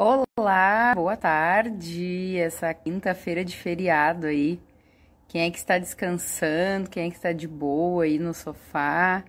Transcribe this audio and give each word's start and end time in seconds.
Olá, 0.00 0.94
boa 0.94 1.16
tarde. 1.16 2.38
Essa 2.38 2.72
quinta-feira 2.72 3.44
de 3.44 3.56
feriado 3.56 4.28
aí. 4.28 4.60
Quem 5.26 5.42
é 5.42 5.50
que 5.50 5.58
está 5.58 5.76
descansando? 5.76 6.88
Quem 6.88 7.08
é 7.08 7.10
que 7.10 7.16
está 7.16 7.32
de 7.32 7.48
boa 7.48 8.04
aí 8.04 8.16
no 8.16 8.32
sofá? 8.32 9.24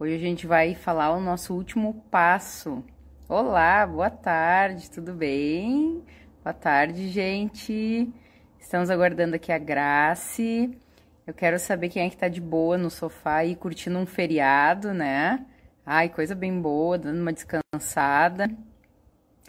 Hoje 0.00 0.16
a 0.16 0.18
gente 0.18 0.48
vai 0.48 0.74
falar 0.74 1.12
o 1.12 1.20
nosso 1.20 1.54
último 1.54 2.04
passo. 2.10 2.84
Olá, 3.28 3.86
boa 3.86 4.10
tarde, 4.10 4.90
tudo 4.90 5.14
bem? 5.14 6.02
Boa 6.42 6.54
tarde, 6.54 7.08
gente. 7.08 8.12
Estamos 8.58 8.90
aguardando 8.90 9.36
aqui 9.36 9.52
a 9.52 9.58
Grace. 9.58 10.76
Eu 11.24 11.32
quero 11.32 11.56
saber 11.56 11.88
quem 11.88 12.04
é 12.04 12.10
que 12.10 12.16
tá 12.16 12.26
de 12.26 12.40
boa 12.40 12.76
no 12.76 12.90
sofá 12.90 13.44
e 13.44 13.54
curtindo 13.54 13.96
um 13.96 14.06
feriado, 14.06 14.92
né? 14.92 15.46
Ai, 15.86 16.08
coisa 16.08 16.34
bem 16.34 16.60
boa, 16.60 16.98
dando 16.98 17.20
uma 17.20 17.32
descansada. 17.32 18.50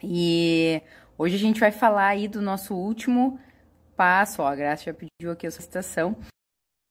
E 0.04 0.82
hoje 1.18 1.36
a 1.36 1.40
gente 1.40 1.60
vai 1.60 1.72
falar 1.72 2.08
aí 2.08 2.28
do 2.28 2.42
nosso 2.42 2.76
último 2.76 3.40
passo. 3.96 4.42
Ó, 4.42 4.48
a 4.48 4.56
Graça 4.56 4.86
já 4.86 4.94
pediu 4.94 5.32
aqui 5.32 5.48
a 5.48 5.52
sua 5.52 5.62
citação. 5.62 6.16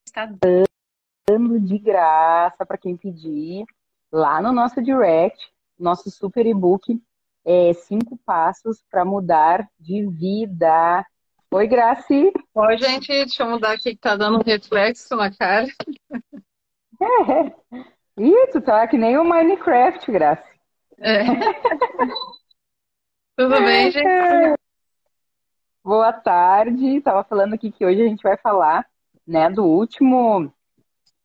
Está 0.07 0.25
dando 0.25 1.59
de 1.59 1.77
graça 1.77 2.65
para 2.65 2.77
quem 2.77 2.97
pedir 2.97 3.65
lá 4.11 4.41
no 4.41 4.51
nosso 4.51 4.81
direct, 4.81 5.49
nosso 5.79 6.09
super 6.11 6.45
e-book, 6.45 7.01
é, 7.45 7.73
cinco 7.73 8.17
passos 8.25 8.83
para 8.89 9.05
mudar 9.05 9.67
de 9.79 10.07
vida. 10.07 11.05
Oi, 11.53 11.67
Graci. 11.67 12.31
Oi, 12.53 12.77
gente. 12.77 13.07
Deixa 13.07 13.43
eu 13.43 13.49
mudar 13.49 13.73
aqui 13.73 13.91
que 13.95 14.01
tá 14.01 14.15
dando 14.15 14.39
um 14.39 14.43
reflexo 14.43 15.15
na 15.15 15.33
cara. 15.33 15.67
É. 17.03 17.81
Ih, 18.21 18.47
tu 18.51 18.61
tá 18.61 18.87
que 18.87 18.95
nem 18.95 19.17
o 19.17 19.23
Minecraft, 19.23 20.11
Graci. 20.11 20.59
É. 20.99 21.23
Tudo 23.35 23.55
bem, 23.61 23.91
gente? 23.91 24.59
Boa 25.83 26.13
tarde. 26.13 26.97
Estava 26.97 27.23
falando 27.23 27.53
aqui 27.53 27.71
que 27.71 27.85
hoje 27.85 28.01
a 28.01 28.07
gente 28.07 28.21
vai 28.21 28.37
falar, 28.37 28.85
né, 29.25 29.49
do 29.49 29.63
último 29.63 30.53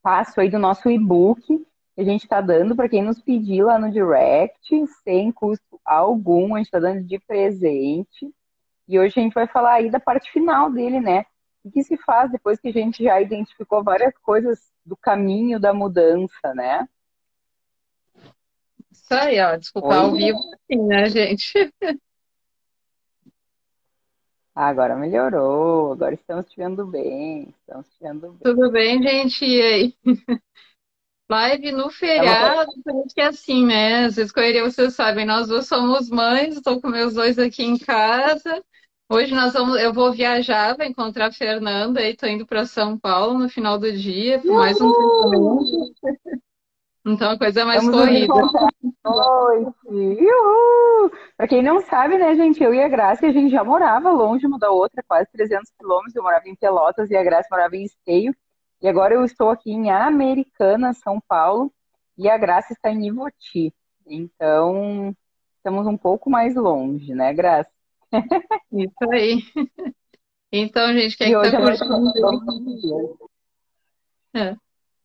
passo 0.02 0.40
aí 0.40 0.48
do 0.48 0.58
nosso 0.58 0.88
e-book 0.88 1.42
que 1.96 2.00
a 2.00 2.04
gente 2.04 2.24
está 2.24 2.40
dando 2.40 2.76
para 2.76 2.88
quem 2.88 3.02
nos 3.02 3.20
pedir 3.20 3.62
lá 3.62 3.78
no 3.78 3.90
direct, 3.90 4.86
sem 5.02 5.32
custo 5.32 5.80
algum, 5.84 6.54
a 6.54 6.58
gente 6.58 6.66
está 6.66 6.78
dando 6.78 7.02
de 7.02 7.18
presente. 7.18 8.30
E 8.86 8.98
hoje 8.98 9.14
a 9.16 9.22
gente 9.22 9.32
vai 9.32 9.46
falar 9.46 9.72
aí 9.74 9.90
da 9.90 9.98
parte 9.98 10.30
final 10.30 10.70
dele, 10.70 11.00
né? 11.00 11.24
O 11.64 11.70
que 11.70 11.82
se 11.82 11.96
faz 11.96 12.30
depois 12.30 12.60
que 12.60 12.68
a 12.68 12.72
gente 12.72 13.02
já 13.02 13.20
identificou 13.20 13.82
várias 13.82 14.16
coisas 14.18 14.70
do 14.84 14.96
caminho 14.96 15.58
da 15.58 15.72
mudança, 15.72 16.54
né? 16.54 16.86
Isso 19.06 19.14
aí, 19.14 19.40
ó. 19.40 19.56
Desculpa, 19.56 19.88
Oi. 19.88 19.94
ao 19.94 20.12
vivo, 20.12 20.38
assim, 20.38 20.82
né, 20.82 21.08
gente? 21.08 21.72
Agora 24.52 24.96
melhorou, 24.96 25.92
agora 25.92 26.14
estamos 26.14 26.46
te 26.46 26.56
vendo 26.56 26.84
bem, 26.86 27.54
estamos 27.60 27.86
te 27.88 27.96
vendo 28.00 28.32
bem. 28.32 28.38
Tudo 28.42 28.70
bem, 28.72 29.00
gente? 29.00 29.44
E 29.44 29.62
aí? 29.62 29.94
Live 31.30 31.72
no 31.72 31.90
feriado, 31.90 32.72
parece 32.84 33.14
que 33.14 33.20
é 33.20 33.26
assim, 33.26 33.66
né? 33.66 34.06
Às 34.06 34.16
vezes 34.16 34.32
correria, 34.32 34.64
vocês 34.64 34.94
sabem, 34.94 35.26
nós 35.26 35.48
duas 35.48 35.66
somos 35.66 36.08
mães, 36.08 36.56
estou 36.56 36.80
com 36.80 36.88
meus 36.88 37.14
dois 37.14 37.38
aqui 37.38 37.64
em 37.64 37.78
casa. 37.78 38.62
Hoje 39.08 39.34
nós 39.34 39.52
vamos, 39.52 39.80
eu 39.80 39.92
vou 39.92 40.12
viajar, 40.12 40.76
vou 40.76 40.86
encontrar 40.86 41.26
a 41.26 41.32
Fernanda 41.32 42.00
e 42.00 42.12
estou 42.12 42.28
indo 42.28 42.46
para 42.46 42.64
São 42.64 42.98
Paulo 42.98 43.38
no 43.38 43.48
final 43.48 43.78
do 43.78 43.92
dia, 43.92 44.40
por 44.40 44.52
mais 44.52 44.80
um 44.80 44.92
treinamento. 44.92 45.94
Então 47.06 47.30
a 47.30 47.38
coisa 47.38 47.60
é 47.60 47.64
mais 47.64 47.84
Vamos 47.84 48.00
corrida. 48.00 48.34
Noite. 49.06 50.26
Para 51.36 51.46
quem 51.46 51.62
não 51.62 51.80
sabe, 51.82 52.18
né, 52.18 52.34
gente, 52.34 52.60
eu 52.62 52.74
e 52.74 52.82
a 52.82 52.88
Graça, 52.88 53.26
a 53.26 53.30
gente 53.30 53.52
já 53.52 53.62
morava 53.62 54.10
longe 54.10 54.44
uma 54.44 54.58
da 54.58 54.70
outra, 54.70 55.04
quase 55.06 55.30
300 55.30 55.70
quilômetros. 55.78 56.16
Eu 56.16 56.24
morava 56.24 56.48
em 56.48 56.56
Pelotas 56.56 57.08
e 57.08 57.16
a 57.16 57.22
Graça 57.22 57.46
morava 57.48 57.76
em 57.76 57.84
Esteio. 57.84 58.34
E 58.82 58.88
agora 58.88 59.14
eu 59.14 59.24
estou 59.24 59.50
aqui 59.50 59.70
em 59.70 59.88
Americana, 59.88 60.92
São 60.92 61.20
Paulo, 61.28 61.72
e 62.18 62.28
a 62.28 62.36
Graça 62.36 62.72
está 62.72 62.90
em 62.90 63.06
Ivoti. 63.06 63.72
Então, 64.04 65.14
estamos 65.56 65.86
um 65.86 65.96
pouco 65.96 66.28
mais 66.28 66.56
longe, 66.56 67.14
né, 67.14 67.32
Graça? 67.32 67.70
Isso 68.72 69.10
aí. 69.12 69.42
Então, 70.50 70.92
gente, 70.92 71.16
quem 71.16 71.32
está 71.32 71.56
curtindo... 71.56 73.18
É. 74.34 74.56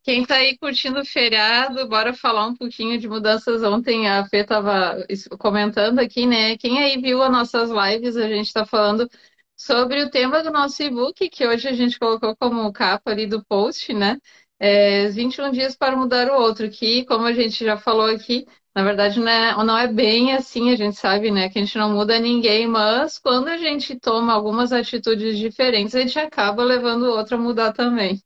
Quem 0.04 0.24
está 0.24 0.36
aí 0.36 0.58
curtindo 0.58 1.00
o 1.02 1.06
feriado, 1.06 1.88
bora 1.88 2.14
falar 2.14 2.48
um 2.48 2.56
pouquinho 2.56 3.00
de 3.00 3.08
mudanças. 3.08 3.62
Ontem 3.64 4.10
a 4.10 4.26
Fê 4.26 4.38
estava 4.38 4.98
comentando 5.40 6.00
aqui, 6.00 6.26
né? 6.26 6.58
Quem 6.58 6.80
aí 6.84 7.00
viu 7.00 7.22
as 7.22 7.32
nossas 7.32 7.70
lives, 7.70 8.18
a 8.18 8.28
gente 8.28 8.48
está 8.48 8.66
falando 8.66 9.08
sobre 9.56 10.02
o 10.04 10.10
tema 10.10 10.42
do 10.42 10.50
nosso 10.52 10.82
e-book, 10.82 11.30
que 11.30 11.46
hoje 11.48 11.68
a 11.68 11.74
gente 11.74 12.00
colocou 12.00 12.36
como 12.36 12.72
capa 12.74 13.12
ali 13.12 13.28
do 13.28 13.46
post, 13.46 13.94
né? 13.94 14.18
É, 14.60 15.08
21 15.10 15.52
dias 15.52 15.76
para 15.76 15.96
mudar 15.96 16.30
o 16.32 16.36
outro, 16.42 16.70
que, 16.70 17.06
como 17.06 17.26
a 17.26 17.34
gente 17.34 17.64
já 17.64 17.78
falou 17.78 18.06
aqui, 18.06 18.46
na 18.76 18.84
verdade 18.84 19.20
é, 19.20 19.54
não 19.64 19.78
é 19.78 19.88
bem 19.88 20.34
assim, 20.34 20.72
a 20.72 20.76
gente 20.76 20.98
sabe, 20.98 21.30
né? 21.32 21.48
Que 21.50 21.60
a 21.60 21.64
gente 21.64 21.78
não 21.78 21.92
muda 21.94 22.18
ninguém, 22.20 22.68
mas 22.68 23.20
quando 23.20 23.48
a 23.50 23.58
gente 23.58 24.00
toma 24.00 24.34
algumas 24.34 24.72
atitudes 24.72 25.38
diferentes, 25.38 25.94
a 25.96 26.02
gente 26.02 26.18
acaba 26.20 26.64
levando 26.64 27.04
o 27.04 27.12
outro 27.12 27.36
a 27.36 27.40
mudar 27.40 27.72
também. 27.74 28.20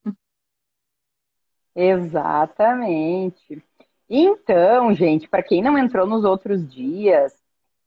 Exatamente. 1.75 3.61
Então, 4.09 4.93
gente, 4.93 5.27
para 5.27 5.43
quem 5.43 5.61
não 5.61 5.77
entrou 5.77 6.07
nos 6.07 6.23
outros 6.23 6.67
dias, 6.67 7.33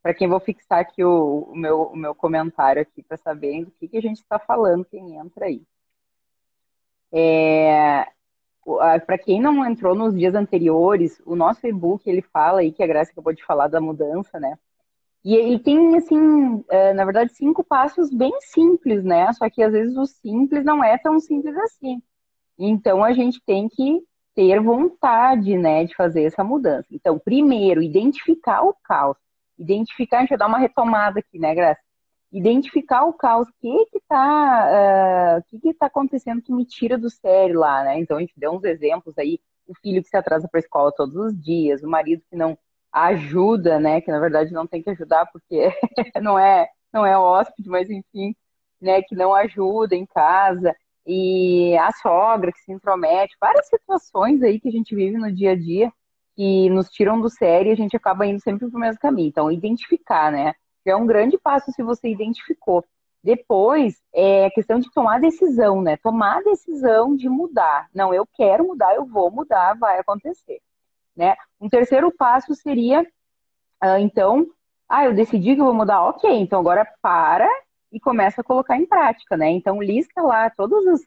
para 0.03 0.13
quem 0.15 0.29
vou 0.29 0.41
fixar 0.41 0.81
aqui 0.81 1.03
o, 1.05 1.49
o, 1.51 1.57
meu, 1.57 1.83
o 1.85 1.97
meu 1.97 2.15
comentário 2.15 2.83
aqui 2.83 3.03
para 3.03 3.17
saber 3.17 3.65
do 3.65 3.71
que, 3.73 3.89
que 3.89 3.97
a 3.97 4.03
gente 4.03 4.19
está 4.19 4.39
falando, 4.39 4.85
quem 4.85 5.17
entra 5.17 5.47
aí. 5.47 5.63
É, 7.13 8.07
para 9.07 9.19
quem 9.19 9.41
não 9.41 9.65
entrou 9.65 9.95
nos 9.95 10.15
dias 10.15 10.35
anteriores, 10.35 11.21
o 11.25 11.35
nosso 11.35 11.67
e-book 11.67 12.09
ele 12.09 12.23
fala 12.23 12.61
aí 12.61 12.73
que 12.73 12.83
a 12.83 12.87
Graça 12.87 13.13
acabou 13.13 13.33
de 13.33 13.45
falar 13.45 13.69
da 13.69 13.81
mudança, 13.81 14.39
né? 14.39 14.59
E 15.25 15.35
ele 15.35 15.59
tem 15.59 15.97
assim, 15.97 16.65
é, 16.69 16.93
na 16.95 17.05
verdade, 17.05 17.35
cinco 17.35 17.65
passos 17.65 18.11
bem 18.13 18.33
simples, 18.41 19.05
né? 19.05 19.33
Só 19.33 19.49
que 19.51 19.63
às 19.63 19.73
vezes 19.73 19.97
o 19.97 20.07
simples 20.07 20.65
não 20.65 20.83
é 20.85 20.99
tão 20.99 21.19
simples 21.21 21.57
assim. 21.57 22.03
Então 22.59 23.05
a 23.05 23.13
gente 23.13 23.41
tem 23.47 23.69
que 23.69 24.03
ter 24.35 24.61
vontade, 24.61 25.57
né, 25.57 25.85
de 25.85 25.95
fazer 25.97 26.23
essa 26.25 26.45
mudança. 26.45 26.87
Então, 26.93 27.19
primeiro, 27.19 27.83
identificar 27.83 28.63
o 28.63 28.75
caos. 28.85 29.17
Identificar, 29.59 30.19
a 30.19 30.21
gente 30.21 30.31
vai 30.31 30.39
dar 30.39 30.47
uma 30.47 30.59
retomada 30.59 31.19
aqui, 31.19 31.39
né, 31.41 31.55
Graça? 31.55 31.81
Identificar 32.31 33.05
o 33.05 33.13
caos, 33.13 33.49
o 33.49 33.53
que 33.61 33.87
que 33.87 34.01
tá, 34.09 35.39
uh, 35.41 35.43
que 35.49 35.59
que 35.59 35.75
tá 35.75 35.87
acontecendo 35.87 36.43
que 36.43 36.53
me 36.53 36.65
tira 36.65 36.97
do 36.99 37.11
sério 37.11 37.59
lá, 37.59 37.83
né? 37.83 37.99
Então 37.99 38.17
a 38.17 38.21
gente 38.21 38.35
deu 38.37 38.53
uns 38.53 38.63
exemplos 38.65 39.17
aí, 39.19 39.41
o 39.67 39.75
filho 39.75 40.03
que 40.03 40.09
se 40.09 40.17
atrasa 40.17 40.47
para 40.49 40.59
a 40.59 40.63
escola 40.63 40.93
todos 40.93 41.17
os 41.17 41.41
dias, 41.41 41.83
o 41.83 41.89
marido 41.89 42.23
que 42.31 42.37
não 42.37 42.57
ajuda, 42.93 43.79
né, 43.81 44.01
que 44.01 44.11
na 44.11 44.19
verdade 44.21 44.53
não 44.53 44.67
tem 44.67 44.83
que 44.83 44.91
ajudar 44.91 45.27
porque 45.33 45.71
não 46.23 46.39
é 46.39 46.69
não 46.93 47.05
é 47.05 47.19
hóspede, 47.19 47.69
mas 47.69 47.91
enfim, 47.91 48.35
né, 48.81 49.03
que 49.03 49.15
não 49.15 49.35
ajuda 49.35 49.95
em 49.97 50.07
casa 50.07 50.75
e 51.11 51.75
a 51.79 51.91
sogra 51.91 52.53
que 52.53 52.61
se 52.61 52.71
intromete, 52.71 53.35
várias 53.41 53.67
situações 53.67 54.43
aí 54.43 54.61
que 54.61 54.69
a 54.69 54.73
gente 54.73 54.95
vive 54.95 55.17
no 55.17 55.33
dia 55.33 55.53
a 55.53 55.57
dia 55.57 55.91
que 56.37 56.69
nos 56.69 56.91
tiram 56.91 57.19
do 57.19 57.31
sério 57.31 57.71
e 57.71 57.73
a 57.73 57.77
gente 57.77 57.97
acaba 57.97 58.27
indo 58.27 58.41
sempre 58.41 58.69
para 58.69 58.77
o 58.77 58.81
mesmo 58.81 59.01
caminho. 59.01 59.29
Então, 59.29 59.51
identificar, 59.51 60.31
né? 60.31 60.55
É 60.85 60.95
um 60.95 61.07
grande 61.07 61.39
passo 61.39 61.73
se 61.73 61.83
você 61.83 62.09
identificou. 62.09 62.85
Depois, 63.25 64.01
é 64.15 64.51
questão 64.51 64.79
de 64.79 64.91
tomar 64.93 65.19
decisão, 65.19 65.81
né? 65.83 65.97
Tomar 65.97 66.43
decisão 66.43 67.17
de 67.17 67.29
mudar. 67.29 67.89
Não, 67.95 68.13
eu 68.13 68.27
quero 68.35 68.67
mudar, 68.67 68.95
eu 68.95 69.05
vou 69.05 69.31
mudar, 69.31 69.79
vai 69.79 69.99
acontecer. 69.99 70.61
Né? 71.17 71.35
Um 71.61 71.69
terceiro 71.69 72.13
passo 72.13 72.55
seria, 72.55 73.03
uh, 73.83 73.99
então, 73.99 74.47
ah, 74.89 75.07
eu 75.07 75.15
decidi 75.15 75.55
que 75.55 75.61
eu 75.61 75.65
vou 75.65 75.75
mudar, 75.75 76.05
ok, 76.05 76.31
então 76.31 76.61
agora 76.61 76.87
para 77.03 77.49
e 77.93 77.99
começa 78.01 78.41
a 78.41 78.45
colocar 78.45 78.77
em 78.77 78.87
prática, 78.87 79.37
né? 79.37 79.51
Então 79.51 79.83
lista 79.83 80.21
lá 80.23 80.51
todas 80.51 80.87
as 80.87 81.01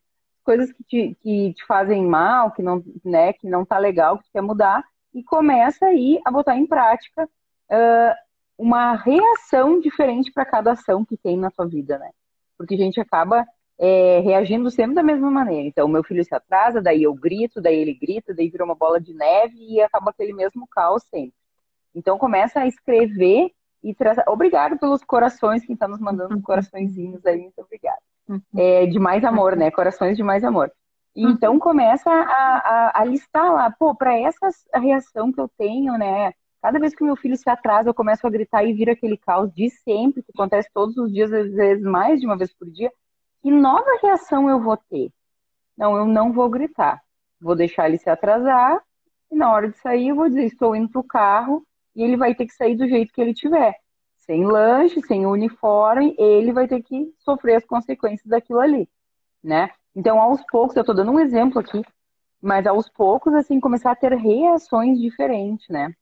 coisas 0.44 0.72
que 0.72 0.84
te, 0.84 1.18
que 1.22 1.54
te 1.54 1.66
fazem 1.66 2.06
mal, 2.06 2.52
que 2.52 2.64
não, 2.64 2.84
né, 3.06 3.34
que 3.34 3.48
não 3.48 3.64
tá 3.64 3.78
legal, 3.78 4.18
que 4.18 4.32
quer 4.32 4.42
mudar, 4.42 4.84
e 5.14 5.24
começa 5.24 5.86
aí 5.86 6.20
a 6.26 6.32
botar 6.32 6.56
em 6.56 6.66
prática 6.66 7.26
uh, 7.26 8.16
uma 8.58 8.96
reação 8.96 9.80
diferente 9.80 10.32
para 10.32 10.46
cada 10.46 10.72
ação 10.72 11.06
que 11.06 11.18
tem 11.18 11.38
na 11.38 11.52
tua 11.52 11.68
vida, 11.68 11.98
né? 11.98 12.10
Porque 12.58 12.76
a 12.76 12.78
gente 12.78 13.00
acaba 13.00 13.46
é, 13.78 14.20
reagindo 14.20 14.70
sempre 14.70 14.94
da 14.94 15.02
mesma 15.02 15.32
maneira. 15.32 15.68
Então, 15.68 15.88
meu 15.88 16.04
filho 16.04 16.24
se 16.24 16.34
atrasa, 16.36 16.80
daí 16.80 17.04
eu 17.04 17.14
grito, 17.16 17.60
daí 17.60 17.76
ele 17.76 17.94
grita, 17.96 18.34
daí 18.34 18.50
vira 18.50 18.64
uma 18.64 18.76
bola 18.76 19.02
de 19.02 19.14
neve 19.14 19.56
e 19.58 19.82
acaba 19.82 20.12
aquele 20.12 20.34
mesmo 20.34 20.68
caos 20.68 21.04
sempre. 21.10 21.34
Então, 21.94 22.18
começa 22.18 22.60
a 22.60 22.68
escrever 22.68 23.52
e 23.84 23.94
trazer. 23.94 24.24
Obrigado 24.28 24.78
pelos 24.78 25.04
corações, 25.04 25.66
quem 25.66 25.74
está 25.74 25.88
nos 25.88 26.00
mandando 26.00 26.36
uhum. 26.36 26.42
coraçõezinhos 26.42 27.26
aí, 27.26 27.42
muito 27.42 27.62
obrigada. 27.62 28.00
Uhum. 28.28 28.42
É, 28.56 28.86
de 28.86 29.00
mais 29.00 29.24
amor, 29.24 29.56
né? 29.56 29.72
Corações 29.72 30.16
de 30.16 30.24
mais 30.24 30.44
amor. 30.44 30.72
Uhum. 31.16 31.30
Então 31.32 31.60
começa 31.60 32.10
a, 32.10 32.94
a, 32.94 33.02
a 33.02 33.06
listar 33.06 33.52
lá, 33.52 33.72
pô, 33.72 33.96
para 33.96 34.18
essa 34.18 34.50
reação 34.76 35.32
que 35.32 35.40
eu 35.42 35.50
tenho, 35.58 35.98
né? 35.98 36.34
Cada 36.62 36.80
vez 36.80 36.94
que 36.94 37.04
meu 37.04 37.16
filho 37.16 37.36
se 37.36 37.50
atrasa, 37.50 37.90
eu 37.90 37.94
começo 37.94 38.26
a 38.26 38.30
gritar 38.30 38.64
e 38.64 38.74
vira 38.74 38.92
aquele 38.92 39.18
caos 39.18 39.52
de 39.52 39.70
sempre, 39.70 40.22
que 40.22 40.32
acontece 40.34 40.70
todos 40.72 40.96
os 40.96 41.12
dias, 41.12 41.34
às 41.34 41.52
vezes 41.52 41.84
mais 41.84 42.20
de 42.20 42.26
uma 42.26 42.38
vez 42.38 42.54
por 42.54 42.70
dia. 42.70 42.92
Que 43.42 43.50
nova 43.50 44.00
reação 44.02 44.48
eu 44.48 44.62
vou 44.62 44.78
ter? 44.78 45.12
Não, 45.76 45.98
eu 45.98 46.06
não 46.06 46.32
vou 46.32 46.48
gritar. 46.50 47.02
Vou 47.40 47.56
deixar 47.56 47.88
ele 47.88 47.98
se 47.98 48.10
atrasar 48.10 48.80
e 49.32 49.36
na 49.36 49.52
hora 49.52 49.70
de 49.70 49.78
sair 49.80 50.10
eu 50.10 50.16
vou 50.16 50.28
dizer, 50.28 50.44
estou 50.44 50.76
indo 50.76 50.90
para 50.90 51.02
o 51.02 51.04
carro 51.04 51.66
e 51.96 52.04
ele 52.04 52.18
vai 52.18 52.36
ter 52.36 52.46
que 52.46 52.54
sair 52.54 52.76
do 52.76 52.88
jeito 52.88 53.14
que 53.14 53.22
ele 53.22 53.34
tiver. 53.34 53.76
Sem 54.18 54.46
lanche, 54.46 55.02
sem 55.02 55.26
uniforme, 55.26 56.16
ele 56.18 56.54
vai 56.54 56.68
ter 56.68 56.82
que 56.82 57.14
sofrer 57.20 57.56
as 57.56 57.66
consequências 57.66 58.28
daquilo 58.28 58.60
ali, 58.60 58.90
né? 59.44 59.72
Então, 59.96 60.20
aos 60.22 60.42
poucos, 60.50 60.76
eu 60.76 60.82
estou 60.82 60.96
dando 60.96 61.12
um 61.12 61.20
exemplo 61.20 61.60
aqui, 61.60 61.82
mas 62.42 62.66
aos 62.66 62.90
poucos, 62.90 63.34
assim, 63.34 63.60
começar 63.60 63.92
a 63.92 63.96
ter 63.96 64.14
reações 64.14 65.00
diferentes, 65.00 65.68
né? 65.70 65.94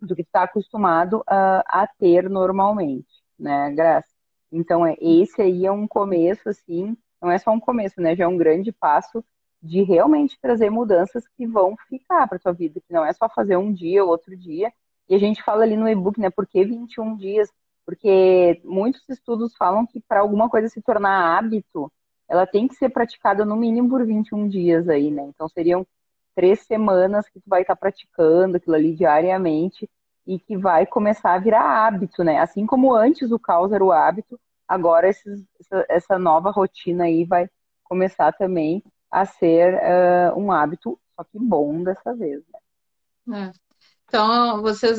Do 0.00 0.14
que 0.14 0.22
está 0.22 0.44
acostumado 0.44 1.22
a, 1.26 1.82
a 1.82 1.86
ter 1.86 2.28
normalmente, 2.30 3.22
né, 3.38 3.72
Graça? 3.72 4.08
Então, 4.50 4.86
é, 4.86 4.96
esse 5.00 5.42
aí 5.42 5.66
é 5.66 5.72
um 5.72 5.86
começo, 5.86 6.48
assim, 6.48 6.96
não 7.20 7.30
é 7.30 7.38
só 7.38 7.50
um 7.50 7.60
começo, 7.60 8.00
né? 8.00 8.14
Já 8.16 8.24
é 8.24 8.28
um 8.28 8.36
grande 8.36 8.72
passo 8.72 9.24
de 9.62 9.82
realmente 9.82 10.38
trazer 10.40 10.70
mudanças 10.70 11.26
que 11.36 11.46
vão 11.46 11.76
ficar 11.88 12.26
para 12.28 12.38
tua 12.38 12.52
vida, 12.52 12.80
que 12.80 12.92
não 12.92 13.04
é 13.04 13.12
só 13.12 13.28
fazer 13.28 13.56
um 13.56 13.72
dia 13.72 14.04
ou 14.04 14.10
outro 14.10 14.36
dia. 14.36 14.72
E 15.08 15.14
a 15.14 15.18
gente 15.18 15.42
fala 15.42 15.62
ali 15.62 15.76
no 15.76 15.88
e-book, 15.88 16.20
né? 16.20 16.30
Por 16.30 16.46
que 16.46 16.64
21 16.64 17.16
dias? 17.16 17.52
Porque 17.84 18.60
muitos 18.64 19.08
estudos 19.08 19.54
falam 19.56 19.86
que 19.86 20.00
para 20.00 20.20
alguma 20.20 20.48
coisa 20.48 20.68
se 20.68 20.82
tornar 20.82 21.38
hábito, 21.38 21.90
ela 22.28 22.46
tem 22.46 22.66
que 22.66 22.74
ser 22.74 22.88
praticada 22.88 23.44
no 23.44 23.56
mínimo 23.56 23.88
por 23.88 24.04
21 24.04 24.48
dias 24.48 24.88
aí, 24.88 25.10
né? 25.10 25.22
Então 25.22 25.48
seriam 25.48 25.86
três 26.34 26.60
semanas 26.60 27.28
que 27.28 27.40
tu 27.40 27.48
vai 27.48 27.62
estar 27.62 27.76
praticando 27.76 28.56
aquilo 28.56 28.74
ali 28.74 28.94
diariamente 28.94 29.88
e 30.26 30.38
que 30.38 30.56
vai 30.56 30.84
começar 30.84 31.34
a 31.34 31.38
virar 31.38 31.86
hábito, 31.86 32.24
né? 32.24 32.38
Assim 32.40 32.66
como 32.66 32.94
antes 32.94 33.30
o 33.30 33.38
caos 33.38 33.72
era 33.72 33.84
o 33.84 33.92
hábito, 33.92 34.38
agora 34.66 35.08
esses, 35.08 35.44
essa, 35.60 35.86
essa, 35.88 36.18
nova 36.18 36.50
rotina 36.50 37.04
aí 37.04 37.24
vai 37.24 37.48
começar 37.84 38.32
também 38.32 38.82
a 39.10 39.24
ser 39.24 39.74
uh, 39.74 40.38
um 40.38 40.50
hábito, 40.50 40.98
só 41.14 41.22
que 41.22 41.38
bom 41.38 41.82
dessa 41.84 42.14
vez, 42.14 42.42
né? 43.28 43.48
É. 43.48 43.65
Então, 44.08 44.62
vocês, 44.62 44.98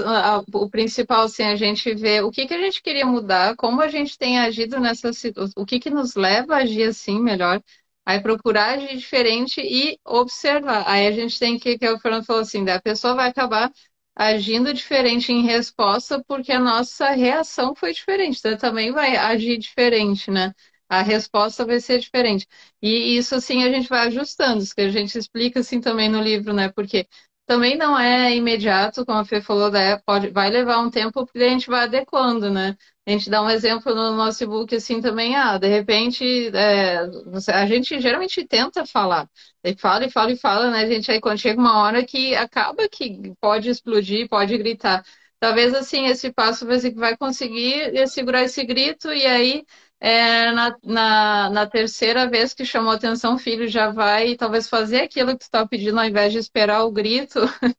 o 0.53 0.69
principal, 0.69 1.23
assim, 1.23 1.43
a 1.43 1.55
gente 1.55 1.93
vê 1.95 2.21
o 2.21 2.29
que, 2.29 2.45
que 2.45 2.53
a 2.53 2.61
gente 2.61 2.81
queria 2.81 3.05
mudar, 3.05 3.55
como 3.55 3.81
a 3.81 3.87
gente 3.87 4.17
tem 4.17 4.37
agido 4.39 4.79
nessa 4.79 5.11
o 5.55 5.65
que, 5.65 5.79
que 5.79 5.89
nos 5.89 6.15
leva 6.15 6.55
a 6.55 6.57
agir 6.59 6.83
assim 6.83 7.19
melhor, 7.21 7.61
aí 8.05 8.19
procurar 8.21 8.75
agir 8.77 8.97
diferente 8.97 9.61
e 9.61 9.97
observar. 10.05 10.83
Aí 10.87 11.07
a 11.07 11.11
gente 11.11 11.39
tem 11.39 11.57
que, 11.57 11.77
que 11.77 11.85
é 11.85 11.91
o 11.91 11.99
Fernando 11.99 12.25
falou 12.25 12.41
assim, 12.41 12.67
a 12.69 12.81
pessoa 12.81 13.15
vai 13.15 13.29
acabar 13.29 13.71
agindo 14.15 14.73
diferente 14.73 15.31
em 15.31 15.43
resposta 15.43 16.23
porque 16.27 16.51
a 16.51 16.59
nossa 16.59 17.11
reação 17.11 17.75
foi 17.75 17.93
diferente, 17.93 18.39
então 18.39 18.57
também 18.57 18.91
vai 18.91 19.15
agir 19.15 19.57
diferente, 19.57 20.29
né? 20.31 20.53
A 20.89 21.01
resposta 21.01 21.65
vai 21.65 21.79
ser 21.79 21.99
diferente. 21.99 22.47
E 22.81 23.17
isso, 23.17 23.35
assim, 23.35 23.63
a 23.63 23.69
gente 23.71 23.89
vai 23.89 24.07
ajustando, 24.07 24.63
isso 24.63 24.73
que 24.73 24.81
a 24.81 24.89
gente 24.89 25.17
explica, 25.17 25.59
assim, 25.59 25.79
também 25.81 26.09
no 26.09 26.21
livro, 26.21 26.53
né? 26.53 26.69
Porque 26.69 27.05
também 27.47 27.77
não 27.77 27.97
é 27.99 28.35
imediato, 28.35 29.05
como 29.05 29.19
a 29.19 29.25
Fê 29.25 29.41
falou, 29.41 29.71
né? 29.71 29.97
pode, 30.05 30.29
vai 30.31 30.49
levar 30.49 30.79
um 30.79 30.89
tempo, 30.91 31.25
porque 31.25 31.39
a 31.43 31.49
gente 31.49 31.67
vai 31.69 31.85
adequando, 31.85 32.51
né? 32.51 32.77
A 33.07 33.11
gente 33.11 33.29
dá 33.29 33.41
um 33.41 33.49
exemplo 33.49 33.95
no 33.95 34.15
nosso 34.17 34.43
e-book 34.43 34.75
assim 34.75 35.01
também, 35.01 35.35
ah, 35.35 35.57
de 35.57 35.67
repente, 35.67 36.25
é, 36.55 36.99
a 37.53 37.65
gente 37.65 37.99
geralmente 38.01 38.45
tenta 38.45 38.85
falar, 38.85 39.29
e 39.63 39.75
fala 39.77 40.05
e 40.05 40.11
fala 40.11 40.31
e 40.31 40.37
fala, 40.37 40.69
né, 40.71 40.85
gente? 40.87 41.09
Aí 41.11 41.21
quando 41.21 41.39
chega 41.39 41.59
uma 41.59 41.79
hora 41.81 42.05
que 42.05 42.35
acaba 42.35 42.87
que 42.89 43.33
pode 43.39 43.69
explodir, 43.69 44.27
pode 44.29 44.57
gritar. 44.57 45.03
Talvez 45.39 45.73
assim, 45.73 46.07
esse 46.07 46.31
passo 46.33 46.65
você 46.65 46.91
vai 46.91 47.15
conseguir 47.15 48.07
segurar 48.07 48.43
esse 48.43 48.63
grito 48.65 49.11
e 49.13 49.25
aí 49.25 49.65
é, 49.99 50.51
na, 50.51 50.77
na, 50.83 51.49
na, 51.49 51.67
terceira 51.67 52.29
vez 52.29 52.53
que 52.53 52.63
chamou 52.65 52.91
atenção, 52.91 53.37
filho 53.37 53.67
já 53.67 53.89
vai 53.89 54.35
talvez 54.35 54.69
fazer 54.69 55.01
aquilo 55.01 55.31
que 55.31 55.39
tu 55.39 55.41
está 55.43 55.65
pedindo 55.67 55.99
ao 55.99 56.05
invés 56.05 56.31
de 56.31 56.39
esperar 56.39 56.83
o 56.85 56.91
grito, 56.91 57.39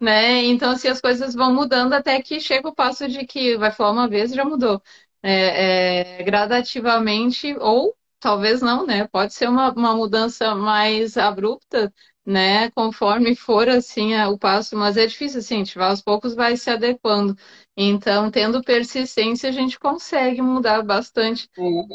né? 0.00 0.44
Então, 0.44 0.72
assim, 0.72 0.88
as 0.88 1.00
coisas 1.00 1.34
vão 1.34 1.54
mudando 1.54 1.92
até 1.94 2.20
que 2.22 2.40
chega 2.40 2.68
o 2.68 2.74
passo 2.74 3.08
de 3.08 3.24
que 3.26 3.56
vai 3.56 3.70
falar 3.70 3.92
uma 3.92 4.08
vez 4.08 4.32
e 4.32 4.36
já 4.36 4.44
mudou. 4.44 4.82
É, 5.22 6.20
é, 6.20 6.22
gradativamente, 6.24 7.54
ou 7.58 7.96
talvez 8.18 8.60
não, 8.62 8.86
né? 8.86 9.06
Pode 9.08 9.34
ser 9.34 9.48
uma, 9.48 9.72
uma 9.72 9.94
mudança 9.94 10.54
mais 10.54 11.16
abrupta, 11.16 11.92
né? 12.24 12.70
Conforme 12.70 13.34
for 13.36 13.68
assim 13.68 14.14
o 14.22 14.38
passo, 14.38 14.76
mas 14.76 14.96
é 14.96 15.06
difícil 15.06 15.40
assim, 15.40 15.56
a 15.56 15.58
gente 15.58 15.78
vai 15.78 15.88
aos 15.90 16.02
poucos 16.02 16.34
vai 16.34 16.56
se 16.56 16.70
adequando. 16.70 17.36
Então, 17.82 18.30
tendo 18.30 18.62
persistência, 18.62 19.48
a 19.48 19.52
gente 19.52 19.80
consegue 19.80 20.42
mudar 20.42 20.82
bastante. 20.82 21.48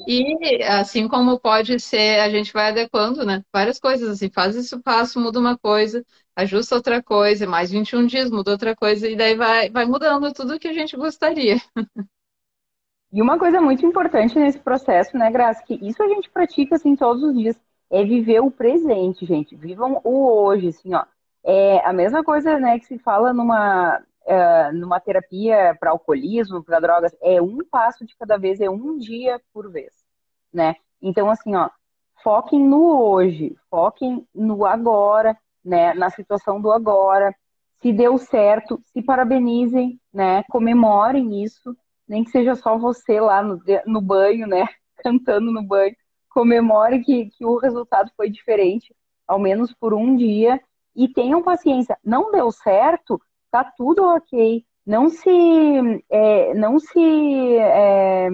E 0.07 0.63
assim 0.63 1.07
como 1.07 1.39
pode 1.39 1.79
ser, 1.79 2.21
a 2.21 2.29
gente 2.29 2.51
vai 2.51 2.71
adequando, 2.71 3.23
né? 3.23 3.43
Várias 3.53 3.79
coisas 3.79 4.09
assim, 4.09 4.27
faz 4.31 4.55
esse 4.55 4.81
passo, 4.81 5.19
muda 5.19 5.39
uma 5.39 5.55
coisa, 5.55 6.03
ajusta 6.35 6.73
outra 6.73 7.03
coisa, 7.03 7.45
mais 7.45 7.69
21 7.69 8.07
dias, 8.07 8.31
muda 8.31 8.49
outra 8.49 8.75
coisa, 8.75 9.07
e 9.07 9.15
daí 9.15 9.35
vai, 9.35 9.69
vai 9.69 9.85
mudando 9.85 10.33
tudo 10.33 10.57
que 10.57 10.67
a 10.67 10.73
gente 10.73 10.97
gostaria. 10.97 11.57
E 13.13 13.21
uma 13.21 13.37
coisa 13.37 13.61
muito 13.61 13.85
importante 13.85 14.39
nesse 14.39 14.57
processo, 14.57 15.15
né, 15.15 15.31
Graça, 15.31 15.63
que 15.63 15.75
isso 15.87 16.01
a 16.01 16.07
gente 16.07 16.31
pratica 16.31 16.75
assim 16.75 16.95
todos 16.95 17.21
os 17.21 17.37
dias 17.37 17.55
é 17.91 18.03
viver 18.03 18.39
o 18.39 18.49
presente, 18.49 19.23
gente. 19.23 19.55
Vivam 19.55 20.01
o 20.03 20.45
hoje, 20.45 20.69
assim, 20.69 20.95
ó. 20.95 21.05
É 21.43 21.85
a 21.87 21.93
mesma 21.93 22.23
coisa, 22.23 22.59
né, 22.59 22.79
que 22.79 22.87
se 22.87 22.97
fala 22.97 23.31
numa, 23.31 24.01
numa 24.73 24.99
terapia 24.99 25.75
para 25.79 25.91
alcoolismo, 25.91 26.63
para 26.63 26.79
drogas, 26.79 27.15
é 27.21 27.41
um 27.41 27.59
passo 27.69 28.05
de 28.05 28.15
cada 28.17 28.37
vez, 28.37 28.59
é 28.59 28.69
um 28.69 28.97
dia 28.97 29.39
por 29.53 29.71
vez, 29.71 29.93
né? 30.51 30.75
Então, 31.01 31.29
assim, 31.29 31.55
ó, 31.55 31.69
foquem 32.23 32.59
no 32.59 32.99
hoje, 32.99 33.55
foquem 33.69 34.27
no 34.33 34.65
agora, 34.65 35.37
né, 35.63 35.93
na 35.93 36.09
situação 36.09 36.59
do 36.59 36.71
agora. 36.71 37.35
Se 37.81 37.93
deu 37.93 38.17
certo, 38.17 38.81
se 38.85 39.01
parabenizem, 39.01 39.99
né, 40.11 40.43
comemorem 40.49 41.43
isso, 41.43 41.75
nem 42.07 42.23
que 42.23 42.31
seja 42.31 42.55
só 42.55 42.77
você 42.77 43.19
lá 43.19 43.43
no, 43.43 43.61
no 43.85 44.01
banho, 44.01 44.47
né, 44.47 44.65
cantando 45.03 45.51
no 45.51 45.61
banho, 45.61 45.95
comemore 46.29 47.03
que, 47.03 47.29
que 47.29 47.45
o 47.45 47.57
resultado 47.57 48.11
foi 48.17 48.29
diferente, 48.29 48.93
ao 49.27 49.39
menos 49.39 49.73
por 49.73 49.93
um 49.93 50.15
dia, 50.15 50.59
e 50.95 51.07
tenham 51.07 51.43
paciência. 51.43 51.97
Não 52.03 52.31
deu 52.31 52.51
certo, 52.51 53.21
tá 53.55 53.71
tudo 53.77 54.03
ok. 54.03 54.65
Não 54.85 55.07
se, 55.07 55.29
é, 56.09 56.53
não 56.53 56.77
se 56.77 57.57
é, 57.57 58.27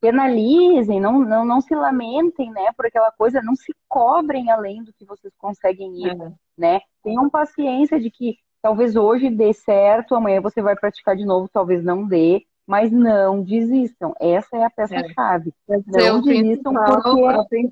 penalizem, 0.00 1.00
não, 1.00 1.20
não, 1.20 1.44
não 1.44 1.60
se 1.60 1.74
lamentem, 1.74 2.50
né, 2.50 2.72
por 2.76 2.86
aquela 2.86 3.12
coisa, 3.12 3.40
não 3.40 3.54
se 3.54 3.72
cobrem 3.88 4.50
além 4.50 4.82
do 4.82 4.92
que 4.92 5.04
vocês 5.04 5.32
conseguem 5.38 6.04
ir, 6.04 6.10
é. 6.10 6.32
né? 6.58 6.80
Tenham 7.04 7.30
paciência 7.30 8.00
de 8.00 8.10
que 8.10 8.36
talvez 8.60 8.96
hoje 8.96 9.30
dê 9.30 9.52
certo, 9.52 10.16
amanhã 10.16 10.40
você 10.40 10.60
vai 10.60 10.74
praticar 10.74 11.16
de 11.16 11.24
novo, 11.24 11.48
talvez 11.50 11.84
não 11.84 12.04
dê, 12.04 12.44
mas 12.66 12.90
não 12.90 13.42
desistam. 13.42 14.12
Essa 14.20 14.56
é 14.56 14.64
a 14.64 14.70
peça-chave. 14.70 15.54
É. 15.70 15.76
Não 15.86 16.20
desistam 16.20 16.74
porque. 16.74 17.70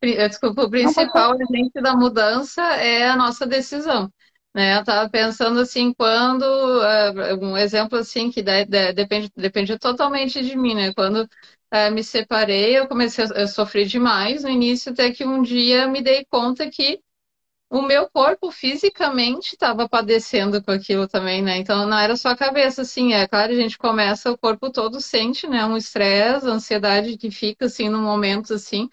Desculpa, 0.00 0.62
o 0.62 0.70
principal 0.70 1.32
agente 1.32 1.80
da 1.80 1.94
mudança 1.94 2.62
é 2.62 3.08
a 3.08 3.16
nossa 3.16 3.46
decisão. 3.46 4.10
Né? 4.56 4.76
Eu 4.76 4.80
estava 4.80 5.10
pensando 5.10 5.60
assim, 5.60 5.92
quando, 5.94 6.42
uh, 6.44 7.44
um 7.44 7.58
exemplo 7.58 7.98
assim, 7.98 8.30
que 8.30 8.42
de, 8.42 8.64
de, 8.66 8.92
depende, 8.94 9.30
depende 9.36 9.78
totalmente 9.78 10.42
de 10.42 10.56
mim, 10.56 10.74
né? 10.74 10.94
Quando 10.94 11.24
uh, 11.24 11.92
me 11.92 12.02
separei, 12.02 12.78
eu 12.78 12.88
comecei 12.88 13.24
a 13.26 13.46
sofrer 13.48 13.86
demais 13.86 14.44
no 14.44 14.50
início, 14.50 14.92
até 14.92 15.10
que 15.12 15.24
um 15.26 15.42
dia 15.42 15.86
me 15.88 16.02
dei 16.02 16.24
conta 16.30 16.70
que 16.70 17.00
o 17.70 17.82
meu 17.82 18.08
corpo 18.10 18.50
fisicamente 18.50 19.54
estava 19.54 19.88
padecendo 19.88 20.62
com 20.62 20.70
aquilo 20.70 21.08
também, 21.08 21.42
né? 21.42 21.58
Então 21.58 21.86
não 21.86 21.98
era 21.98 22.16
só 22.16 22.30
a 22.30 22.36
cabeça, 22.36 22.82
assim, 22.82 23.12
é 23.14 23.26
claro, 23.28 23.52
a 23.52 23.56
gente 23.56 23.76
começa, 23.78 24.30
o 24.32 24.38
corpo 24.38 24.70
todo 24.70 25.00
sente, 25.00 25.46
né? 25.48 25.64
Um 25.66 25.76
estresse, 25.76 26.46
ansiedade 26.48 27.16
que 27.18 27.30
fica 27.30 27.66
assim 27.66 27.88
no 27.88 27.98
momento 28.00 28.54
assim. 28.54 28.88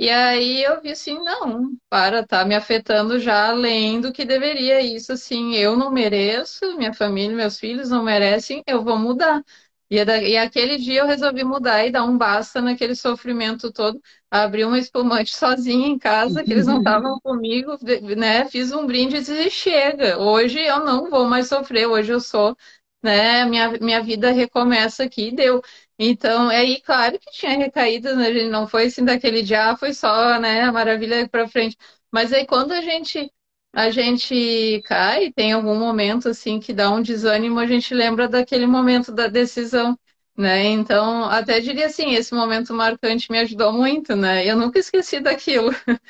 E 0.00 0.08
aí 0.08 0.62
eu 0.64 0.80
vi 0.80 0.92
assim, 0.92 1.18
não, 1.22 1.72
para, 1.90 2.26
tá 2.26 2.42
me 2.44 2.54
afetando 2.54 3.18
já 3.20 3.48
além 3.50 4.00
do 4.00 4.12
que 4.12 4.24
deveria. 4.24 4.80
Isso 4.80 5.12
assim, 5.12 5.54
eu 5.56 5.76
não 5.76 5.90
mereço, 5.92 6.74
minha 6.78 6.94
família, 6.94 7.36
meus 7.36 7.58
filhos 7.58 7.90
não 7.90 8.02
merecem, 8.02 8.62
eu 8.66 8.82
vou 8.82 8.98
mudar. 8.98 9.42
E, 9.90 9.96
e 9.98 10.36
aquele 10.38 10.78
dia 10.78 11.00
eu 11.00 11.06
resolvi 11.06 11.44
mudar 11.44 11.84
e 11.86 11.90
dar 11.92 12.04
um 12.04 12.16
basta 12.16 12.62
naquele 12.62 12.94
sofrimento 12.94 13.70
todo. 13.72 14.00
Abri 14.30 14.64
uma 14.64 14.78
espumante 14.78 15.34
sozinha 15.36 15.86
em 15.88 15.98
casa, 15.98 16.42
que 16.44 16.52
eles 16.54 16.66
não 16.66 16.78
estavam 16.78 17.20
comigo, 17.22 17.76
né? 18.16 18.46
Fiz 18.48 18.72
um 18.72 18.86
brinde 18.86 19.16
e 19.16 19.20
disse, 19.20 19.50
chega, 19.50 20.18
hoje 20.18 20.58
eu 20.60 20.82
não 20.84 21.10
vou 21.10 21.26
mais 21.26 21.46
sofrer, 21.48 21.86
hoje 21.86 22.10
eu 22.12 22.20
sou, 22.20 22.56
né? 23.02 23.44
Minha, 23.44 23.70
minha 23.80 24.02
vida 24.02 24.30
recomeça 24.30 25.04
aqui 25.04 25.28
e 25.28 25.34
deu. 25.36 25.60
Então, 26.02 26.48
aí, 26.48 26.80
claro 26.80 27.18
que 27.18 27.30
tinha 27.30 27.56
recaídas, 27.58 28.16
né? 28.16 28.30
Não 28.48 28.66
foi 28.66 28.86
assim 28.86 29.04
daquele 29.04 29.42
dia, 29.42 29.70
ah, 29.70 29.76
foi 29.76 29.92
só, 29.92 30.38
né? 30.40 30.62
A 30.62 30.72
maravilha 30.72 31.28
para 31.28 31.46
frente. 31.46 31.76
Mas 32.10 32.32
aí 32.32 32.46
quando 32.46 32.72
a 32.72 32.80
gente 32.80 33.30
a 33.72 33.88
gente 33.90 34.82
cai, 34.84 35.30
tem 35.32 35.52
algum 35.52 35.78
momento 35.78 36.28
assim 36.28 36.58
que 36.58 36.72
dá 36.72 36.90
um 36.90 37.00
desânimo, 37.02 37.58
a 37.60 37.66
gente 37.66 37.94
lembra 37.94 38.26
daquele 38.28 38.66
momento 38.66 39.12
da 39.12 39.28
decisão, 39.28 39.96
né? 40.36 40.64
Então, 40.66 41.24
até 41.26 41.60
diria 41.60 41.86
assim, 41.86 42.14
esse 42.14 42.34
momento 42.34 42.74
marcante 42.74 43.30
me 43.30 43.38
ajudou 43.38 43.72
muito, 43.72 44.16
né? 44.16 44.44
Eu 44.46 44.56
nunca 44.56 44.78
esqueci 44.78 45.20
daquilo. 45.20 45.70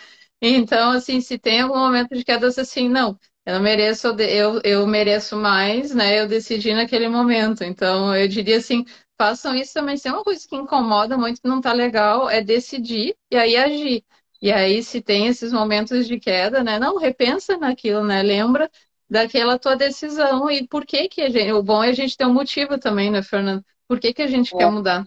Então, 0.43 0.93
assim, 0.93 1.21
se 1.21 1.39
tem 1.39 1.61
algum 1.61 1.79
momento 1.79 2.15
de 2.17 2.25
queda 2.25 2.47
assim, 2.49 2.89
não, 2.89 3.19
eu 3.45 3.61
mereço, 3.61 4.09
eu, 4.21 4.61
eu 4.65 4.87
mereço 4.87 5.37
mais, 5.37 5.95
né? 5.95 6.21
Eu 6.21 6.29
decidi 6.29 6.73
naquele 6.75 7.09
momento. 7.09 7.63
Então, 7.65 8.15
eu 8.17 8.27
diria 8.29 8.57
assim, 8.59 8.85
façam 9.21 9.55
isso 9.55 9.75
também. 9.75 9.99
Se 9.99 10.09
é 10.09 10.13
uma 10.13 10.25
coisa 10.25 10.49
que 10.49 10.57
incomoda 10.57 11.19
muito, 11.19 11.43
que 11.43 11.49
não 11.49 11.61
tá 11.61 11.75
legal, 11.75 12.31
é 12.31 12.41
decidir 12.41 13.15
e 13.31 13.37
aí 13.37 13.55
agir. 13.55 14.03
E 14.41 14.51
aí, 14.51 14.83
se 14.83 15.03
tem 15.03 15.27
esses 15.27 15.53
momentos 15.53 16.09
de 16.09 16.19
queda, 16.19 16.65
né? 16.65 16.79
Não, 16.79 16.97
repensa 16.97 17.59
naquilo, 17.59 18.03
né? 18.03 18.23
Lembra 18.23 18.71
daquela 19.11 19.59
tua 19.59 19.77
decisão 19.77 20.51
e 20.51 20.67
por 20.67 20.87
que 20.87 21.07
que 21.07 21.21
a 21.21 21.29
gente... 21.29 21.53
O 21.53 21.63
bom 21.63 21.85
é 21.85 21.91
a 21.91 21.93
gente 21.93 22.17
ter 22.17 22.25
um 22.25 22.33
motivo 22.33 22.79
também, 22.79 23.11
né, 23.11 23.23
Fernando? 23.23 23.63
Por 23.87 24.01
que 24.01 24.15
que 24.15 24.23
a 24.23 24.27
gente 24.27 24.55
é. 24.55 24.59
quer 24.59 24.71
mudar? 24.71 25.05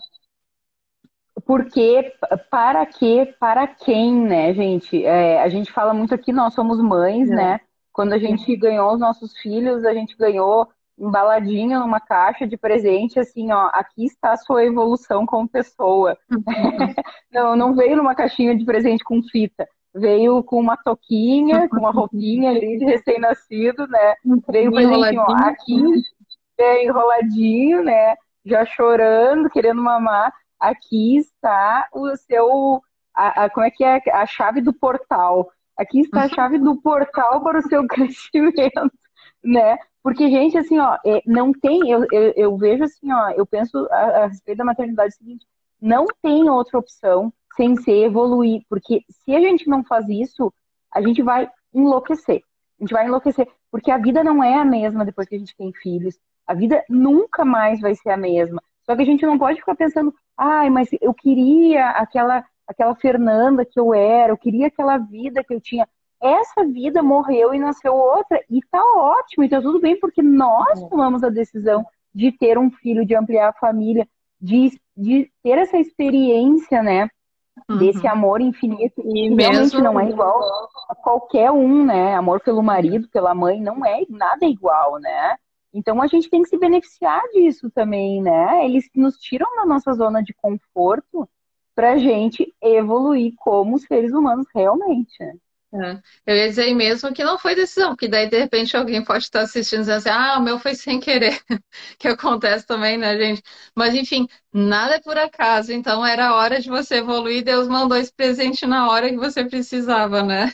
Porque, 1.44 2.14
para 2.52 2.86
que, 2.86 3.26
para 3.40 3.66
quem, 3.66 4.14
né, 4.14 4.54
gente? 4.54 5.04
É, 5.04 5.42
a 5.42 5.50
gente 5.50 5.72
fala 5.72 5.92
muito 5.92 6.14
aqui, 6.14 6.32
nós 6.32 6.54
somos 6.54 6.80
mães, 6.80 7.32
é. 7.32 7.34
né? 7.34 7.60
Quando 7.92 8.14
a 8.14 8.20
gente 8.20 8.56
ganhou 8.56 8.94
os 8.94 9.00
nossos 9.00 9.36
filhos, 9.40 9.84
a 9.84 9.94
gente 9.96 10.16
ganhou 10.16 10.70
embaladinho 10.98 11.80
numa 11.80 12.00
caixa 12.00 12.48
de 12.48 12.58
presente, 12.58 13.20
assim, 13.20 13.52
ó, 13.52 13.70
aqui 13.74 14.06
está 14.06 14.34
a 14.34 14.38
sua 14.38 14.64
evolução 14.64 15.26
como 15.26 15.48
pessoa. 15.48 16.18
Uhum. 16.32 16.44
não, 17.32 17.56
não 17.56 17.76
veio 17.76 17.96
numa 17.96 18.16
caixinha 18.16 18.56
de 18.56 18.66
presente 18.66 19.04
com 19.04 19.22
fita. 19.24 19.68
Veio 19.96 20.44
com 20.44 20.60
uma 20.60 20.76
toquinha, 20.76 21.70
com 21.70 21.78
uma 21.78 21.92
roupinha 21.92 22.50
ali 22.50 22.80
de 22.80 22.86
recém-nascido, 22.86 23.88
né? 23.88 24.16
Veio 24.50 24.72
presente, 24.72 25.18
ó, 25.20 25.32
aqui, 25.36 25.84
é, 26.58 26.86
enroladinho, 26.86 27.84
né? 27.84 28.16
Já 28.44 28.66
chorando, 28.66 29.50
querendo 29.50 29.82
mamar. 29.82 30.34
Aqui 30.60 31.18
está 31.18 31.88
o 31.94 32.16
seu, 32.16 32.82
a, 33.16 33.44
a, 33.44 33.50
como 33.50 33.66
é 33.66 33.72
que 33.72 33.84
é? 33.84 34.02
A 34.12 34.26
chave 34.26 34.62
do 34.62 34.74
portal. 34.74 35.50
Aqui 35.78 36.02
está 36.02 36.24
a 36.24 36.30
chave 36.30 36.58
do 36.58 36.80
portal 36.82 37.44
para 37.44 37.60
o 37.60 37.62
seu 37.64 37.86
crescimento, 37.88 38.92
né? 39.44 39.78
Porque, 40.04 40.30
gente, 40.30 40.58
assim, 40.58 40.78
ó, 40.78 40.98
é, 41.06 41.24
não 41.26 41.54
tem, 41.54 41.90
eu, 41.90 42.06
eu, 42.12 42.34
eu 42.36 42.58
vejo 42.58 42.84
assim, 42.84 43.12
ó, 43.12 43.30
eu 43.30 43.46
penso 43.46 43.88
a, 43.90 44.24
a 44.24 44.28
respeito 44.28 44.58
da 44.58 44.66
maternidade 44.66 45.16
seguinte, 45.16 45.48
não 45.82 46.06
tem 46.22 46.50
outra 46.50 46.78
opção 46.78 47.32
sem 47.56 47.78
ser 47.78 48.06
evoluir, 48.06 48.64
porque 48.70 49.02
se 49.10 49.34
a 49.34 49.40
gente 49.40 49.68
não 49.68 49.84
faz 49.84 50.08
isso, 50.10 50.54
a 50.92 51.02
gente 51.02 51.22
vai 51.22 51.50
enlouquecer. 51.74 52.42
A 52.80 52.84
gente 52.84 52.94
vai 52.94 53.06
enlouquecer, 53.06 53.48
porque 53.72 53.90
a 53.90 53.98
vida 53.98 54.24
não 54.24 54.44
é 54.44 54.56
a 54.56 54.66
mesma 54.66 55.06
depois 55.06 55.28
que 55.28 55.36
a 55.36 55.40
gente 55.40 55.56
tem 55.56 55.72
filhos. 55.72 56.20
A 56.46 56.54
vida 56.54 56.84
nunca 56.90 57.46
mais 57.46 57.80
vai 57.80 57.96
ser 57.96 58.10
a 58.10 58.18
mesma. 58.18 58.62
Só 58.86 58.96
que 58.96 59.02
a 59.02 59.06
gente 59.06 59.26
não 59.26 59.40
pode 59.40 59.60
ficar 59.60 59.76
pensando, 59.76 60.14
ai, 60.38 60.70
mas 60.70 60.90
eu 61.02 61.14
queria 61.14 61.92
aquela 61.92 62.46
aquela 62.68 62.96
Fernanda 62.96 63.66
que 63.66 63.80
eu 63.80 63.94
era, 63.94 64.32
eu 64.32 64.38
queria 64.38 64.68
aquela 64.68 64.98
vida 64.98 65.44
que 65.44 65.54
eu 65.54 65.60
tinha 65.60 65.88
essa 66.24 66.66
vida 66.66 67.04
morreu 67.04 67.54
e 67.54 67.60
nasceu 67.60 67.94
outra, 67.94 68.42
e 68.50 68.62
tá 68.72 68.82
ótimo, 68.96 69.44
e 69.44 69.50
tá 69.50 69.62
tudo 69.62 69.80
bem, 69.82 70.00
porque 70.00 70.22
nós 70.22 70.82
é. 70.82 70.88
tomamos 70.88 71.22
a 71.22 71.30
decisão 71.30 71.86
de 72.16 72.32
ter 72.32 72.58
um 72.58 72.72
filho, 72.72 73.06
de 73.06 73.14
ampliar 73.14 73.50
a 73.50 73.54
família, 73.54 74.08
de, 74.40 74.80
de 74.96 75.30
ter 75.44 75.58
essa 75.58 75.78
experiência, 75.78 76.82
né? 76.82 77.10
Uhum. 77.70 77.78
Desse 77.78 78.08
amor 78.08 78.42
infinito, 78.42 79.02
e 79.06 79.36
realmente 79.36 79.80
não 79.80 80.00
é 80.00 80.10
igual 80.10 80.42
a 80.90 80.96
qualquer 80.96 81.52
um, 81.52 81.86
né? 81.86 82.16
Amor 82.16 82.40
pelo 82.40 82.64
marido, 82.64 83.08
pela 83.10 83.36
mãe, 83.36 83.62
não 83.62 83.86
é 83.86 84.04
nada 84.10 84.46
igual, 84.46 85.00
né? 85.00 85.36
Então 85.74 86.02
a 86.02 86.08
gente 86.08 86.30
tem 86.30 86.42
que 86.42 86.50
se 86.50 86.58
beneficiar 86.58 87.22
disso 87.34 87.70
também, 87.70 88.22
né? 88.22 88.66
Eles 88.66 88.90
nos 88.96 89.18
tiram 89.18 89.56
da 89.56 89.66
nossa 89.66 89.94
zona 89.94 90.24
de 90.24 90.34
conforto 90.34 91.28
pra 91.76 91.98
gente 91.98 92.54
evoluir 92.62 93.34
como 93.38 93.78
seres 93.80 94.14
humanos 94.14 94.48
realmente. 94.54 95.18
É. 95.74 96.00
Eu 96.28 96.36
ia 96.36 96.50
dizer 96.50 96.72
mesmo 96.76 97.12
que 97.12 97.24
não 97.24 97.40
foi 97.40 97.56
decisão, 97.56 97.90
porque 97.90 98.08
daí 98.08 98.30
de 98.30 98.38
repente 98.38 98.78
alguém 98.78 99.04
pode 99.04 99.24
estar 99.24 99.42
assistindo 99.42 99.80
e 99.80 99.82
dizendo 99.82 99.98
assim, 99.98 100.10
ah, 100.10 100.38
o 100.38 100.44
meu 100.44 100.60
foi 100.60 100.76
sem 100.76 101.00
querer, 101.00 101.40
que 101.98 102.08
acontece 102.08 102.66
também, 102.68 102.96
né, 102.96 103.18
gente? 103.18 103.42
Mas 103.76 103.96
enfim, 103.96 104.28
nada 104.54 104.96
é 104.96 105.02
por 105.02 105.18
acaso, 105.18 105.74
então 105.74 106.06
era 106.06 106.36
hora 106.36 106.60
de 106.62 106.70
você 106.70 106.98
evoluir, 106.98 107.44
Deus 107.44 107.68
mandou 107.68 107.98
esse 107.98 108.14
presente 108.14 108.68
na 108.68 108.88
hora 108.88 109.10
que 109.10 109.18
você 109.18 109.44
precisava, 109.46 110.22
né? 110.22 110.52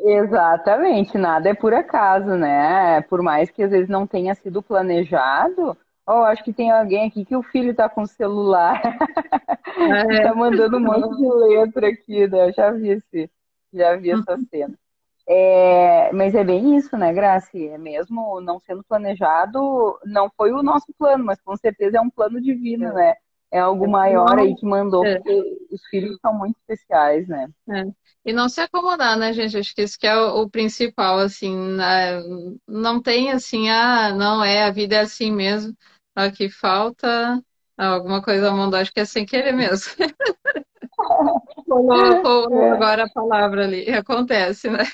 Exatamente, 0.00 1.16
nada 1.16 1.50
é 1.50 1.54
por 1.54 1.72
acaso, 1.72 2.34
né? 2.36 3.00
Por 3.02 3.22
mais 3.22 3.50
que 3.50 3.62
às 3.62 3.70
vezes 3.70 3.88
não 3.88 4.04
tenha 4.04 4.34
sido 4.34 4.60
planejado, 4.62 5.76
oh, 6.08 6.24
acho 6.24 6.42
que 6.42 6.52
tem 6.52 6.72
alguém 6.72 7.06
aqui 7.06 7.24
que 7.24 7.36
o 7.36 7.42
filho 7.42 7.72
tá 7.74 7.88
com 7.88 8.02
o 8.02 8.06
celular, 8.06 8.80
é. 10.10 10.22
tá 10.22 10.34
mandando 10.34 10.78
um 10.78 10.80
monte 10.80 11.16
de 11.16 11.28
letra 11.28 11.88
aqui, 11.88 12.26
né? 12.26 12.48
Eu 12.48 12.52
já 12.52 12.70
vi 12.72 12.88
esse 12.90 13.30
já 13.72 13.96
vi 13.96 14.10
essa 14.10 14.34
uhum. 14.34 14.46
cena. 14.50 14.78
É, 15.30 16.10
mas 16.12 16.34
é 16.34 16.42
bem 16.42 16.76
isso, 16.76 16.96
né, 16.96 17.12
Graci? 17.12 17.68
É 17.68 17.76
mesmo 17.76 18.40
não 18.40 18.58
sendo 18.60 18.82
planejado, 18.82 19.98
não 20.04 20.30
foi 20.34 20.52
o 20.52 20.62
nosso 20.62 20.86
plano, 20.98 21.24
mas 21.24 21.38
com 21.42 21.54
certeza 21.56 21.98
é 21.98 22.00
um 22.00 22.08
plano 22.08 22.40
divino, 22.40 22.86
é. 22.86 22.94
né? 22.94 23.14
É 23.50 23.60
algo 23.60 23.84
é 23.84 23.88
maior 23.88 24.38
aí 24.38 24.54
que 24.54 24.66
mandou, 24.66 25.04
é. 25.04 25.16
porque 25.16 25.58
os 25.70 25.84
filhos 25.90 26.18
são 26.20 26.34
muito 26.34 26.56
especiais, 26.60 27.28
né? 27.28 27.48
É. 27.70 27.84
E 28.24 28.32
não 28.32 28.48
se 28.48 28.60
acomodar, 28.60 29.18
né, 29.18 29.32
gente? 29.32 29.56
Acho 29.56 29.74
que 29.74 29.82
isso 29.82 29.98
que 29.98 30.06
é 30.06 30.16
o, 30.16 30.42
o 30.42 30.50
principal, 30.50 31.18
assim, 31.18 31.56
não 32.66 33.00
tem 33.00 33.30
assim, 33.30 33.68
ah, 33.70 34.12
não 34.14 34.44
é, 34.44 34.64
a 34.64 34.70
vida 34.70 34.96
é 34.96 35.00
assim 35.00 35.30
mesmo. 35.30 35.74
Aqui 36.14 36.50
falta 36.50 37.42
alguma 37.78 38.20
coisa 38.20 38.50
mandou, 38.50 38.78
acho 38.78 38.92
que 38.92 39.00
é 39.00 39.04
sem 39.04 39.24
querer 39.24 39.52
mesmo. 39.52 39.92
Colocou 41.68 42.52
é. 42.62 42.70
agora 42.70 43.04
a 43.04 43.10
palavra 43.10 43.64
ali, 43.64 43.88
acontece, 43.92 44.70
né? 44.70 44.84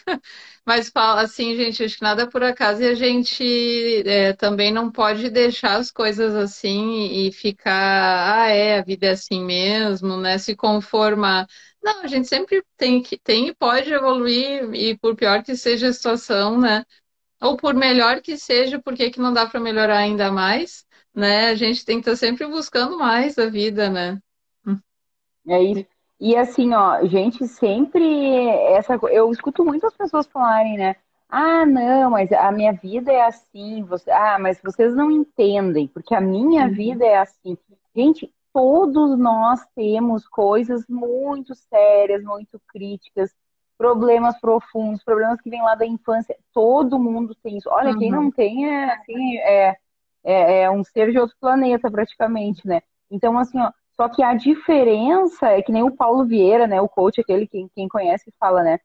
Mas 0.67 0.91
assim, 0.95 1.55
gente, 1.57 1.85
acho 1.85 1.97
que 1.97 2.03
nada 2.03 2.23
é 2.23 2.27
por 2.27 2.43
acaso 2.43 2.83
e 2.83 2.89
a 2.89 2.95
gente 2.95 4.03
é, 4.07 4.33
também 4.33 4.73
não 4.73 4.91
pode 4.91 5.29
deixar 5.31 5.77
as 5.77 5.91
coisas 5.91 6.35
assim 6.35 7.27
e 7.27 7.33
ficar, 7.33 8.43
ah, 8.43 8.49
é, 8.49 8.79
a 8.79 8.83
vida 8.83 9.07
é 9.07 9.11
assim 9.11 9.45
mesmo, 9.45 10.17
né? 10.17 10.39
Se 10.39 10.57
conformar. 10.57 11.47
Não, 11.83 12.03
a 12.03 12.07
gente 12.07 12.29
sempre 12.29 12.65
tem 12.77 13.03
que 13.03 13.19
tem 13.19 13.49
e 13.49 13.55
pode 13.55 13.93
evoluir, 13.93 14.73
e 14.75 14.97
por 14.99 15.15
pior 15.15 15.43
que 15.43 15.55
seja 15.57 15.89
a 15.89 15.93
situação, 15.93 16.59
né? 16.59 16.85
Ou 17.43 17.57
por 17.57 17.75
melhor 17.75 18.23
que 18.23 18.39
seja, 18.39 18.81
por 18.81 18.95
que 18.95 19.13
não 19.21 19.33
dá 19.33 19.47
para 19.47 19.61
melhorar 19.61 19.99
ainda 19.99 20.33
mais, 20.33 20.87
né? 21.15 21.49
A 21.51 21.55
gente 21.55 21.85
tem 21.85 22.01
que 22.01 22.09
estar 22.11 22.17
sempre 22.17 22.47
buscando 22.47 22.99
mais 22.99 23.35
da 23.35 23.47
vida, 23.51 23.91
né? 23.91 24.19
É 25.47 25.63
isso. 25.63 25.94
E 26.25 26.35
assim, 26.39 26.73
ó, 26.73 27.05
gente, 27.05 27.47
sempre 27.47 28.49
essa 28.49 28.99
eu 29.11 29.31
escuto 29.31 29.63
muitas 29.63 29.95
pessoas 29.95 30.27
falarem, 30.27 30.79
né? 30.79 30.97
Ah, 31.29 31.67
não, 31.67 32.13
mas 32.13 32.33
a 32.33 32.51
minha 32.51 32.73
vida 32.73 33.13
é 33.13 33.27
assim. 33.27 33.83
Você, 33.85 34.11
ah, 34.11 34.39
mas 34.41 34.59
vocês 34.65 34.97
não 34.97 35.11
entendem, 35.11 35.87
porque 35.87 36.15
a 36.15 36.23
minha 36.23 36.65
uhum. 36.65 36.73
vida 36.73 37.05
é 37.05 37.19
assim. 37.19 37.59
Gente, 37.95 38.33
todos 38.55 39.19
nós 39.19 39.67
temos 39.77 40.27
coisas 40.27 40.87
muito 40.89 41.55
sérias, 41.55 42.25
muito 42.25 42.59
críticas, 42.69 43.31
problemas 43.77 44.41
profundos, 44.41 45.05
problemas 45.05 45.43
que 45.43 45.51
vêm 45.51 45.61
lá 45.61 45.75
da 45.75 45.85
infância. 45.85 46.35
Todo 46.55 46.99
mundo 46.99 47.35
tem 47.43 47.59
isso. 47.59 47.69
Olha, 47.69 47.91
uhum. 47.91 47.99
quem 47.99 48.11
não 48.11 48.31
tem 48.31 48.67
é 48.67 48.95
assim, 48.95 49.37
é, 49.41 49.77
é, 50.25 50.63
é 50.63 50.71
um 50.71 50.83
ser 50.83 51.13
de 51.13 51.19
outro 51.19 51.37
planeta 51.39 51.91
praticamente, 51.91 52.67
né? 52.67 52.81
Então, 53.11 53.39
assim, 53.39 53.61
ó, 53.61 53.71
só 53.97 54.09
que 54.09 54.23
a 54.23 54.35
diferença 54.35 55.49
é 55.49 55.63
que 55.63 55.73
nem 55.73 55.83
o 55.83 55.95
Paulo 55.95 56.25
Vieira, 56.25 56.67
né, 56.67 56.81
o 56.81 56.89
coach, 56.89 57.21
aquele 57.21 57.47
que 57.47 57.67
quem 57.75 57.89
conhece 57.89 58.33
fala, 58.39 58.63
né, 58.63 58.79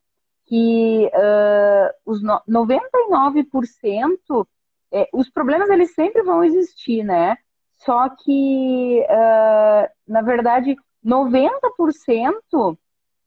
que 0.46 1.10
uh, 1.14 1.94
os 2.04 2.22
no, 2.22 2.40
99%, 2.48 4.46
é, 4.92 5.08
os 5.12 5.30
problemas 5.30 5.70
eles 5.70 5.94
sempre 5.94 6.22
vão 6.22 6.42
existir, 6.42 7.04
né? 7.04 7.36
Só 7.76 8.08
que, 8.08 9.06
uh, 9.08 9.88
na 10.06 10.22
verdade, 10.22 10.76
90% 11.04 12.76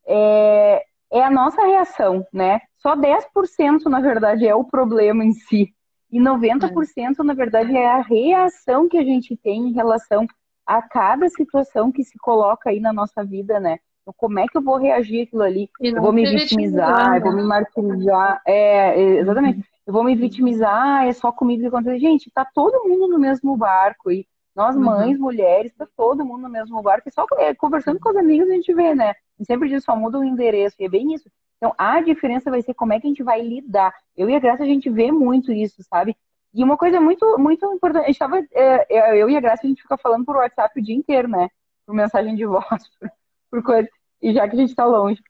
é, 0.06 0.86
é 1.12 1.24
a 1.24 1.32
nossa 1.32 1.66
reação, 1.66 2.28
né? 2.32 2.60
Só 2.78 2.96
10%, 2.96 3.86
na 3.86 4.02
verdade, 4.02 4.46
é 4.46 4.54
o 4.54 4.66
problema 4.66 5.24
em 5.24 5.32
si. 5.32 5.74
E 6.12 6.20
90%, 6.20 7.20
na 7.24 7.34
verdade, 7.34 7.76
é 7.76 7.88
a 7.88 8.02
reação 8.02 8.90
que 8.90 8.98
a 8.98 9.04
gente 9.04 9.36
tem 9.38 9.70
em 9.70 9.74
relação 9.74 10.28
a 10.66 10.82
cada 10.82 11.28
situação 11.30 11.92
que 11.92 12.04
se 12.04 12.18
coloca 12.18 12.70
aí 12.70 12.80
na 12.80 12.94
nossa 12.94 13.24
vida, 13.24 13.60
né? 13.60 13.80
Como 14.18 14.40
é 14.40 14.48
que 14.48 14.58
eu 14.58 14.62
vou 14.62 14.78
reagir 14.78 15.24
aquilo 15.24 15.44
ali? 15.44 15.70
Eu 15.80 16.02
vou 16.02 16.12
me 16.12 16.26
vitimizar, 16.26 17.16
eu 17.16 17.22
vou 17.22 17.34
me 17.34 17.44
martirizar. 17.44 18.42
É, 18.46 19.00
exatamente. 19.20 19.60
Uhum. 19.60 19.64
Eu 19.88 19.94
vou 19.94 20.04
me 20.04 20.16
vitimizar, 20.16 21.06
é 21.06 21.14
só 21.14 21.32
comigo 21.32 21.62
que 21.62 21.68
acontece. 21.68 22.00
Gente, 22.00 22.32
tá 22.32 22.46
todo 22.46 22.88
mundo 22.88 23.08
no 23.08 23.20
mesmo 23.20 23.56
barco. 23.56 24.12
E 24.12 24.28
nós, 24.54 24.76
uhum. 24.76 24.84
mães, 24.84 25.18
uhum. 25.18 25.24
mulheres, 25.24 25.74
tá 25.76 25.88
todo 25.96 26.26
mundo 26.26 26.42
no 26.44 26.50
mesmo 26.50 26.82
barco. 26.82 27.08
E 27.08 27.14
só 27.14 27.26
é, 27.38 27.54
conversando 27.54 28.00
com 28.00 28.10
as 28.10 28.18
amigas 28.18 28.50
a 28.50 28.54
gente 28.54 28.74
vê, 28.74 28.94
né? 28.94 29.14
E 29.40 29.46
sempre 29.46 29.70
diz, 29.70 29.84
só 29.84 29.96
muda 29.96 30.20
o 30.20 30.24
endereço. 30.24 30.76
E 30.80 30.86
é 30.86 30.90
bem 30.90 31.14
isso. 31.14 31.30
Então, 31.58 31.74
a 31.78 32.02
diferença 32.02 32.52
vai 32.52 32.62
ser 32.62 32.74
como 32.74 32.92
é 32.92 33.00
que 33.00 33.08
a 33.08 33.10
gente 33.10 33.24
vai 33.24 33.42
lidar. 33.42 33.94
Eu 34.18 34.30
e 34.30 34.36
a 34.36 34.40
Graça, 34.40 34.64
a 34.64 34.68
gente 34.68 34.90
vê 34.90 35.14
muito 35.14 35.52
isso, 35.52 35.82
sabe? 35.84 36.16
E 36.54 36.64
uma 36.64 36.78
coisa 36.78 37.02
muito, 37.02 37.38
muito 37.40 37.66
importante, 37.74 38.04
a 38.04 38.08
gente 38.08 38.20
tava, 38.20 38.40
é, 38.52 38.96
é, 38.96 39.18
eu 39.18 39.30
e 39.30 39.36
a 39.36 39.42
Graça, 39.42 39.62
a 39.64 39.68
gente 39.68 39.82
fica 39.82 39.98
falando 39.98 40.26
por 40.26 40.36
WhatsApp 40.36 40.80
o 40.80 40.84
dia 40.84 40.96
inteiro, 40.96 41.28
né? 41.28 41.50
Por 41.86 41.96
mensagem 41.96 42.36
de 42.36 42.46
voz, 42.46 42.64
por, 43.00 43.12
por 43.50 43.64
coisa, 43.64 43.90
e 44.22 44.34
já 44.34 44.48
que 44.48 44.56
a 44.56 44.60
gente 44.60 44.76
tá 44.76 44.86
longe. 44.86 45.22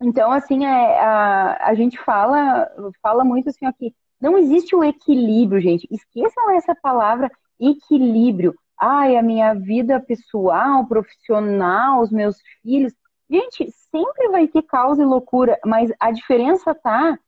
Então, 0.00 0.32
assim, 0.32 0.64
é, 0.64 1.00
a, 1.00 1.68
a 1.68 1.74
gente 1.74 1.98
fala, 1.98 2.68
fala 3.02 3.24
muito 3.24 3.48
assim 3.48 3.66
aqui, 3.66 3.94
não 4.20 4.36
existe 4.36 4.74
o 4.74 4.82
equilíbrio, 4.82 5.60
gente. 5.60 5.86
Esqueçam 5.90 6.50
essa 6.50 6.74
palavra 6.74 7.30
equilíbrio. 7.58 8.54
Ai, 8.78 9.16
a 9.16 9.22
minha 9.22 9.54
vida 9.54 10.00
pessoal, 10.00 10.86
profissional, 10.86 12.00
os 12.00 12.10
meus 12.10 12.36
filhos. 12.62 12.92
Gente, 13.30 13.70
sempre 13.90 14.28
vai 14.28 14.48
ter 14.48 14.62
causa 14.62 15.02
e 15.02 15.06
loucura, 15.06 15.58
mas 15.64 15.92
a 16.00 16.10
diferença 16.10 16.74
tá 16.74 17.18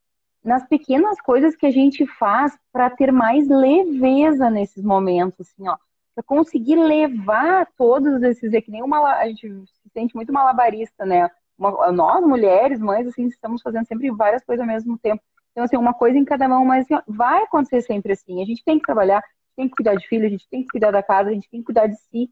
nas 0.44 0.66
pequenas 0.66 1.20
coisas 1.20 1.54
que 1.54 1.66
a 1.66 1.70
gente 1.70 2.06
faz 2.06 2.56
para 2.72 2.90
ter 2.90 3.12
mais 3.12 3.48
leveza 3.48 4.50
nesses 4.50 4.82
momentos, 4.82 5.40
assim, 5.40 5.68
ó. 5.68 5.76
Pra 6.14 6.24
conseguir 6.24 6.76
levar 6.76 7.66
todos 7.76 8.22
esses. 8.22 8.52
É 8.52 8.60
que 8.60 8.70
nem 8.70 8.82
uma. 8.82 9.00
A 9.16 9.26
gente 9.28 9.48
se 9.48 9.90
sente 9.92 10.14
muito 10.14 10.32
malabarista, 10.32 11.04
né? 11.04 11.30
Uma, 11.58 11.92
nós, 11.92 12.24
mulheres, 12.26 12.80
mães, 12.80 13.06
assim, 13.06 13.26
estamos 13.26 13.62
fazendo 13.62 13.86
sempre 13.86 14.10
várias 14.10 14.42
coisas 14.44 14.60
ao 14.60 14.66
mesmo 14.66 14.98
tempo. 14.98 15.22
Então, 15.52 15.64
assim, 15.64 15.76
uma 15.76 15.94
coisa 15.94 16.18
em 16.18 16.24
cada 16.24 16.48
mão, 16.48 16.64
mas 16.64 16.84
assim, 16.84 17.02
vai 17.06 17.42
acontecer 17.42 17.82
sempre 17.82 18.12
assim. 18.12 18.42
A 18.42 18.46
gente 18.46 18.64
tem 18.64 18.78
que 18.78 18.86
trabalhar, 18.86 19.22
tem 19.56 19.68
que 19.68 19.74
cuidar 19.74 19.94
de 19.94 20.06
filho, 20.08 20.26
a 20.26 20.30
gente 20.30 20.48
tem 20.48 20.62
que 20.62 20.68
cuidar 20.68 20.90
da 20.90 21.02
casa, 21.02 21.30
a 21.30 21.32
gente 21.32 21.50
tem 21.50 21.60
que 21.60 21.66
cuidar 21.66 21.86
de 21.86 21.96
si. 21.96 22.30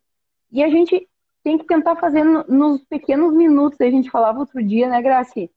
E 0.50 0.62
a 0.62 0.68
gente 0.68 1.06
tem 1.42 1.58
que 1.58 1.66
tentar 1.66 1.96
fazer 1.96 2.24
no, 2.24 2.44
nos 2.44 2.84
pequenos 2.84 3.34
minutos. 3.34 3.80
A 3.80 3.90
gente 3.90 4.10
falava 4.10 4.38
outro 4.38 4.62
dia, 4.62 4.88
né, 4.88 5.00
Graci? 5.02 5.50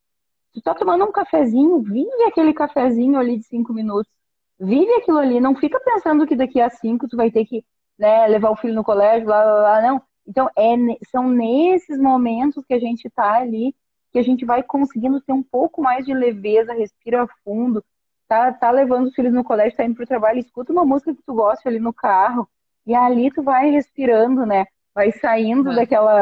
Tu 0.53 0.61
tá 0.61 0.73
tomando 0.73 1.05
um 1.05 1.11
cafezinho, 1.11 1.79
vive 1.81 2.23
aquele 2.27 2.53
cafezinho 2.53 3.17
ali 3.19 3.37
de 3.37 3.43
cinco 3.45 3.73
minutos. 3.73 4.11
Vive 4.59 4.93
aquilo 4.95 5.17
ali, 5.17 5.39
não 5.39 5.55
fica 5.55 5.79
pensando 5.79 6.27
que 6.27 6.35
daqui 6.35 6.61
a 6.61 6.69
cinco 6.69 7.07
tu 7.07 7.17
vai 7.17 7.31
ter 7.31 7.45
que 7.45 7.65
né, 7.97 8.27
levar 8.27 8.51
o 8.51 8.55
filho 8.55 8.73
no 8.73 8.83
colégio, 8.83 9.27
lá, 9.27 9.43
lá, 9.43 9.61
lá, 9.61 9.81
não. 9.81 10.01
Então, 10.27 10.49
é, 10.57 10.75
são 11.09 11.29
nesses 11.29 11.97
momentos 11.99 12.63
que 12.65 12.73
a 12.73 12.79
gente 12.79 13.09
tá 13.09 13.33
ali 13.33 13.73
que 14.11 14.19
a 14.19 14.23
gente 14.23 14.45
vai 14.45 14.61
conseguindo 14.61 15.21
ter 15.21 15.31
um 15.31 15.41
pouco 15.41 15.81
mais 15.81 16.05
de 16.05 16.13
leveza, 16.13 16.73
respira 16.73 17.27
fundo, 17.43 17.83
tá, 18.27 18.51
tá 18.51 18.69
levando 18.69 19.07
os 19.07 19.15
filhos 19.15 19.33
no 19.33 19.43
colégio, 19.43 19.77
tá 19.77 19.85
indo 19.85 19.95
pro 19.95 20.05
trabalho, 20.05 20.39
escuta 20.39 20.71
uma 20.71 20.85
música 20.85 21.15
que 21.15 21.23
tu 21.23 21.33
gosta 21.33 21.69
ali 21.69 21.79
no 21.79 21.93
carro, 21.93 22.47
e 22.85 22.93
ali 22.93 23.31
tu 23.31 23.41
vai 23.41 23.69
respirando, 23.69 24.45
né? 24.45 24.65
Vai 24.93 25.11
saindo 25.11 25.71
é. 25.71 25.75
daquela. 25.75 26.21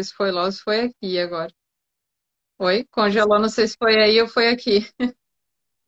Se 0.00 0.12
foi 0.12 0.32
lá 0.32 0.44
ou 0.44 0.52
se 0.52 0.60
foi 0.62 0.80
aqui 0.80 1.18
agora. 1.18 1.52
Oi? 2.58 2.84
Congelou, 2.90 3.38
não 3.38 3.48
sei 3.48 3.68
se 3.68 3.76
foi 3.76 3.96
aí 3.96 4.20
ou 4.20 4.28
foi 4.28 4.48
aqui. 4.48 4.88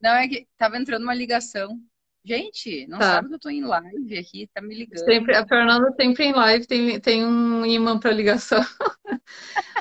Não, 0.00 0.14
é 0.14 0.28
que 0.28 0.46
tava 0.58 0.76
entrando 0.76 1.02
uma 1.02 1.14
ligação. 1.14 1.80
Gente, 2.22 2.86
não 2.88 2.98
tá. 2.98 3.14
sabe 3.14 3.28
que 3.28 3.34
eu 3.34 3.38
tô 3.38 3.48
em 3.48 3.64
live 3.64 4.18
aqui, 4.18 4.48
tá 4.52 4.60
me 4.60 4.74
ligando. 4.74 5.04
Sempre, 5.04 5.36
a 5.36 5.46
Fernanda 5.46 5.92
sempre 5.92 6.24
em 6.24 6.32
live 6.32 6.66
tem, 6.66 7.00
tem 7.00 7.24
um 7.24 7.64
imã 7.64 7.98
para 8.00 8.10
ligação. 8.10 8.60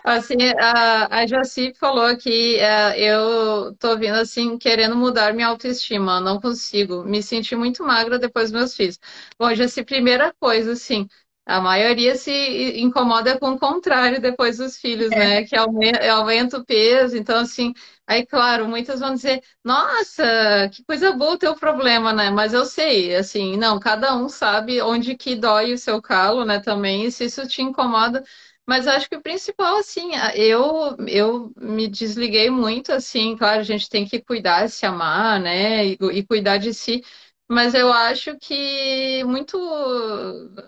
assim, 0.04 0.38
a, 0.60 1.22
a 1.22 1.26
Jaci 1.26 1.74
falou 1.74 2.16
que 2.16 2.58
é, 2.60 3.02
eu 3.02 3.76
tô 3.78 3.98
vindo 3.98 4.14
assim, 4.16 4.60
querendo 4.60 4.96
mudar 4.96 5.34
minha 5.34 5.48
autoestima, 5.48 6.22
não 6.22 6.40
consigo. 6.40 7.04
Me 7.04 7.24
senti 7.24 7.56
muito 7.56 7.84
magra 7.84 8.20
depois 8.20 8.52
dos 8.52 8.60
meus 8.60 8.76
filhos. 8.76 9.00
Bom, 9.40 9.54
Jaci, 9.56 9.84
primeira 9.84 10.32
coisa, 10.40 10.74
assim, 10.74 11.08
a 11.46 11.62
maioria 11.62 12.16
se 12.16 12.32
incomoda 12.80 13.38
com 13.40 13.52
o 13.52 13.60
contrário 13.60 14.20
depois 14.20 14.58
dos 14.58 14.78
filhos, 14.78 15.12
é. 15.12 15.16
né? 15.16 15.44
Que 15.44 15.56
aumenta, 15.56 16.12
aumenta 16.12 16.58
o 16.58 16.66
peso. 16.66 17.16
Então, 17.18 17.38
assim, 17.40 17.74
aí, 18.08 18.26
claro, 18.26 18.68
muitas 18.68 19.00
vão 19.00 19.14
dizer, 19.14 19.44
nossa, 19.64 20.24
que 20.74 20.84
coisa 20.84 21.12
boa 21.14 21.34
o 21.34 21.38
teu 21.38 21.56
problema, 21.56 22.12
né? 22.14 22.30
Mas 22.32 22.54
eu 22.54 22.66
sei, 22.66 23.16
assim, 23.16 23.58
não, 23.58 23.80
cada 23.80 24.16
um 24.16 24.28
sabe 24.28 24.82
onde 24.82 25.16
que 25.16 25.36
dói 25.36 25.74
o 25.74 25.78
seu 25.78 26.02
calo, 26.02 26.46
né? 26.46 26.60
Também, 26.60 27.06
e 27.06 27.12
se 27.12 27.26
isso 27.26 27.48
te 27.48 27.62
incomoda. 27.62 28.24
Mas 28.68 28.88
acho 28.88 29.08
que 29.08 29.16
o 29.16 29.22
principal, 29.22 29.78
assim, 29.78 30.12
eu, 30.34 30.96
eu 31.08 31.54
me 31.56 31.88
desliguei 31.88 32.50
muito, 32.50 32.92
assim, 32.92 33.36
claro, 33.38 33.60
a 33.60 33.64
gente 33.64 33.88
tem 33.88 34.08
que 34.08 34.20
cuidar, 34.20 34.68
se 34.70 34.86
amar, 34.88 35.40
né? 35.40 35.86
E, 35.86 35.98
e 36.14 36.24
cuidar 36.26 36.58
de 36.58 36.74
si. 36.74 37.04
Mas 37.50 37.74
eu 37.76 37.92
acho 37.94 38.38
que 38.40 39.24
muito, 39.26 39.58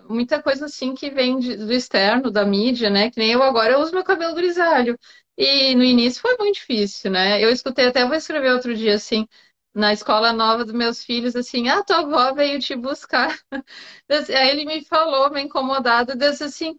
muita 0.08 0.42
coisa 0.42 0.66
assim 0.66 0.94
que 0.94 1.10
vem 1.10 1.38
de, 1.38 1.56
do 1.56 1.72
externo, 1.72 2.30
da 2.30 2.44
mídia, 2.44 2.90
né? 2.90 3.10
Que 3.10 3.18
nem 3.18 3.32
eu 3.32 3.42
agora, 3.42 3.72
eu 3.72 3.80
uso 3.80 3.92
meu 3.92 4.04
cabelo 4.04 4.34
grisalho. 4.34 4.98
E 5.36 5.74
no 5.74 5.84
início 5.84 6.20
foi 6.20 6.36
muito 6.36 6.54
difícil, 6.56 7.10
né? 7.10 7.42
Eu 7.42 7.50
escutei, 7.50 7.86
até 7.86 8.04
vou 8.04 8.14
escrever 8.14 8.52
outro 8.52 8.74
dia, 8.76 8.94
assim, 8.94 9.26
na 9.74 9.92
escola 9.92 10.32
nova 10.32 10.64
dos 10.64 10.74
meus 10.74 11.02
filhos, 11.04 11.36
assim, 11.36 11.68
ah, 11.68 11.82
tua 11.84 11.98
avó 12.00 12.34
veio 12.34 12.58
te 12.60 12.74
buscar. 12.76 13.36
Aí 14.10 14.50
ele 14.50 14.64
me 14.64 14.84
falou, 14.84 15.30
me 15.30 15.42
incomodado, 15.42 16.16
disse 16.16 16.44
assim, 16.44 16.78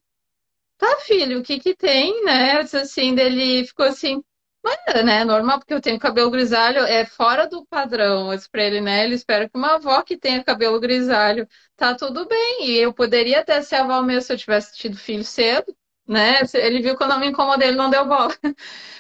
tá, 0.78 0.88
filho, 1.02 1.40
o 1.40 1.44
que 1.44 1.60
que 1.60 1.76
tem, 1.76 2.24
né? 2.26 2.64
Disse 2.64 2.78
assim, 2.78 3.16
dele 3.16 3.66
ficou 3.68 3.86
assim, 3.88 4.24
mas, 4.64 5.06
né, 5.06 5.24
normal, 5.24 5.60
porque 5.60 5.74
eu 5.74 5.82
tenho 5.82 5.98
cabelo 6.00 6.30
grisalho, 6.32 6.80
é 6.82 7.06
fora 7.06 7.48
do 7.48 7.66
padrão. 7.66 8.30
Pra 8.52 8.64
ele, 8.64 8.82
né? 8.82 9.04
Ele 9.06 9.16
espera 9.16 9.50
que 9.50 9.58
uma 9.58 9.76
avó 9.76 10.02
que 10.02 10.18
tenha 10.18 10.44
cabelo 10.44 10.80
grisalho 10.80 11.48
tá 11.76 11.96
tudo 11.96 12.28
bem. 12.28 12.68
E 12.70 12.78
eu 12.78 12.94
poderia 12.94 13.40
até 13.40 13.62
ser 13.62 13.76
avó 13.78 14.02
mesmo 14.02 14.22
se 14.24 14.34
eu 14.34 14.38
tivesse 14.38 14.76
tido 14.78 14.98
filho 14.98 15.24
cedo, 15.24 15.76
né? 16.08 16.40
Ele 16.54 16.82
viu 16.82 16.98
que 16.98 17.04
eu 17.04 17.08
não 17.08 17.20
me 17.20 17.28
incomodei, 17.28 17.70
ele 17.70 17.78
não 17.78 17.90
deu 17.90 18.06
bola. 18.06 18.36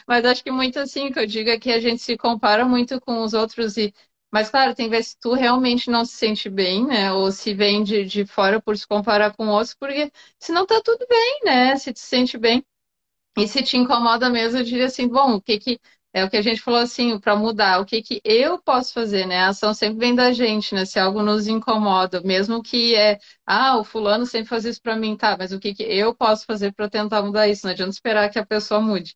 Mas 0.07 0.25
acho 0.25 0.43
que 0.43 0.51
muito 0.51 0.79
assim, 0.79 1.11
que 1.11 1.19
eu 1.19 1.27
digo 1.27 1.49
é 1.49 1.59
que 1.59 1.71
a 1.71 1.79
gente 1.79 2.01
se 2.01 2.17
compara 2.17 2.65
muito 2.65 2.99
com 3.01 3.21
os 3.23 3.33
outros 3.33 3.77
e. 3.77 3.93
Mas, 4.31 4.49
claro, 4.49 4.75
tem 4.75 4.89
que 4.91 4.99
tu 5.19 5.33
realmente 5.33 5.89
não 5.89 6.05
se 6.05 6.13
sente 6.15 6.49
bem, 6.49 6.85
né? 6.85 7.11
Ou 7.13 7.31
se 7.31 7.53
vem 7.53 7.83
de, 7.83 8.05
de 8.05 8.25
fora 8.27 8.61
por 8.61 8.77
se 8.77 8.87
comparar 8.87 9.35
com 9.35 9.47
outros, 9.47 9.73
porque 9.73 10.11
senão 10.39 10.65
tá 10.67 10.79
tudo 10.83 11.05
bem, 11.09 11.39
né? 11.45 11.75
Se 11.77 11.91
te 11.93 11.99
sente 11.99 12.37
bem. 12.37 12.63
E 13.37 13.47
se 13.47 13.63
te 13.63 13.77
incomoda 13.77 14.29
mesmo, 14.29 14.59
eu 14.59 14.63
diria 14.63 14.85
assim, 14.87 15.07
bom, 15.07 15.35
o 15.35 15.41
que 15.41 15.57
que 15.59 15.79
é 16.11 16.23
o 16.25 16.29
que 16.29 16.37
a 16.37 16.41
gente 16.41 16.59
falou 16.61 16.79
assim, 16.79 17.19
para 17.19 17.35
mudar, 17.35 17.79
o 17.79 17.85
que 17.85 18.01
que 18.01 18.19
eu 18.25 18.59
posso 18.61 18.91
fazer, 18.93 19.27
né? 19.27 19.37
A 19.41 19.49
ação 19.49 19.73
sempre 19.75 19.99
vem 19.99 20.15
da 20.15 20.31
gente, 20.33 20.73
né? 20.73 20.83
Se 20.83 20.99
algo 20.99 21.21
nos 21.21 21.47
incomoda, 21.47 22.19
mesmo 22.21 22.63
que 22.63 22.95
é, 22.95 23.19
ah, 23.45 23.77
o 23.77 23.83
fulano 23.83 24.25
sempre 24.25 24.49
faz 24.49 24.65
isso 24.65 24.81
para 24.81 24.95
mim, 24.95 25.15
tá, 25.15 25.37
mas 25.37 25.51
o 25.51 25.59
que 25.59 25.73
que 25.73 25.83
eu 25.83 26.13
posso 26.15 26.45
fazer 26.45 26.73
para 26.73 26.89
tentar 26.89 27.21
mudar 27.21 27.47
isso? 27.47 27.65
Não 27.65 27.71
adianta 27.73 27.91
esperar 27.91 28.29
que 28.29 28.39
a 28.39 28.45
pessoa 28.45 28.81
mude. 28.81 29.15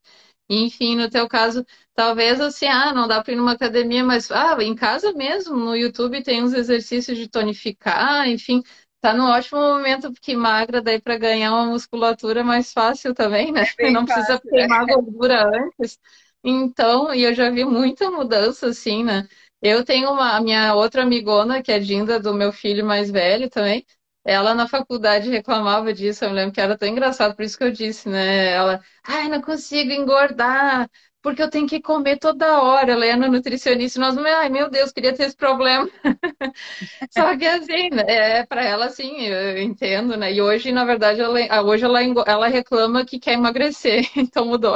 Enfim, 0.50 0.96
no 0.96 1.10
teu 1.10 1.28
caso, 1.28 1.66
talvez 1.96 2.40
assim, 2.40 2.68
ah, 2.68 2.94
não 2.94 3.08
dá 3.08 3.24
para 3.24 3.34
ir 3.34 3.36
numa 3.38 3.54
academia, 3.54 4.04
mas 4.04 4.30
ah, 4.32 4.56
em 4.62 4.76
casa 4.76 5.12
mesmo, 5.14 5.56
no 5.56 5.76
YouTube 5.76 6.22
tem 6.22 6.44
uns 6.44 6.54
exercícios 6.54 7.18
de 7.18 7.28
tonificar, 7.28 8.28
enfim, 8.30 8.62
tá 9.04 9.14
no 9.14 9.26
ótimo 9.26 9.60
momento 9.60 10.12
porque 10.14 10.36
magra 10.36 10.82
daí 10.82 11.02
para 11.02 11.18
ganhar 11.18 11.52
uma 11.54 11.66
musculatura 11.68 12.44
mais 12.44 12.72
fácil 12.74 13.14
também, 13.14 13.52
né? 13.52 13.68
É 13.82 13.92
não 13.92 14.06
precisa 14.06 14.40
fácil, 14.42 14.50
queimar 14.50 14.86
né? 14.86 14.88
gordura 14.88 15.46
antes. 15.48 16.00
Então, 16.44 17.14
e 17.14 17.24
eu 17.24 17.34
já 17.34 17.50
vi 17.50 17.66
muita 17.66 18.10
mudança 18.12 18.68
assim, 18.68 19.04
né? 19.04 19.28
Eu 19.62 19.84
tenho 19.86 20.12
uma 20.12 20.36
a 20.38 20.42
minha 20.42 20.74
outra 20.76 21.04
amigona, 21.04 21.62
que 21.62 21.72
é 21.72 21.80
Dinda 21.80 22.20
do 22.20 22.34
meu 22.34 22.52
filho 22.54 22.86
mais 22.86 23.12
velho 23.12 23.50
também. 23.50 23.86
Ela 24.26 24.54
na 24.56 24.68
faculdade 24.68 25.30
reclamava 25.30 25.94
disso, 25.94 26.24
eu 26.24 26.30
me 26.30 26.36
lembro 26.36 26.54
que 26.54 26.62
era 26.62 26.78
tão 26.78 26.88
engraçado, 26.88 27.36
por 27.36 27.44
isso 27.44 27.58
que 27.58 27.64
eu 27.66 27.72
disse, 27.72 28.08
né? 28.10 28.52
Ela, 28.52 28.82
ai, 29.04 29.28
não 29.30 29.42
consigo 29.42 29.92
engordar, 29.92 30.90
porque 31.24 31.42
eu 31.42 31.50
tenho 31.50 31.66
que 31.66 31.82
comer 31.82 32.20
toda 32.20 32.62
hora. 32.62 32.92
Ela 32.92 33.06
é 33.06 33.16
nutricionista, 33.16 34.00
nós, 34.00 34.18
ai 34.18 34.50
meu 34.50 34.70
Deus, 34.70 34.92
queria 34.92 35.14
ter 35.14 35.24
esse 35.24 35.36
problema. 35.36 35.90
Só 37.10 37.36
que 37.38 37.48
assim, 37.48 37.90
né, 37.90 38.04
é 38.08 38.46
para 38.46 38.64
ela 38.64 38.86
assim, 38.86 39.22
eu 39.22 39.58
entendo, 39.62 40.18
né? 40.18 40.34
E 40.34 40.42
hoje, 40.42 40.72
na 40.72 40.84
verdade, 40.84 41.22
ela, 41.22 41.64
hoje 41.64 41.86
ela, 41.86 42.02
ela 42.28 42.48
reclama 42.48 43.06
que 43.06 43.18
quer 43.18 43.34
emagrecer, 43.34 44.06
então 44.18 44.46
mudou. 44.46 44.76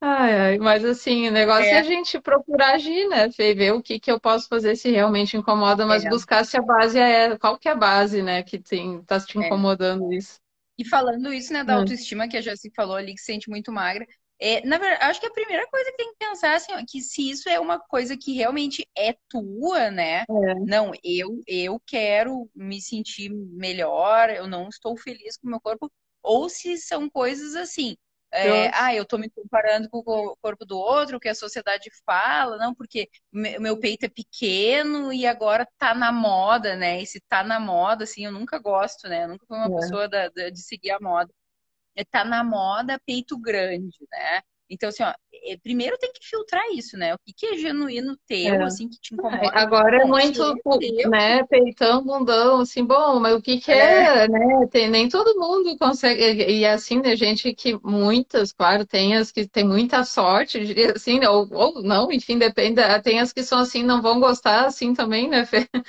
Ai, 0.00 0.40
ai, 0.40 0.58
mas 0.58 0.84
assim, 0.84 1.28
o 1.28 1.32
negócio 1.32 1.64
é. 1.64 1.74
é, 1.74 1.78
a 1.78 1.82
gente 1.82 2.20
procurar 2.20 2.74
agir, 2.74 3.08
né? 3.08 3.28
Ver 3.28 3.72
o 3.72 3.82
que, 3.82 4.00
que 4.00 4.10
eu 4.10 4.20
posso 4.20 4.48
fazer 4.48 4.76
se 4.76 4.90
realmente 4.90 5.36
incomoda, 5.36 5.84
mas 5.86 6.04
é. 6.04 6.08
buscar 6.08 6.44
se 6.44 6.56
a 6.56 6.62
base 6.62 6.98
é. 6.98 7.36
Qual 7.36 7.58
que 7.58 7.68
é 7.68 7.72
a 7.72 7.76
base, 7.76 8.22
né, 8.22 8.42
que 8.42 8.58
tem, 8.58 9.02
tá 9.02 9.18
te 9.20 9.38
é. 9.38 9.46
incomodando 9.46 10.12
é. 10.12 10.16
isso. 10.16 10.40
E 10.78 10.84
falando 10.84 11.32
isso, 11.32 11.52
né, 11.52 11.62
da 11.62 11.76
hum. 11.76 11.80
autoestima, 11.80 12.28
que 12.28 12.36
a 12.36 12.40
Jessi 12.40 12.70
falou 12.74 12.96
ali, 12.96 13.14
que 13.14 13.20
se 13.20 13.26
sente 13.26 13.48
muito 13.48 13.70
magra, 13.70 14.06
é, 14.40 14.66
na 14.66 14.78
verdade, 14.78 15.04
acho 15.04 15.20
que 15.20 15.26
a 15.26 15.32
primeira 15.32 15.66
coisa 15.68 15.90
que 15.90 15.96
tem 15.96 16.12
que 16.12 16.18
pensar 16.18 16.54
assim, 16.54 16.72
é 16.72 16.84
que 16.86 17.00
se 17.00 17.30
isso 17.30 17.48
é 17.48 17.60
uma 17.60 17.78
coisa 17.78 18.16
que 18.16 18.34
realmente 18.34 18.88
é 18.96 19.14
tua, 19.28 19.90
né? 19.90 20.20
É. 20.22 20.54
Não, 20.66 20.92
eu 21.04 21.40
eu 21.46 21.80
quero 21.86 22.50
me 22.54 22.80
sentir 22.80 23.30
melhor, 23.30 24.30
eu 24.30 24.46
não 24.46 24.68
estou 24.68 24.96
feliz 24.96 25.36
com 25.36 25.46
o 25.46 25.50
meu 25.50 25.60
corpo, 25.60 25.90
ou 26.22 26.48
se 26.48 26.76
são 26.78 27.08
coisas 27.08 27.54
assim, 27.54 27.96
é, 28.34 28.70
ah, 28.72 28.94
eu 28.94 29.04
tô 29.04 29.18
me 29.18 29.28
comparando 29.28 29.90
com 29.90 29.98
o 29.98 30.36
corpo 30.40 30.64
do 30.64 30.78
outro, 30.78 31.18
o 31.18 31.20
que 31.20 31.28
a 31.28 31.34
sociedade 31.34 31.90
fala, 32.06 32.56
não, 32.56 32.74
porque 32.74 33.10
meu 33.30 33.78
peito 33.78 34.06
é 34.06 34.08
pequeno 34.08 35.12
e 35.12 35.26
agora 35.26 35.68
tá 35.76 35.94
na 35.94 36.10
moda, 36.10 36.74
né? 36.74 37.02
E 37.02 37.06
se 37.06 37.20
tá 37.28 37.44
na 37.44 37.60
moda, 37.60 38.04
assim, 38.04 38.24
eu 38.24 38.32
nunca 38.32 38.58
gosto, 38.58 39.06
né? 39.06 39.24
Eu 39.24 39.28
nunca 39.28 39.44
fui 39.46 39.56
uma 39.56 39.66
é. 39.66 39.80
pessoa 39.80 40.08
da, 40.08 40.28
da, 40.30 40.48
de 40.48 40.62
seguir 40.62 40.92
a 40.92 41.00
moda. 41.00 41.30
É, 41.94 42.04
tá 42.04 42.24
na 42.24 42.42
moda 42.44 42.98
peito 43.06 43.38
grande, 43.38 43.98
né? 44.10 44.42
Então, 44.72 44.88
assim, 44.88 45.02
ó, 45.02 45.12
é, 45.44 45.56
primeiro 45.58 45.98
tem 45.98 46.10
que 46.10 46.26
filtrar 46.26 46.62
isso, 46.74 46.96
né? 46.96 47.14
O 47.14 47.18
que, 47.18 47.34
que 47.34 47.46
é 47.46 47.58
genuíno 47.58 48.16
teu, 48.26 48.54
é. 48.54 48.64
assim, 48.64 48.88
que 48.88 48.98
te 48.98 49.12
incomoda. 49.12 49.50
Agora 49.52 50.02
é 50.02 50.04
muito, 50.06 50.42
é 50.42 51.08
né, 51.08 51.44
peitão, 51.44 52.02
bundão, 52.02 52.60
assim, 52.62 52.82
bom, 52.82 53.20
mas 53.20 53.34
o 53.34 53.42
que 53.42 53.60
que 53.60 53.70
é, 53.70 54.24
é 54.24 54.28
né? 54.28 54.66
Tem, 54.70 54.88
nem 54.88 55.10
todo 55.10 55.38
mundo 55.38 55.76
consegue, 55.76 56.22
e 56.50 56.64
assim, 56.64 57.00
né, 57.02 57.14
gente 57.14 57.52
que 57.52 57.78
muitas, 57.84 58.50
claro, 58.50 58.86
tem 58.86 59.14
as 59.14 59.30
que 59.30 59.46
tem 59.46 59.62
muita 59.62 60.04
sorte, 60.04 60.64
diria 60.64 60.92
assim, 60.92 61.22
ou, 61.26 61.46
ou 61.52 61.82
não, 61.82 62.10
enfim, 62.10 62.38
depende, 62.38 62.80
tem 63.02 63.20
as 63.20 63.30
que 63.30 63.42
são 63.42 63.58
assim, 63.58 63.82
não 63.82 64.00
vão 64.00 64.20
gostar, 64.20 64.64
assim, 64.64 64.94
também, 64.94 65.28
né, 65.28 65.44
Fê? 65.44 65.68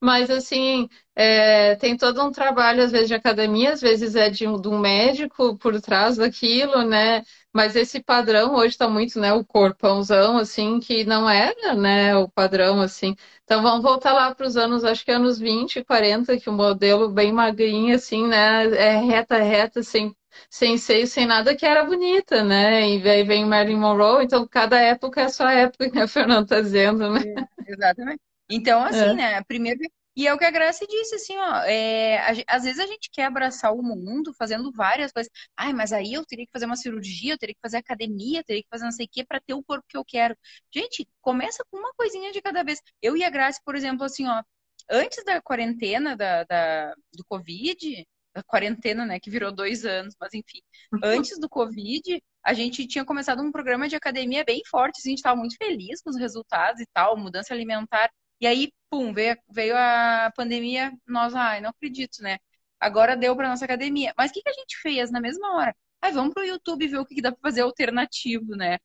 Mas, 0.00 0.30
assim, 0.30 0.88
é, 1.14 1.76
tem 1.76 1.96
todo 1.96 2.22
um 2.24 2.30
trabalho, 2.32 2.82
às 2.82 2.90
vezes, 2.90 3.08
de 3.08 3.14
academia, 3.14 3.72
às 3.72 3.80
vezes 3.82 4.16
é 4.16 4.30
de 4.30 4.40
de 4.40 4.68
um 4.68 4.78
médico 4.78 5.56
por 5.58 5.78
trás 5.80 6.16
daquilo, 6.16 6.82
né? 6.84 7.22
Mas 7.52 7.74
esse 7.76 8.00
padrão 8.02 8.54
hoje 8.54 8.68
está 8.68 8.88
muito, 8.88 9.18
né? 9.20 9.32
O 9.32 9.44
corpãozão, 9.44 10.38
assim, 10.38 10.78
que 10.80 11.04
não 11.04 11.28
era, 11.28 11.74
né? 11.74 12.16
O 12.16 12.28
padrão, 12.28 12.80
assim. 12.80 13.16
Então, 13.44 13.62
vamos 13.62 13.82
voltar 13.82 14.12
lá 14.12 14.34
para 14.34 14.46
os 14.46 14.56
anos, 14.56 14.84
acho 14.84 15.04
que 15.04 15.10
anos 15.10 15.38
20, 15.38 15.82
40, 15.84 16.38
que 16.38 16.48
o 16.48 16.52
modelo 16.52 17.08
bem 17.10 17.32
magrinho, 17.32 17.94
assim, 17.94 18.26
né? 18.26 18.66
É 18.76 18.96
reta, 18.98 19.38
reta, 19.38 19.82
sem 19.82 20.14
sem 20.48 20.78
seio, 20.78 21.06
sem 21.08 21.26
nada, 21.26 21.56
que 21.56 21.66
era 21.66 21.84
bonita, 21.84 22.42
né? 22.44 22.88
E 22.88 23.08
aí 23.08 23.24
vem 23.24 23.44
Marilyn 23.44 23.76
Monroe, 23.78 24.24
então 24.24 24.46
cada 24.46 24.80
época 24.80 25.20
é 25.22 25.24
a 25.24 25.28
sua 25.28 25.52
época, 25.52 25.90
que 25.90 25.98
a 25.98 26.06
Fernanda 26.08 26.42
está 26.42 26.60
dizendo, 26.60 27.10
né? 27.12 27.20
É, 27.24 27.72
exatamente. 27.72 28.20
Então, 28.48 28.82
assim, 28.84 29.12
é. 29.12 29.14
né, 29.14 29.42
primeiro. 29.44 29.80
E 30.20 30.26
é 30.26 30.34
o 30.34 30.38
que 30.38 30.44
a 30.44 30.50
Graça 30.50 30.86
disse, 30.86 31.14
assim, 31.14 31.34
ó, 31.38 31.62
é, 31.64 32.44
às 32.46 32.62
vezes 32.64 32.78
a 32.78 32.86
gente 32.86 33.08
quer 33.10 33.24
abraçar 33.24 33.72
o 33.74 33.82
mundo 33.82 34.34
fazendo 34.34 34.70
várias 34.70 35.10
coisas. 35.10 35.32
Ai, 35.56 35.72
mas 35.72 35.94
aí 35.94 36.12
eu 36.12 36.26
teria 36.26 36.44
que 36.44 36.52
fazer 36.52 36.66
uma 36.66 36.76
cirurgia, 36.76 37.32
eu 37.32 37.38
teria 37.38 37.54
que 37.54 37.60
fazer 37.62 37.78
academia, 37.78 38.40
eu 38.40 38.44
teria 38.44 38.62
que 38.62 38.68
fazer 38.68 38.84
não 38.84 38.92
sei 38.92 39.06
o 39.06 39.08
quê 39.10 39.24
para 39.24 39.40
ter 39.40 39.54
o 39.54 39.64
corpo 39.64 39.82
que 39.88 39.96
eu 39.96 40.04
quero. 40.04 40.36
Gente, 40.74 41.08
começa 41.22 41.64
com 41.70 41.78
uma 41.78 41.90
coisinha 41.94 42.30
de 42.32 42.42
cada 42.42 42.62
vez. 42.62 42.82
Eu 43.00 43.16
e 43.16 43.24
a 43.24 43.30
Graça, 43.30 43.62
por 43.64 43.74
exemplo, 43.74 44.04
assim, 44.04 44.26
ó, 44.28 44.42
antes 44.90 45.24
da 45.24 45.40
quarentena 45.40 46.14
da, 46.14 46.44
da 46.44 46.94
do 47.14 47.24
Covid, 47.24 48.06
da 48.34 48.42
quarentena, 48.42 49.06
né, 49.06 49.18
que 49.18 49.30
virou 49.30 49.50
dois 49.50 49.86
anos, 49.86 50.14
mas 50.20 50.34
enfim, 50.34 50.60
antes 51.02 51.38
do 51.40 51.48
Covid, 51.48 52.22
a 52.44 52.52
gente 52.52 52.86
tinha 52.86 53.06
começado 53.06 53.42
um 53.42 53.50
programa 53.50 53.88
de 53.88 53.96
academia 53.96 54.44
bem 54.44 54.60
forte, 54.70 54.98
assim, 54.98 55.08
a 55.08 55.12
gente 55.12 55.18
estava 55.18 55.36
muito 55.36 55.56
feliz 55.56 56.02
com 56.02 56.10
os 56.10 56.18
resultados 56.18 56.78
e 56.82 56.86
tal, 56.92 57.16
mudança 57.16 57.54
alimentar. 57.54 58.10
E 58.40 58.46
aí, 58.46 58.72
pum, 58.88 59.12
veio, 59.12 59.36
veio 59.50 59.76
a 59.76 60.32
pandemia, 60.34 60.92
nós, 61.06 61.34
ai, 61.34 61.60
não 61.60 61.70
acredito, 61.70 62.22
né? 62.22 62.38
Agora 62.80 63.16
deu 63.16 63.36
para 63.36 63.48
nossa 63.48 63.64
academia. 63.64 64.14
Mas 64.16 64.30
o 64.30 64.34
que, 64.34 64.42
que 64.42 64.48
a 64.48 64.52
gente 64.52 64.76
fez 64.78 65.10
na 65.10 65.20
mesma 65.20 65.56
hora? 65.56 65.76
Ai, 66.00 66.12
vamos 66.12 66.32
pro 66.32 66.44
YouTube 66.44 66.86
ver 66.88 66.98
o 66.98 67.04
que, 67.06 67.16
que 67.16 67.22
dá 67.22 67.30
para 67.32 67.40
fazer 67.42 67.60
alternativo, 67.60 68.56
né? 68.56 68.78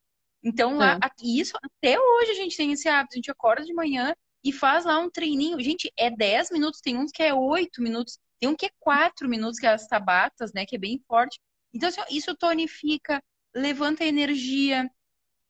Então, 0.44 0.78
lá, 0.78 1.00
é. 1.04 1.10
isso, 1.24 1.58
até 1.58 2.00
hoje 2.00 2.32
a 2.32 2.36
gente 2.36 2.58
tem 2.58 2.72
esse 2.72 2.88
hábito, 2.88 3.16
a 3.16 3.18
gente 3.18 3.32
acorda 3.32 3.64
de 3.66 3.74
manhã 3.74 4.14
e 4.44 4.52
faz 4.52 4.86
lá 4.86 5.00
um 5.00 5.10
treininho. 5.10 5.60
Gente, 5.60 5.92
é 5.98 6.12
10 6.12 6.52
minutos, 6.52 6.82
tem 6.82 6.98
uns 6.98 7.12
que 7.12 7.24
é 7.24 7.34
8 7.34 7.82
minutos, 7.82 8.20
tem 8.40 8.50
um 8.50 8.56
que 8.56 8.68
é 8.68 8.70
4 8.80 9.28
minutos, 9.28 9.60
que 9.60 9.66
é 9.66 9.70
as 9.74 9.88
tabatas, 9.88 10.54
né? 10.54 10.66
Que 10.66 10.76
é 10.76 10.80
bem 10.80 11.02
forte. 11.08 11.40
Então, 11.74 11.90
assim, 11.90 12.02
isso 12.12 12.36
tonifica, 12.36 13.24
levanta 13.56 14.04
a 14.04 14.08
energia, 14.08 14.90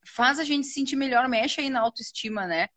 faz 0.08 0.40
a 0.40 0.44
gente 0.44 0.68
se 0.68 0.74
sentir 0.74 0.96
melhor, 0.96 1.28
mexe 1.28 1.62
aí 1.62 1.70
na 1.70 1.82
autoestima, 1.82 2.48
né? 2.48 2.70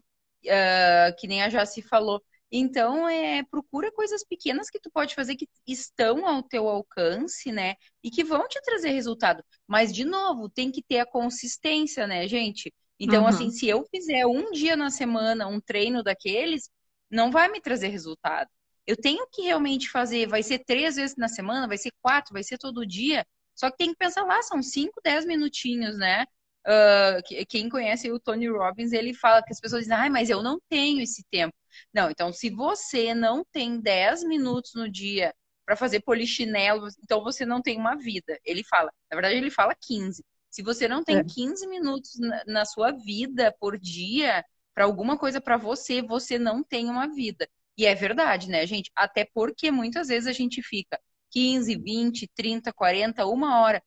Uh, 0.44 1.16
que 1.18 1.27
nem 1.27 1.42
a 1.42 1.48
Jaci 1.48 1.83
falou. 1.83 2.22
Então, 2.51 3.07
é, 3.09 3.42
procura 3.44 3.92
coisas 3.92 4.24
pequenas 4.24 4.70
que 4.70 4.81
tu 4.81 4.90
pode 4.90 5.14
fazer 5.14 5.37
que 5.37 5.46
estão 5.66 6.27
ao 6.27 6.42
teu 6.42 6.66
alcance, 6.66 7.53
né? 7.53 7.74
E 8.03 8.11
que 8.11 8.24
vão 8.24 8.48
te 8.48 8.61
trazer 8.62 8.90
resultado. 8.90 9.44
Mas, 9.66 9.92
de 9.92 10.05
novo, 10.05 10.48
tem 10.48 10.70
que 10.70 10.83
ter 10.83 11.01
a 11.01 11.07
consistência, 11.07 12.07
né, 12.07 12.27
gente? 12.27 12.72
Então, 12.98 13.22
uhum. 13.22 13.29
assim, 13.29 13.51
se 13.51 13.68
eu 13.68 13.85
fizer 13.85 14.27
um 14.27 14.51
dia 14.51 14.77
na 14.77 14.90
semana 14.90 15.46
um 15.46 15.61
treino 15.61 16.03
daqueles, 16.03 16.70
não 17.11 17.31
vai 17.31 17.48
me 17.48 17.61
trazer 17.61 17.88
resultado. 17.88 18.48
Eu 18.87 18.96
tenho 18.96 19.27
que 19.31 19.42
realmente 19.42 19.90
fazer, 19.90 20.27
vai 20.27 20.42
ser 20.42 20.61
três 20.61 20.96
vezes 20.96 21.16
na 21.16 21.29
semana, 21.29 21.68
vai 21.68 21.77
ser 21.77 21.92
quatro, 22.01 22.33
vai 22.33 22.42
ser 22.42 22.57
todo 22.57 22.87
dia. 22.87 23.27
Só 23.55 23.70
que 23.70 23.77
tem 23.77 23.90
que 23.90 23.98
pensar 23.98 24.24
lá, 24.24 24.40
são 24.42 24.62
cinco, 24.62 25.01
dez 25.05 25.27
minutinhos, 25.27 25.98
né? 25.98 26.24
Uh, 26.66 27.47
quem 27.49 27.68
conhece 27.68 28.11
o 28.11 28.21
Tony 28.21 28.49
Robbins, 28.49 28.92
ele 28.92 29.14
fala 29.14 29.42
que 29.42 29.53
as 29.53 29.61
pessoas 29.61 29.83
dizem, 29.83 29.97
ah, 29.97 30.11
mas 30.11 30.29
eu 30.29 30.42
não 30.42 30.61
tenho 30.68 31.01
esse 31.01 31.25
tempo. 31.31 31.55
Não, 31.92 32.11
então 32.11 32.33
se 32.33 32.51
você 32.51 33.14
não 33.14 33.44
tem 33.53 33.81
10 33.81 34.25
minutos 34.25 34.73
no 34.75 34.90
dia 34.90 35.35
para 35.64 35.77
fazer 35.77 36.01
polichinelo, 36.01 36.88
então 37.03 37.23
você 37.23 37.47
não 37.47 37.62
tem 37.62 37.79
uma 37.79 37.97
vida. 37.97 38.38
Ele 38.44 38.64
fala, 38.64 38.92
na 39.11 39.16
verdade 39.16 39.37
ele 39.37 39.51
fala 39.51 39.75
15. 39.81 40.25
Se 40.51 40.62
você 40.62 40.88
não 40.88 41.05
tem 41.05 41.18
é. 41.18 41.25
15 41.25 41.66
minutos 41.68 42.18
na, 42.18 42.42
na 42.47 42.64
sua 42.64 42.92
vida 42.92 43.55
por 43.61 43.79
dia 43.79 44.44
para 44.75 44.85
alguma 44.85 45.18
coisa 45.18 45.40
para 45.40 45.57
você, 45.57 46.03
você 46.03 46.38
não 46.38 46.62
tem 46.62 46.88
uma 46.88 47.07
vida. 47.09 47.49
E 47.77 47.87
é 47.87 47.94
verdade, 47.94 48.49
né, 48.49 48.66
gente? 48.66 48.90
Até 48.94 49.25
porque 49.33 49.71
muitas 49.71 50.09
vezes 50.09 50.27
a 50.27 50.33
gente 50.33 50.62
fica 50.62 50.99
15, 51.31 51.77
20, 51.77 52.29
30, 52.35 52.73
40, 52.73 53.27
uma 53.27 53.61
hora 53.61 53.83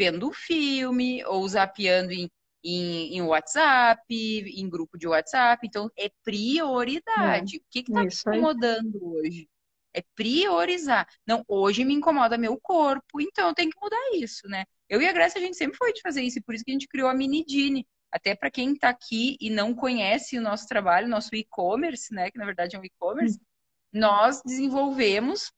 vendo 0.00 0.32
filme 0.32 1.22
ou 1.26 1.46
zapeando 1.46 2.10
em, 2.10 2.26
em, 2.64 3.16
em, 3.16 3.20
WhatsApp, 3.20 4.02
em 4.08 4.66
grupo 4.66 4.96
de 4.96 5.06
WhatsApp. 5.06 5.66
Então, 5.66 5.90
é 5.94 6.10
prioridade. 6.24 7.56
É, 7.56 7.58
o 7.58 7.62
que 7.68 7.80
está 7.80 8.02
me 8.02 8.08
incomodando 8.08 8.96
aí. 8.96 9.02
hoje? 9.02 9.48
É 9.92 10.02
priorizar. 10.14 11.06
Não, 11.26 11.44
hoje 11.46 11.84
me 11.84 11.92
incomoda 11.92 12.38
meu 12.38 12.58
corpo, 12.58 13.20
então 13.20 13.48
eu 13.48 13.54
tenho 13.54 13.70
que 13.70 13.80
mudar 13.80 14.10
isso, 14.14 14.48
né? 14.48 14.64
Eu 14.88 15.02
e 15.02 15.06
a 15.06 15.12
Graça, 15.12 15.38
a 15.38 15.42
gente 15.42 15.56
sempre 15.56 15.76
foi 15.76 15.92
de 15.92 16.00
fazer 16.00 16.22
isso, 16.22 16.38
e 16.38 16.42
por 16.42 16.54
isso 16.54 16.64
que 16.64 16.70
a 16.70 16.74
gente 16.74 16.88
criou 16.88 17.08
a 17.08 17.14
Mini 17.14 17.44
Dini. 17.44 17.86
Até 18.10 18.34
para 18.34 18.50
quem 18.50 18.72
está 18.72 18.88
aqui 18.88 19.36
e 19.38 19.50
não 19.50 19.74
conhece 19.74 20.38
o 20.38 20.42
nosso 20.42 20.66
trabalho, 20.66 21.08
nosso 21.08 21.34
e-commerce, 21.34 22.14
né? 22.14 22.30
Que 22.30 22.38
na 22.38 22.46
verdade 22.46 22.74
é 22.74 22.78
um 22.78 22.84
e-commerce, 22.84 23.36
hum. 23.36 23.44
nós 23.92 24.40
desenvolvemos 24.46 25.52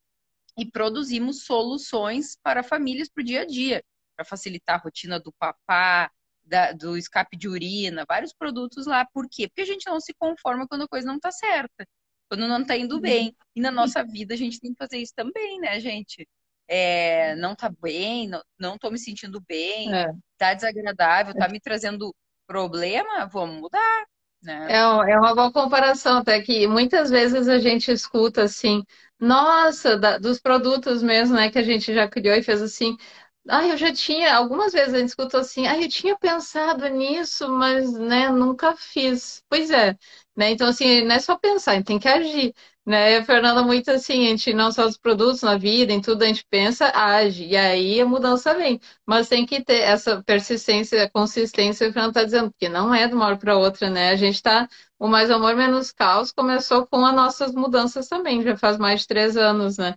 e 0.58 0.66
produzimos 0.66 1.44
soluções 1.44 2.36
para 2.42 2.64
famílias 2.64 3.08
para 3.08 3.22
o 3.22 3.24
dia 3.24 3.42
a 3.42 3.46
dia 3.46 3.82
para 4.16 4.24
facilitar 4.24 4.76
a 4.76 4.82
rotina 4.82 5.18
do 5.18 5.32
papá, 5.32 6.10
da, 6.44 6.72
do 6.72 6.96
escape 6.96 7.36
de 7.36 7.48
urina, 7.48 8.04
vários 8.06 8.32
produtos 8.32 8.86
lá. 8.86 9.06
Por 9.12 9.28
quê? 9.28 9.48
Porque 9.48 9.62
a 9.62 9.66
gente 9.66 9.86
não 9.86 10.00
se 10.00 10.14
conforma 10.14 10.66
quando 10.66 10.82
a 10.82 10.88
coisa 10.88 11.06
não 11.06 11.16
está 11.16 11.30
certa, 11.30 11.86
quando 12.28 12.48
não 12.48 12.62
está 12.62 12.76
indo 12.76 13.00
bem. 13.00 13.36
E 13.54 13.60
na 13.60 13.70
nossa 13.70 14.04
vida 14.04 14.34
a 14.34 14.36
gente 14.36 14.60
tem 14.60 14.72
que 14.72 14.78
fazer 14.78 14.98
isso 14.98 15.12
também, 15.14 15.60
né, 15.60 15.78
gente? 15.80 16.28
É, 16.68 17.34
não 17.36 17.54
tá 17.54 17.70
bem, 17.80 18.28
não, 18.28 18.42
não 18.58 18.78
tô 18.78 18.90
me 18.90 18.98
sentindo 18.98 19.40
bem, 19.46 19.94
é. 19.94 20.06
tá 20.38 20.54
desagradável, 20.54 21.34
tá 21.34 21.48
me 21.48 21.60
trazendo 21.60 22.14
problema, 22.46 23.26
vamos 23.26 23.60
mudar. 23.60 24.06
Né? 24.42 24.72
É, 24.72 24.78
é 24.78 25.18
uma 25.18 25.34
boa 25.34 25.52
comparação, 25.52 26.18
até 26.18 26.40
que 26.40 26.66
muitas 26.66 27.10
vezes 27.10 27.48
a 27.48 27.58
gente 27.58 27.92
escuta 27.92 28.42
assim, 28.42 28.82
nossa, 29.18 29.96
da, 29.96 30.18
dos 30.18 30.40
produtos 30.40 31.00
mesmo, 31.02 31.36
né, 31.36 31.48
que 31.48 31.58
a 31.58 31.62
gente 31.62 31.94
já 31.94 32.08
criou 32.08 32.34
e 32.34 32.42
fez 32.42 32.60
assim, 32.60 32.96
ah, 33.48 33.66
eu 33.66 33.76
já 33.76 33.92
tinha, 33.92 34.34
algumas 34.36 34.72
vezes 34.72 34.94
a 34.94 34.98
gente 34.98 35.08
escutou 35.08 35.40
assim, 35.40 35.66
ah, 35.66 35.80
eu 35.80 35.88
tinha 35.88 36.16
pensado 36.16 36.86
nisso, 36.88 37.48
mas, 37.50 37.92
né, 37.92 38.28
nunca 38.30 38.76
fiz. 38.76 39.42
Pois 39.48 39.70
é, 39.70 39.96
né? 40.36 40.50
Então, 40.52 40.68
assim, 40.68 41.02
não 41.04 41.14
é 41.16 41.18
só 41.18 41.36
pensar, 41.36 41.72
a 41.72 41.74
gente 41.76 41.86
tem 41.86 41.98
que 41.98 42.08
agir, 42.08 42.54
né? 42.86 43.18
A 43.18 43.24
Fernanda, 43.24 43.62
muito 43.62 43.90
assim, 43.90 44.26
a 44.26 44.30
gente 44.30 44.52
não 44.54 44.70
só 44.72 44.86
os 44.86 44.96
produtos 44.96 45.42
na 45.42 45.56
vida, 45.58 45.92
em 45.92 46.00
tudo 46.00 46.22
a 46.22 46.26
gente 46.26 46.46
pensa, 46.48 46.90
age, 46.94 47.44
e 47.46 47.56
aí 47.56 48.00
a 48.00 48.06
mudança 48.06 48.54
vem. 48.54 48.80
Mas 49.06 49.28
tem 49.28 49.44
que 49.44 49.62
ter 49.64 49.80
essa 49.80 50.22
persistência, 50.22 51.08
consistência, 51.10 51.86
que 51.86 51.90
a 51.90 51.92
Fernanda 51.92 52.20
está 52.20 52.24
dizendo, 52.24 52.50
porque 52.52 52.68
não 52.68 52.94
é 52.94 53.08
de 53.08 53.14
uma 53.14 53.26
hora 53.26 53.36
para 53.38 53.56
outra, 53.58 53.90
né? 53.90 54.10
A 54.10 54.16
gente 54.16 54.36
está, 54.36 54.68
o 54.98 55.08
Mais 55.08 55.30
Amor 55.30 55.54
Menos 55.56 55.90
Caos 55.92 56.30
começou 56.32 56.86
com 56.86 57.04
as 57.04 57.14
nossas 57.14 57.52
mudanças 57.54 58.08
também, 58.08 58.42
já 58.42 58.56
faz 58.56 58.78
mais 58.78 59.00
de 59.02 59.06
três 59.08 59.36
anos, 59.36 59.78
né? 59.78 59.94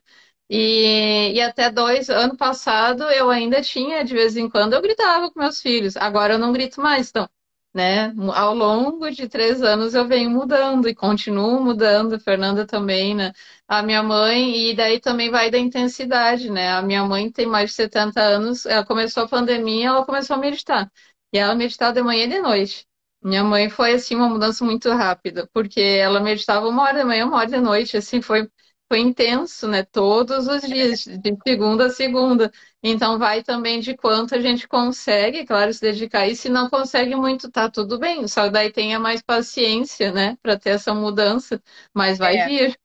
E, 0.49 1.33
e 1.35 1.41
até 1.41 1.71
dois, 1.71 2.09
ano 2.09 2.37
passado, 2.37 3.03
eu 3.11 3.29
ainda 3.31 3.61
tinha, 3.61 4.03
de 4.03 4.13
vez 4.13 4.37
em 4.37 4.49
quando, 4.49 4.73
eu 4.73 4.81
gritava 4.81 5.31
com 5.31 5.39
meus 5.39 5.61
filhos. 5.61 5.97
Agora 5.97 6.33
eu 6.35 6.39
não 6.39 6.53
grito 6.53 6.79
mais, 6.81 7.09
então, 7.09 7.27
né? 7.73 8.13
Ao 8.33 8.53
longo 8.55 9.09
de 9.09 9.27
três 9.27 9.61
anos 9.63 9.95
eu 9.95 10.07
venho 10.07 10.29
mudando 10.29 10.87
e 10.87 10.93
continuo 10.95 11.61
mudando, 11.63 12.19
Fernanda 12.19 12.65
também, 12.65 13.15
né? 13.15 13.33
A 13.67 13.81
minha 13.81 14.03
mãe, 14.03 14.69
e 14.69 14.75
daí 14.75 14.99
também 14.99 15.31
vai 15.31 15.49
da 15.49 15.57
intensidade, 15.57 16.49
né? 16.51 16.71
A 16.73 16.81
minha 16.81 17.03
mãe 17.05 17.31
tem 17.31 17.45
mais 17.47 17.71
de 17.71 17.75
70 17.75 18.21
anos, 18.21 18.65
ela 18.67 18.85
começou 18.85 19.23
a 19.23 19.27
pandemia, 19.27 19.87
ela 19.89 20.05
começou 20.05 20.35
a 20.35 20.39
meditar. 20.39 20.91
E 21.33 21.37
ela 21.39 21.55
meditava 21.55 21.93
de 21.93 22.01
manhã 22.03 22.25
e 22.25 22.29
de 22.29 22.39
noite. 22.39 22.85
Minha 23.23 23.43
mãe 23.43 23.69
foi, 23.69 23.93
assim, 23.93 24.15
uma 24.15 24.29
mudança 24.29 24.63
muito 24.63 24.89
rápida, 24.91 25.49
porque 25.51 25.81
ela 25.81 26.19
meditava 26.19 26.67
uma 26.67 26.83
hora 26.83 26.99
de 26.99 27.03
manhã, 27.03 27.25
uma 27.25 27.37
hora 27.37 27.47
de 27.49 27.59
noite, 27.59 27.97
assim, 27.97 28.21
foi 28.21 28.47
foi 28.87 28.99
intenso, 28.99 29.67
né? 29.67 29.83
Todos 29.83 30.47
os 30.47 30.61
dias, 30.61 31.05
de 31.05 31.37
segunda 31.45 31.87
a 31.87 31.89
segunda. 31.89 32.51
Então 32.83 33.17
vai 33.17 33.43
também 33.43 33.79
de 33.79 33.95
quanto 33.95 34.35
a 34.35 34.39
gente 34.39 34.67
consegue, 34.67 35.45
claro, 35.45 35.73
se 35.73 35.81
dedicar. 35.81 36.27
E 36.27 36.35
se 36.35 36.49
não 36.49 36.69
consegue 36.69 37.15
muito, 37.15 37.51
tá 37.51 37.69
tudo 37.69 37.97
bem. 37.97 38.27
Só 38.27 38.49
daí 38.49 38.71
tenha 38.71 38.99
mais 38.99 39.21
paciência, 39.21 40.11
né, 40.11 40.37
para 40.41 40.57
ter 40.57 40.71
essa 40.71 40.93
mudança. 40.93 41.61
Mas 41.93 42.17
vai 42.17 42.37
é. 42.37 42.47
vir. 42.47 42.79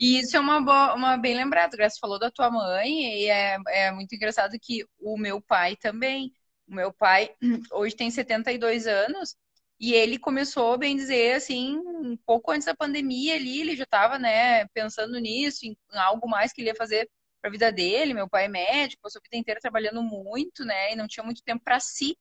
E 0.00 0.20
isso 0.20 0.36
é 0.36 0.40
uma, 0.40 0.60
boa, 0.60 0.94
uma 0.94 1.16
bem 1.16 1.34
lembrado, 1.36 1.76
Graça 1.76 1.98
falou 2.00 2.20
da 2.20 2.30
tua 2.30 2.48
mãe, 2.48 2.88
e 2.88 3.26
é, 3.28 3.58
é 3.66 3.90
muito 3.90 4.14
engraçado 4.14 4.56
que 4.60 4.84
o 5.00 5.18
meu 5.18 5.40
pai 5.40 5.74
também. 5.74 6.32
O 6.68 6.74
meu 6.74 6.92
pai 6.92 7.30
hoje 7.72 7.96
tem 7.96 8.10
72 8.10 8.86
anos 8.86 9.34
e 9.80 9.94
ele 9.94 10.18
começou, 10.18 10.76
bem 10.76 10.96
dizer, 10.96 11.36
assim, 11.36 11.76
um 11.78 12.16
pouco 12.26 12.50
antes 12.50 12.66
da 12.66 12.74
pandemia 12.74 13.36
ali, 13.36 13.60
ele 13.60 13.76
já 13.76 13.84
estava, 13.84 14.18
né, 14.18 14.66
pensando 14.68 15.18
nisso, 15.18 15.64
em 15.66 15.76
algo 15.94 16.28
mais 16.28 16.52
que 16.52 16.60
ele 16.60 16.70
ia 16.70 16.74
fazer 16.74 17.08
para 17.40 17.48
a 17.48 17.52
vida 17.52 17.70
dele. 17.70 18.12
Meu 18.14 18.28
pai 18.28 18.46
é 18.46 18.48
médico, 18.48 19.02
passou 19.02 19.20
a 19.20 19.22
vida 19.22 19.36
inteira 19.36 19.60
trabalhando 19.60 20.02
muito, 20.02 20.64
né, 20.64 20.92
e 20.92 20.96
não 20.96 21.06
tinha 21.06 21.22
muito 21.24 21.42
tempo 21.44 21.62
para 21.64 21.78
si. 21.78 22.16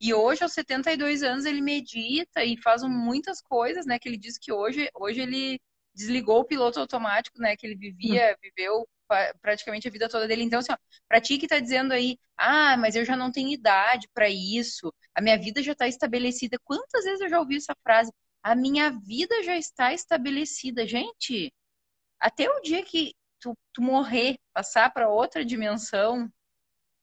E 0.00 0.12
hoje, 0.14 0.42
aos 0.42 0.52
72 0.52 1.22
anos, 1.22 1.44
ele 1.44 1.60
medita 1.60 2.44
e 2.44 2.56
faz 2.60 2.82
muitas 2.82 3.40
coisas, 3.40 3.86
né, 3.86 3.98
que 3.98 4.08
ele 4.08 4.18
diz 4.18 4.38
que 4.38 4.52
hoje, 4.52 4.90
hoje 4.94 5.20
ele 5.20 5.60
desligou 5.94 6.40
o 6.40 6.44
piloto 6.44 6.80
automático, 6.80 7.38
né, 7.40 7.56
que 7.56 7.66
ele 7.66 7.76
vivia, 7.76 8.36
viveu 8.42 8.86
praticamente 9.40 9.88
a 9.88 9.90
vida 9.90 10.08
toda 10.08 10.26
dele. 10.28 10.42
Então, 10.42 10.58
assim, 10.60 10.72
ó, 10.72 10.76
pra 11.08 11.20
ti 11.20 11.38
que 11.38 11.48
tá 11.48 11.58
dizendo 11.58 11.92
aí, 11.92 12.18
ah, 12.36 12.76
mas 12.76 12.96
eu 12.96 13.04
já 13.04 13.16
não 13.16 13.30
tenho 13.30 13.50
idade 13.50 14.08
para 14.14 14.28
isso, 14.28 14.92
a 15.14 15.20
minha 15.20 15.38
vida 15.38 15.62
já 15.62 15.72
está 15.72 15.88
estabelecida. 15.88 16.58
Quantas 16.64 17.04
vezes 17.04 17.20
eu 17.20 17.28
já 17.28 17.38
ouvi 17.40 17.56
essa 17.56 17.74
frase? 17.82 18.12
A 18.42 18.54
minha 18.54 18.90
vida 18.90 19.42
já 19.42 19.56
está 19.56 19.92
estabelecida. 19.92 20.86
Gente, 20.86 21.52
até 22.18 22.48
o 22.48 22.60
dia 22.60 22.84
que 22.84 23.14
tu, 23.40 23.56
tu 23.72 23.82
morrer, 23.82 24.38
passar 24.52 24.90
para 24.92 25.08
outra 25.08 25.44
dimensão, 25.44 26.30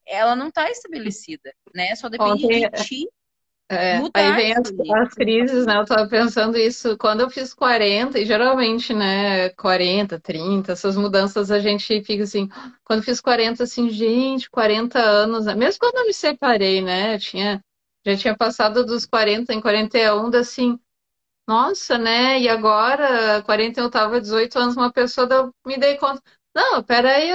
ela 0.05 0.35
não 0.35 0.47
está 0.47 0.69
estabelecida, 0.71 1.53
né? 1.75 1.95
Só 1.95 2.09
depende 2.09 2.45
Ontem, 2.45 2.69
de 2.69 2.85
ti 2.85 3.09
é, 3.69 4.01
aí 4.13 4.33
vem 4.33 4.53
as, 4.53 4.71
as, 5.01 5.13
crises, 5.13 5.65
né? 5.65 5.77
Eu 5.77 5.85
tava 5.85 6.07
pensando 6.07 6.57
isso 6.57 6.97
quando 6.97 7.21
eu 7.21 7.29
fiz 7.29 7.53
40, 7.53 8.17
e 8.17 8.25
geralmente, 8.25 8.93
né, 8.93 9.49
40, 9.49 10.19
30, 10.19 10.71
essas 10.71 10.95
mudanças 10.95 11.51
a 11.51 11.59
gente 11.59 12.01
fica 12.03 12.23
assim, 12.23 12.47
quando 12.85 13.03
fiz 13.03 13.19
40, 13.19 13.63
assim, 13.63 13.89
gente, 13.89 14.49
40 14.49 14.99
anos, 14.99 15.45
né? 15.45 15.55
Mesmo 15.55 15.79
quando 15.79 15.97
eu 15.97 16.05
me 16.05 16.13
separei, 16.13 16.81
né? 16.81 17.15
Eu 17.15 17.19
tinha, 17.19 17.61
já 18.05 18.15
tinha 18.15 18.37
passado 18.37 18.85
dos 18.85 19.05
40 19.05 19.53
em 19.53 19.59
41, 19.59 20.27
assim, 20.37 20.79
nossa, 21.47 21.97
né? 21.97 22.39
E 22.39 22.47
agora, 22.47 23.41
40 23.43 23.81
eu 23.81 23.89
tava 23.89 24.21
18 24.21 24.59
anos, 24.59 24.77
uma 24.77 24.91
pessoa, 24.91 25.27
eu 25.29 25.53
me 25.65 25.77
dei 25.77 25.97
conta, 25.97 26.21
não, 26.57 26.81
peraí, 26.81 27.29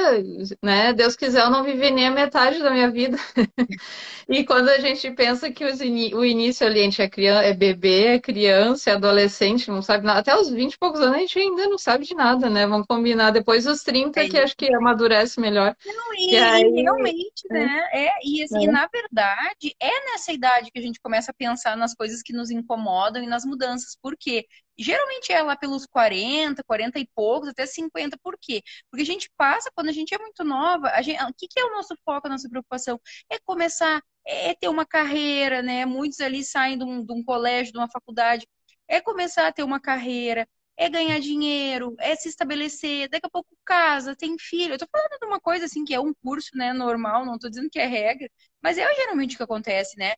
né? 0.61 0.93
Deus 0.93 1.15
quiser, 1.15 1.45
eu 1.45 1.51
não 1.51 1.63
vivi 1.63 1.93
nem 1.93 2.09
a 2.09 2.11
metade 2.11 2.59
da 2.59 2.73
minha 2.73 2.91
vida. 2.91 3.17
e 4.29 4.45
quando 4.45 4.69
a 4.69 4.81
gente 4.81 5.09
pensa 5.13 5.49
que 5.49 5.65
o 5.65 6.25
início 6.25 6.67
ali, 6.67 6.81
a 6.81 6.83
gente 6.83 7.01
é, 7.01 7.09
criança, 7.09 7.45
é 7.45 7.55
bebê, 7.55 8.07
é 8.15 8.19
criança, 8.19 8.91
é 8.91 8.95
adolescente, 8.95 9.71
não 9.71 9.81
sabe 9.81 10.05
nada. 10.05 10.19
Até 10.19 10.37
os 10.37 10.51
20 10.51 10.73
e 10.73 10.79
poucos 10.79 11.01
anos 11.01 11.15
a 11.15 11.19
gente 11.21 11.39
ainda 11.39 11.69
não 11.69 11.79
sabe 11.79 12.05
de 12.05 12.17
nada, 12.17 12.51
né? 12.51 12.67
Vamos 12.67 12.85
combinar 12.89 13.31
depois 13.31 13.63
dos 13.63 13.85
30, 13.85 14.19
é 14.19 14.29
que 14.29 14.37
acho 14.37 14.57
que 14.57 14.75
amadurece 14.75 15.41
melhor. 15.41 15.77
Não, 15.87 16.15
e, 16.15 16.33
e 16.33 16.37
aí, 16.37 16.83
realmente, 16.83 17.47
é. 17.49 17.55
né? 17.55 17.81
É, 17.93 18.11
e 18.25 18.43
assim, 18.43 18.67
é. 18.67 18.73
na 18.73 18.89
verdade, 18.89 19.73
é 19.81 20.11
nessa 20.11 20.33
idade 20.33 20.73
que 20.73 20.81
a 20.81 20.83
gente 20.83 20.99
começa 21.01 21.31
a 21.31 21.35
pensar 21.35 21.77
nas 21.77 21.95
coisas 21.95 22.23
que 22.23 22.33
nos 22.33 22.51
incomodam 22.51 23.23
e 23.23 23.29
nas 23.29 23.45
mudanças. 23.45 23.97
Por 24.03 24.17
quê? 24.19 24.47
Geralmente 24.83 25.33
é 25.33 25.43
lá 25.43 25.57
pelos 25.57 25.87
40, 25.87 26.63
40 26.65 26.99
e 26.99 27.07
poucos, 27.15 27.49
até 27.49 27.67
50. 27.67 28.19
Por 28.23 28.37
quê? 28.41 28.63
Porque 28.91 29.03
a 29.03 29.07
gente 29.07 29.31
passa, 29.37 29.71
quando 29.75 29.89
a 29.89 29.93
gente 29.93 30.15
é 30.15 30.19
muito 30.19 30.45
nova, 30.45 30.89
a 30.91 31.03
gente, 31.03 31.23
o 31.23 31.35
que, 31.35 31.47
que 31.49 31.61
é 31.61 31.65
o 31.65 31.73
nosso 31.73 31.95
foco, 32.05 32.27
a 32.27 32.31
nossa 32.31 32.49
preocupação? 32.49 33.01
É 33.31 33.39
começar, 33.41 34.03
é 34.27 34.55
ter 34.55 34.69
uma 34.69 34.85
carreira, 34.87 35.63
né? 35.63 35.87
Muitos 35.87 36.21
ali 36.21 36.45
saem 36.45 36.79
de 36.79 36.85
um, 36.85 37.05
de 37.05 37.13
um 37.13 37.23
colégio, 37.25 37.73
de 37.73 37.79
uma 37.79 37.89
faculdade. 37.91 38.47
É 38.89 39.01
começar 39.01 39.47
a 39.47 39.53
ter 39.53 39.63
uma 39.63 39.81
carreira, 39.81 40.47
é 40.77 40.89
ganhar 40.89 41.19
dinheiro, 41.21 41.95
é 42.01 42.15
se 42.17 42.29
estabelecer, 42.29 43.09
daqui 43.09 43.27
a 43.27 43.31
pouco 43.31 43.49
casa, 43.65 44.17
tem 44.17 44.37
filho. 44.39 44.75
Eu 44.75 44.79
tô 44.79 44.87
falando 44.91 45.19
de 45.21 45.27
uma 45.27 45.41
coisa 45.41 45.67
assim 45.67 45.85
que 45.85 45.95
é 45.95 46.01
um 46.01 46.13
curso, 46.15 46.51
né, 46.57 46.73
normal, 46.73 47.25
não 47.25 47.39
tô 47.39 47.49
dizendo 47.49 47.69
que 47.71 47.79
é 47.79 47.87
regra, 47.87 48.29
mas 48.63 48.79
é 48.79 48.95
geralmente 48.95 49.35
o 49.35 49.37
que 49.39 49.43
acontece, 49.45 49.97
né? 49.99 50.15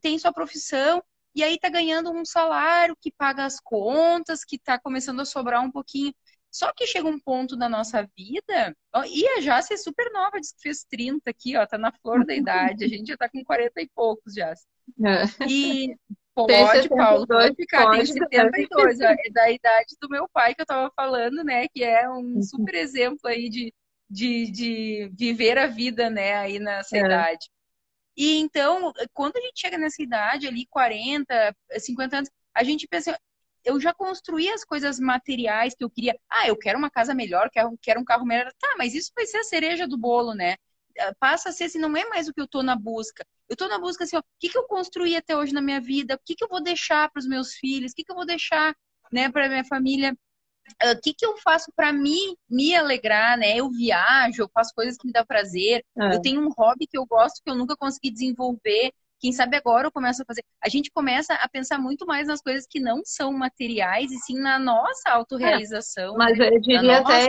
Tem 0.00 0.18
sua 0.18 0.32
profissão, 0.32 1.02
e 1.34 1.42
aí 1.42 1.58
tá 1.58 1.68
ganhando 1.68 2.12
um 2.12 2.24
salário 2.24 2.96
que 3.00 3.10
paga 3.10 3.44
as 3.44 3.58
contas, 3.60 4.44
que 4.44 4.58
tá 4.58 4.78
começando 4.78 5.20
a 5.20 5.24
sobrar 5.24 5.62
um 5.62 5.70
pouquinho. 5.70 6.12
Só 6.54 6.72
que 6.72 6.86
chega 6.86 7.08
um 7.08 7.18
ponto 7.18 7.56
da 7.56 7.68
nossa 7.68 8.08
vida, 8.16 8.76
e 9.08 9.26
a 9.26 9.40
Jace 9.40 9.74
é 9.74 9.76
super 9.76 10.08
nova, 10.12 10.40
diz 10.40 10.52
que 10.52 10.62
fez 10.62 10.84
30 10.84 11.28
aqui, 11.28 11.56
ó, 11.56 11.66
tá 11.66 11.76
na 11.76 11.90
flor 11.90 12.24
da 12.24 12.32
idade, 12.32 12.84
a 12.84 12.88
gente 12.88 13.08
já 13.08 13.16
tá 13.16 13.28
com 13.28 13.42
40 13.42 13.82
e 13.82 13.90
poucos 13.92 14.34
já. 14.34 14.50
É. 15.04 15.24
E 15.48 15.96
pode, 16.32 16.88
Paulo, 16.88 17.26
pode 17.26 17.56
ficar, 17.56 17.86
pode, 17.86 18.04
tem 18.04 18.06
72, 18.06 19.00
ó, 19.00 19.04
é 19.04 19.30
da 19.32 19.50
idade 19.50 19.96
do 20.00 20.08
meu 20.08 20.28
pai 20.32 20.54
que 20.54 20.62
eu 20.62 20.66
tava 20.66 20.92
falando, 20.94 21.42
né, 21.42 21.66
que 21.66 21.82
é 21.82 22.08
um 22.08 22.36
uhum. 22.36 22.42
super 22.42 22.76
exemplo 22.76 23.18
aí 23.24 23.50
de, 23.50 23.74
de, 24.08 24.50
de 24.52 25.10
viver 25.12 25.58
a 25.58 25.66
vida, 25.66 26.08
né, 26.08 26.34
aí 26.34 26.60
nessa 26.60 26.96
é. 26.96 27.00
idade. 27.00 27.50
E 28.16 28.38
então, 28.38 28.92
quando 29.12 29.36
a 29.36 29.40
gente 29.40 29.60
chega 29.60 29.78
nessa 29.78 30.02
idade 30.02 30.46
ali, 30.46 30.66
40, 30.66 31.54
50 31.78 32.18
anos, 32.18 32.30
a 32.54 32.62
gente 32.62 32.86
pensa, 32.86 33.18
eu 33.64 33.80
já 33.80 33.92
construí 33.94 34.48
as 34.50 34.64
coisas 34.64 35.00
materiais 35.00 35.74
que 35.74 35.82
eu 35.84 35.90
queria. 35.90 36.16
Ah, 36.30 36.46
eu 36.48 36.56
quero 36.56 36.78
uma 36.78 36.90
casa 36.90 37.14
melhor, 37.14 37.50
quero, 37.50 37.76
quero 37.82 38.00
um 38.00 38.04
carro 38.04 38.24
melhor. 38.26 38.52
Tá, 38.58 38.74
mas 38.78 38.94
isso 38.94 39.10
vai 39.16 39.26
ser 39.26 39.38
a 39.38 39.44
cereja 39.44 39.86
do 39.88 39.96
bolo, 39.98 40.34
né? 40.34 40.56
Ah, 40.98 41.14
passa 41.18 41.48
a 41.48 41.52
ser 41.52 41.64
assim, 41.64 41.78
não 41.78 41.96
é 41.96 42.04
mais 42.08 42.28
o 42.28 42.32
que 42.34 42.40
eu 42.40 42.46
tô 42.48 42.62
na 42.62 42.76
busca. 42.76 43.24
Eu 43.48 43.56
tô 43.56 43.66
na 43.68 43.78
busca 43.78 44.04
assim, 44.04 44.16
ó, 44.16 44.20
o 44.20 44.24
que, 44.38 44.48
que 44.48 44.58
eu 44.58 44.64
construí 44.64 45.16
até 45.16 45.36
hoje 45.36 45.52
na 45.52 45.60
minha 45.62 45.80
vida? 45.80 46.14
O 46.14 46.20
que, 46.24 46.34
que 46.34 46.44
eu 46.44 46.48
vou 46.48 46.62
deixar 46.62 47.10
para 47.10 47.20
os 47.20 47.26
meus 47.26 47.54
filhos? 47.54 47.92
O 47.92 47.94
que, 47.94 48.04
que 48.04 48.12
eu 48.12 48.16
vou 48.16 48.26
deixar, 48.26 48.74
né, 49.12 49.30
para 49.30 49.48
minha 49.48 49.64
família? 49.64 50.16
O 50.82 50.92
uh, 50.92 51.00
que, 51.02 51.14
que 51.14 51.24
eu 51.24 51.36
faço 51.38 51.70
para 51.74 51.92
me, 51.92 52.36
me 52.48 52.74
alegrar, 52.74 53.36
né? 53.38 53.56
Eu 53.56 53.70
viajo, 53.70 54.42
eu 54.42 54.50
faço 54.52 54.72
coisas 54.74 54.96
que 54.96 55.06
me 55.06 55.12
dão 55.12 55.24
prazer. 55.24 55.84
É. 55.98 56.14
Eu 56.14 56.22
tenho 56.22 56.40
um 56.40 56.50
hobby 56.56 56.86
que 56.86 56.98
eu 56.98 57.06
gosto 57.06 57.42
que 57.42 57.50
eu 57.50 57.54
nunca 57.54 57.76
consegui 57.76 58.10
desenvolver. 58.10 58.92
Quem 59.20 59.32
sabe 59.32 59.56
agora 59.56 59.86
eu 59.86 59.92
começo 59.92 60.22
a 60.22 60.24
fazer. 60.24 60.42
A 60.62 60.68
gente 60.68 60.90
começa 60.90 61.34
a 61.34 61.48
pensar 61.48 61.78
muito 61.78 62.06
mais 62.06 62.26
nas 62.28 62.42
coisas 62.42 62.66
que 62.68 62.80
não 62.80 63.02
são 63.04 63.32
materiais 63.32 64.10
e 64.10 64.18
sim 64.18 64.38
na 64.38 64.58
nossa 64.58 65.10
autorrealização. 65.10 66.14
É. 66.14 66.18
Mas 66.18 66.38
né? 66.38 66.48
eu 66.48 66.60
diria 66.60 66.98
até. 66.98 67.28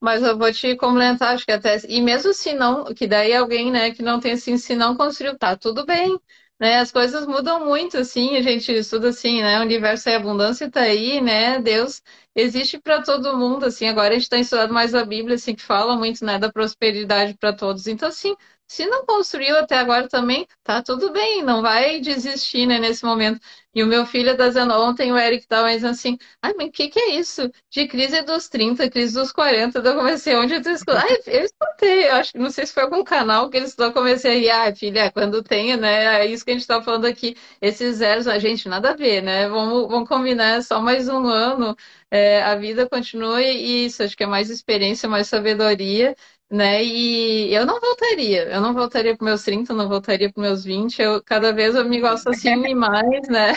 Mas 0.00 0.22
eu 0.22 0.36
vou 0.36 0.52
te 0.52 0.74
complementar, 0.76 1.34
acho 1.34 1.44
que 1.44 1.52
até. 1.52 1.76
E 1.88 2.00
mesmo 2.00 2.34
se 2.34 2.52
não, 2.52 2.92
que 2.92 3.06
daí 3.06 3.32
alguém, 3.34 3.70
né, 3.70 3.92
que 3.92 4.02
não 4.02 4.18
tem 4.18 4.32
assim, 4.32 4.58
se 4.58 4.74
não 4.74 4.96
construiu, 4.96 5.38
tá 5.38 5.56
tudo 5.56 5.86
bem 5.86 6.18
né? 6.62 6.78
As 6.78 6.92
coisas 6.92 7.26
mudam 7.26 7.64
muito, 7.66 7.98
assim, 7.98 8.36
a 8.36 8.42
gente 8.42 8.72
estuda 8.72 9.08
assim, 9.10 9.42
né? 9.42 9.58
O 9.60 9.62
universo 9.62 10.08
é 10.08 10.16
abundância, 10.16 10.70
tá 10.70 10.82
aí, 10.82 11.20
né? 11.20 11.60
Deus 11.60 12.02
existe 12.34 12.78
para 12.80 13.02
todo 13.02 13.36
mundo, 13.36 13.66
assim. 13.66 13.88
Agora 13.88 14.10
a 14.10 14.14
gente 14.14 14.22
está 14.24 14.38
estudando 14.38 14.72
mais 14.72 14.94
a 14.94 15.04
Bíblia, 15.04 15.34
assim, 15.36 15.54
que 15.54 15.62
fala 15.62 15.96
muito, 15.96 16.24
né, 16.24 16.38
da 16.38 16.52
prosperidade 16.52 17.34
para 17.34 17.52
todos. 17.52 17.86
Então, 17.88 18.08
assim, 18.08 18.36
se 18.72 18.86
não 18.86 19.04
construiu 19.04 19.58
até 19.58 19.76
agora 19.76 20.08
também, 20.08 20.46
tá 20.64 20.82
tudo 20.82 21.12
bem, 21.12 21.42
não 21.42 21.60
vai 21.60 22.00
desistir, 22.00 22.64
né, 22.66 22.78
nesse 22.78 23.04
momento. 23.04 23.38
E 23.74 23.82
o 23.82 23.86
meu 23.86 24.06
filho 24.06 24.34
tá 24.34 24.48
dizendo, 24.48 24.72
ontem 24.74 25.12
o 25.12 25.18
Eric 25.18 25.46
tava 25.46 25.70
dizendo 25.70 25.90
assim, 25.90 26.16
ai, 26.40 26.54
mas 26.56 26.68
o 26.68 26.70
que 26.72 26.88
que 26.88 26.98
é 26.98 27.10
isso? 27.16 27.50
De 27.70 27.86
crise 27.86 28.22
dos 28.22 28.48
30, 28.48 28.88
crise 28.90 29.14
dos 29.14 29.30
40, 29.30 29.78
eu 29.78 29.94
comecei, 29.94 30.34
onde 30.36 30.54
eu 30.54 30.62
tô 30.62 30.70
escutando? 30.70 31.04
Ai, 31.04 31.18
eu 31.26 31.44
escutei, 31.44 32.08
eu 32.08 32.14
acho 32.14 32.32
que 32.32 32.38
não 32.38 32.50
sei 32.50 32.64
se 32.66 32.72
foi 32.72 32.82
algum 32.82 33.04
canal 33.04 33.50
que 33.50 33.58
ele 33.58 33.66
estudou, 33.66 33.88
eu 33.88 33.92
comecei 33.92 34.48
a 34.50 34.68
ah, 34.68 34.74
filha, 34.74 35.10
quando 35.12 35.42
tem, 35.42 35.76
né, 35.76 36.22
é 36.22 36.26
isso 36.26 36.42
que 36.44 36.50
a 36.50 36.54
gente 36.54 36.66
tá 36.66 36.80
falando 36.82 37.04
aqui, 37.06 37.36
esses 37.60 37.96
zeros, 37.96 38.26
a 38.26 38.38
gente, 38.38 38.68
nada 38.70 38.92
a 38.92 38.94
ver, 38.96 39.22
né, 39.22 39.48
vamos, 39.50 39.86
vamos 39.88 40.08
combinar, 40.08 40.56
é 40.56 40.62
só 40.62 40.80
mais 40.80 41.08
um 41.10 41.26
ano, 41.26 41.76
é, 42.10 42.42
a 42.42 42.54
vida 42.56 42.88
continua 42.88 43.42
e 43.42 43.86
isso, 43.86 44.02
acho 44.02 44.16
que 44.16 44.24
é 44.24 44.26
mais 44.26 44.48
experiência, 44.50 45.08
mais 45.08 45.28
sabedoria, 45.28 46.14
né? 46.52 46.84
E 46.84 47.52
eu 47.54 47.64
não 47.64 47.80
voltaria, 47.80 48.42
eu 48.44 48.60
não 48.60 48.74
voltaria 48.74 49.16
para 49.16 49.24
meus 49.24 49.42
30, 49.42 49.72
não 49.72 49.88
voltaria 49.88 50.30
para 50.30 50.42
meus 50.42 50.62
20. 50.62 51.00
Eu, 51.00 51.22
cada 51.24 51.50
vez 51.50 51.74
eu 51.74 51.82
me 51.88 51.98
gosto 51.98 52.28
assim 52.28 52.52
mais, 52.76 53.26
né? 53.26 53.54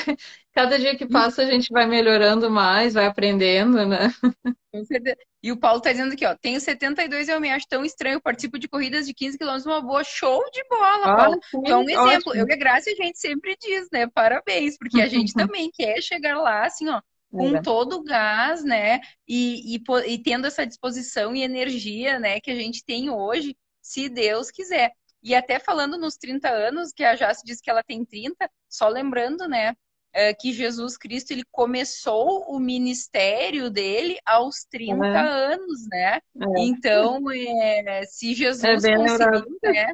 Cada 0.54 0.80
dia 0.80 0.96
que 0.96 1.06
passa 1.06 1.42
a 1.42 1.46
gente 1.46 1.68
vai 1.74 1.86
melhorando 1.86 2.50
mais, 2.50 2.94
vai 2.94 3.06
aprendendo, 3.06 3.86
né? 3.86 4.14
E 5.44 5.52
o 5.52 5.58
Paulo 5.58 5.82
tá 5.82 5.92
dizendo 5.92 6.14
aqui, 6.14 6.26
ó, 6.26 6.34
tenho 6.36 6.60
72 6.62 7.28
e 7.28 7.32
eu 7.32 7.42
me 7.42 7.52
acho 7.52 7.68
tão 7.68 7.84
estranho, 7.84 8.22
participo 8.22 8.58
de 8.58 8.70
corridas 8.70 9.06
de 9.06 9.14
15 9.14 9.38
quilômetros, 9.38 9.66
uma 9.66 9.82
boa 9.82 10.04
show 10.06 10.42
de 10.52 10.64
bola, 10.70 11.04
ah, 11.04 11.16
Paulo. 11.18 11.40
Sim, 11.52 11.58
então, 11.58 11.82
um 11.82 11.90
exemplo, 11.90 12.32
ótimo. 12.32 12.36
eu 12.36 12.48
e 12.48 12.54
a 12.54 12.56
Graça 12.56 12.90
a 12.90 12.96
gente 12.96 13.20
sempre 13.20 13.58
diz, 13.62 13.90
né? 13.92 14.08
Parabéns, 14.08 14.78
porque 14.78 15.02
a 15.02 15.08
gente 15.10 15.34
também 15.34 15.70
quer 15.70 16.02
chegar 16.02 16.38
lá, 16.38 16.66
assim, 16.66 16.88
ó, 16.88 17.02
com 17.38 17.62
todo 17.62 17.98
o 17.98 18.04
gás, 18.04 18.64
né? 18.64 19.00
E, 19.28 19.76
e, 19.76 19.84
e, 20.08 20.18
tendo 20.20 20.48
essa 20.48 20.66
disposição 20.66 21.36
e 21.36 21.44
energia, 21.44 22.20
né, 22.20 22.40
que 22.40 22.52
a 22.52 22.56
gente 22.56 22.84
tem 22.84 23.10
hoje, 23.10 23.56
se 23.82 24.10
Deus 24.10 24.52
quiser. 24.52 24.92
E 25.22 25.34
até 25.34 25.60
falando 25.60 25.98
nos 25.98 26.16
30 26.18 26.50
anos, 26.50 26.92
que 26.94 27.04
a 27.04 27.16
Jace 27.16 27.44
disse 27.44 27.62
que 27.62 27.70
ela 27.70 27.84
tem 27.84 28.06
30, 28.06 28.50
só 28.70 28.88
lembrando, 28.88 29.48
né? 29.48 29.74
uh, 30.16 30.36
que 30.40 30.54
Jesus 30.54 30.98
Cristo 30.98 31.32
ele 31.32 31.44
começou 31.52 32.46
o 32.48 32.60
ministério 32.60 33.70
dele 33.70 34.18
aos 34.26 34.64
30 34.64 34.96
uhum. 34.96 35.04
anos, 35.04 35.88
né? 35.90 36.16
É. 36.16 36.20
Então, 36.60 37.22
é, 37.32 38.04
se 38.06 38.34
Jesus 38.34 38.64
é 38.64 38.74
conseguiu, 38.74 39.50
né? 39.64 39.94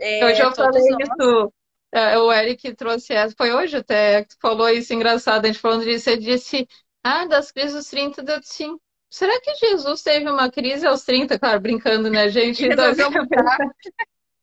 É, 0.00 0.24
hoje 0.24 0.40
eu 0.40 0.54
falei 0.54 0.82
nós... 0.90 1.08
isso, 1.08 1.46
é, 1.46 1.61
o 1.92 2.32
Eric 2.32 2.74
trouxe 2.74 3.12
essa, 3.12 3.34
foi 3.36 3.52
hoje 3.52 3.76
até 3.76 4.24
que 4.24 4.34
falou 4.40 4.68
isso 4.68 4.92
engraçado, 4.94 5.44
a 5.44 5.48
gente 5.48 5.58
falando 5.58 5.84
disso, 5.84 6.08
ele 6.10 6.22
disse, 6.22 6.66
ah, 7.02 7.26
das 7.26 7.50
crises 7.52 7.74
dos 7.74 7.88
30, 7.88 8.22
eu 8.22 8.40
disse, 8.40 8.54
sim. 8.54 8.76
Será 9.10 9.38
que 9.40 9.54
Jesus 9.56 10.02
teve 10.02 10.30
uma 10.30 10.50
crise 10.50 10.86
aos 10.86 11.04
30? 11.04 11.38
Claro, 11.38 11.60
brincando, 11.60 12.08
né, 12.08 12.30
gente? 12.30 12.64
Então, 12.64 12.92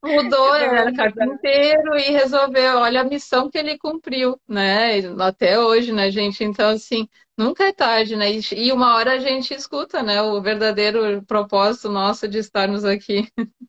mudou, 0.04 0.56
era 0.56 0.94
carpinteiro 0.94 1.98
e 1.98 2.12
resolveu, 2.12 2.78
olha 2.78 3.02
a 3.02 3.04
missão 3.04 3.50
que 3.50 3.58
ele 3.58 3.78
cumpriu, 3.78 4.40
né? 4.48 5.00
Até 5.20 5.60
hoje, 5.60 5.92
né, 5.92 6.12
gente? 6.12 6.44
Então, 6.44 6.70
assim, 6.70 7.08
nunca 7.38 7.66
é 7.66 7.74
tarde, 7.74 8.16
né? 8.16 8.28
E 8.56 8.72
uma 8.72 8.96
hora 8.96 9.14
a 9.14 9.20
gente 9.20 9.54
escuta, 9.54 10.04
né, 10.04 10.22
o 10.22 10.42
verdadeiro 10.42 11.24
propósito 11.26 11.90
nosso 11.90 12.28
de 12.28 12.38
estarmos 12.38 12.86
aqui. 12.86 13.28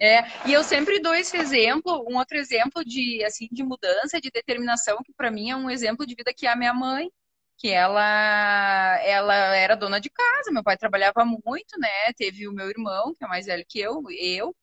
É, 0.00 0.48
e 0.48 0.52
eu 0.52 0.62
sempre 0.62 1.00
dou 1.00 1.12
esse 1.14 1.36
exemplo, 1.36 2.04
um 2.08 2.16
outro 2.18 2.36
exemplo 2.36 2.84
de 2.84 3.24
assim 3.24 3.48
de 3.50 3.64
mudança, 3.64 4.20
de 4.20 4.30
determinação, 4.30 4.98
que 5.04 5.12
para 5.12 5.30
mim 5.30 5.50
é 5.50 5.56
um 5.56 5.68
exemplo 5.68 6.06
de 6.06 6.14
vida 6.14 6.32
que 6.32 6.46
é 6.46 6.50
a 6.52 6.56
minha 6.56 6.72
mãe, 6.72 7.10
que 7.56 7.68
ela 7.68 9.00
ela 9.02 9.34
era 9.56 9.74
dona 9.74 10.00
de 10.00 10.08
casa, 10.08 10.52
meu 10.52 10.62
pai 10.62 10.76
trabalhava 10.76 11.24
muito, 11.24 11.78
né? 11.78 11.88
Teve 12.16 12.46
o 12.48 12.52
meu 12.52 12.68
irmão, 12.70 13.14
que 13.14 13.24
é 13.24 13.28
mais 13.28 13.46
velho 13.46 13.64
que 13.68 13.80
eu, 13.80 14.02
eu. 14.10 14.54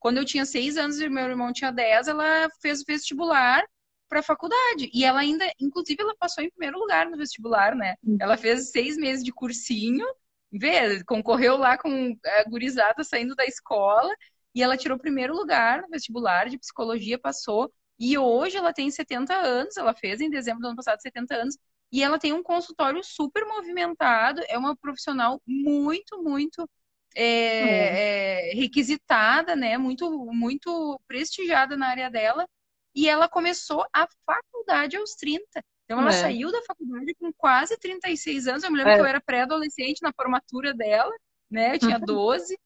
Quando 0.00 0.18
eu 0.18 0.24
tinha 0.24 0.46
seis 0.46 0.76
anos 0.78 1.00
e 1.00 1.08
meu 1.08 1.24
irmão 1.26 1.52
tinha 1.52 1.70
dez, 1.72 2.08
ela 2.08 2.48
fez 2.62 2.80
o 2.80 2.84
vestibular 2.86 3.64
para 4.08 4.20
a 4.20 4.22
faculdade. 4.22 4.90
E 4.94 5.04
ela 5.04 5.20
ainda, 5.20 5.44
inclusive, 5.60 6.02
ela 6.02 6.16
passou 6.16 6.42
em 6.42 6.50
primeiro 6.50 6.78
lugar 6.78 7.06
no 7.10 7.16
vestibular, 7.16 7.74
né? 7.74 7.96
Hum. 8.04 8.16
Ela 8.20 8.36
fez 8.36 8.70
seis 8.70 8.96
meses 8.96 9.24
de 9.24 9.32
cursinho, 9.32 10.06
vê, 10.50 11.02
concorreu 11.04 11.56
lá 11.56 11.76
com 11.76 12.16
a 12.24 12.44
gurizada 12.48 13.04
saindo 13.04 13.34
da 13.34 13.44
escola 13.44 14.10
e 14.58 14.62
ela 14.62 14.76
tirou 14.76 14.98
primeiro 14.98 15.36
lugar 15.36 15.82
no 15.82 15.88
vestibular 15.88 16.48
de 16.48 16.58
psicologia, 16.58 17.16
passou. 17.16 17.72
E 17.96 18.18
hoje 18.18 18.56
ela 18.56 18.72
tem 18.72 18.90
70 18.90 19.32
anos, 19.32 19.76
ela 19.76 19.94
fez 19.94 20.20
em 20.20 20.28
dezembro 20.28 20.62
do 20.62 20.66
ano 20.66 20.76
passado 20.76 21.00
70 21.00 21.32
anos, 21.32 21.56
e 21.92 22.02
ela 22.02 22.18
tem 22.18 22.32
um 22.32 22.42
consultório 22.42 23.00
super 23.04 23.46
movimentado, 23.46 24.42
é 24.48 24.58
uma 24.58 24.76
profissional 24.76 25.40
muito, 25.46 26.20
muito 26.20 26.68
é, 27.14 28.50
é. 28.50 28.54
requisitada, 28.54 29.54
né? 29.54 29.78
Muito, 29.78 30.10
muito 30.26 31.00
prestigiada 31.06 31.76
na 31.76 31.86
área 31.90 32.10
dela. 32.10 32.44
E 32.92 33.08
ela 33.08 33.28
começou 33.28 33.86
a 33.92 34.08
faculdade 34.26 34.96
aos 34.96 35.14
30. 35.14 35.40
Então 35.84 36.00
ela 36.00 36.10
é. 36.10 36.20
saiu 36.20 36.50
da 36.50 36.62
faculdade 36.62 37.14
com 37.14 37.32
quase 37.32 37.78
36 37.78 38.48
anos. 38.48 38.64
Eu 38.64 38.72
me 38.72 38.78
lembro 38.78 38.94
que 38.94 39.00
eu 39.02 39.06
era 39.06 39.20
pré-adolescente 39.20 40.02
na 40.02 40.12
formatura 40.12 40.74
dela, 40.74 41.14
né? 41.48 41.76
Eu 41.76 41.78
tinha 41.78 41.98
12. 42.00 42.58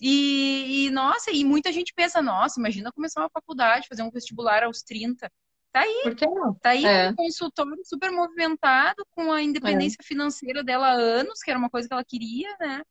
E, 0.00 0.86
e, 0.86 0.90
nossa, 0.90 1.30
e 1.30 1.44
muita 1.44 1.72
gente 1.72 1.92
pensa, 1.94 2.20
nossa, 2.20 2.58
imagina 2.58 2.92
começar 2.92 3.20
uma 3.20 3.30
faculdade, 3.30 3.88
fazer 3.88 4.02
um 4.02 4.10
vestibular 4.10 4.64
aos 4.64 4.82
30. 4.82 5.30
Tá 5.72 5.80
aí. 5.80 6.02
Por 6.04 6.14
que 6.14 6.26
não? 6.26 6.54
Tá 6.54 6.70
aí 6.70 6.84
é. 6.84 7.10
um 7.10 7.14
consultório 7.14 7.76
super 7.84 8.10
movimentado, 8.10 9.04
com 9.10 9.32
a 9.32 9.42
independência 9.42 9.98
é. 10.00 10.04
financeira 10.04 10.62
dela 10.62 10.88
há 10.88 10.92
anos, 10.92 11.40
que 11.40 11.50
era 11.50 11.58
uma 11.58 11.70
coisa 11.70 11.88
que 11.88 11.94
ela 11.94 12.04
queria, 12.04 12.56
né? 12.60 12.82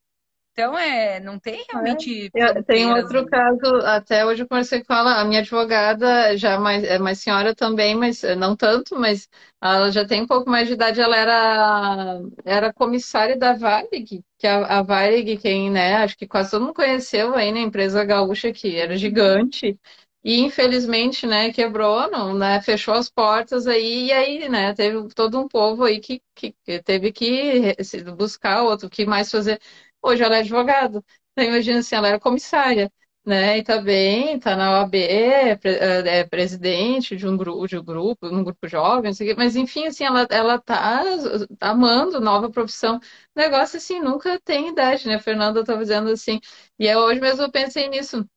Então, 0.54 0.78
é, 0.78 1.20
não 1.20 1.40
tem 1.40 1.62
é. 1.62 1.72
realmente. 1.72 2.30
É. 2.36 2.62
Tem 2.62 2.86
outro 2.94 3.26
caso, 3.26 3.76
até 3.86 4.24
hoje 4.24 4.44
eu 4.44 4.48
conversei 4.48 4.84
com 4.84 4.94
ela, 4.94 5.20
a 5.20 5.26
minha 5.26 5.40
advogada, 5.42 6.38
já 6.38 6.60
mais, 6.60 6.84
é 6.84 7.00
mais 7.00 7.20
senhora 7.20 7.56
também, 7.56 7.96
mas 7.96 8.24
eh, 8.24 8.36
não 8.36 8.56
tanto, 8.56 8.96
mas 8.96 9.28
ela 9.60 9.92
já 9.92 10.06
tem 10.06 10.22
um 10.22 10.28
pouco 10.28 10.50
mais 10.50 10.68
de 10.68 10.76
idade, 10.76 11.02
ela 11.02 11.18
era, 11.18 12.22
era 12.46 12.72
comissária 12.74 13.36
da 13.36 13.54
Varig, 13.54 14.24
que 14.38 14.46
a, 14.48 14.80
a 14.80 14.84
Varig, 14.84 15.38
quem, 15.38 15.72
né, 15.72 15.96
acho 15.96 16.16
que 16.16 16.28
quase 16.28 16.52
todo 16.52 16.62
mundo 16.62 16.74
conheceu 16.76 17.34
aí 17.34 17.52
na 17.52 17.56
né, 17.60 17.62
empresa 17.66 18.04
gaúcha, 18.06 18.52
que 18.52 18.76
era 18.76 18.96
gigante. 18.96 19.80
E 20.26 20.40
infelizmente, 20.40 21.28
né, 21.28 21.52
quebrou, 21.52 22.10
não, 22.10 22.34
né, 22.34 22.62
fechou 22.62 22.94
as 22.94 23.10
portas 23.10 23.68
aí, 23.68 24.06
e 24.08 24.12
aí, 24.14 24.48
né, 24.50 24.74
teve 24.74 25.06
todo 25.14 25.38
um 25.40 25.48
povo 25.50 25.84
aí 25.84 26.00
que, 26.00 26.22
que, 26.34 26.56
que 26.64 26.82
teve 26.82 27.12
que 27.12 27.76
buscar 28.16 28.64
outro, 28.64 28.90
que 28.90 29.06
mais 29.06 29.30
fazer. 29.30 29.60
Hoje 30.04 30.24
ela 30.24 30.36
é 30.38 30.40
advogada. 30.40 31.04
Então, 31.32 31.46
imagina 31.46 31.80
assim, 31.80 31.96
ela 31.96 32.08
era 32.10 32.20
comissária, 32.20 32.92
né? 33.26 33.58
E 33.58 33.64
tá 33.64 33.82
bem, 33.82 34.40
tá 34.40 34.56
na 34.56 34.72
OAB, 34.72 34.96
é, 35.02 35.60
é 36.20 36.24
presidente 36.26 37.16
de 37.16 37.28
um 37.28 37.38
grupo, 37.38 37.68
de 37.68 37.78
um 37.78 37.84
grupo, 37.84 38.28
um 38.28 38.44
grupo 38.44 38.68
jovem, 38.68 39.12
mas 39.38 39.56
enfim, 39.56 39.88
assim, 39.88 40.04
ela, 40.06 40.28
ela 40.30 40.60
tá, 40.60 41.02
tá 41.60 41.70
amando 41.72 42.20
nova 42.22 42.50
profissão. 42.52 43.00
Negócio, 43.36 43.78
assim, 43.78 44.00
nunca 44.00 44.40
tem 44.42 44.70
idade, 44.70 45.08
né? 45.08 45.16
A 45.16 45.20
Fernanda 45.20 45.64
tá 45.64 45.76
dizendo 45.76 46.10
assim. 46.12 46.40
E 46.80 46.86
eu, 46.86 47.00
hoje 47.00 47.20
mesmo 47.22 47.44
eu 47.44 47.52
pensei 47.52 47.88
nisso. 47.90 48.28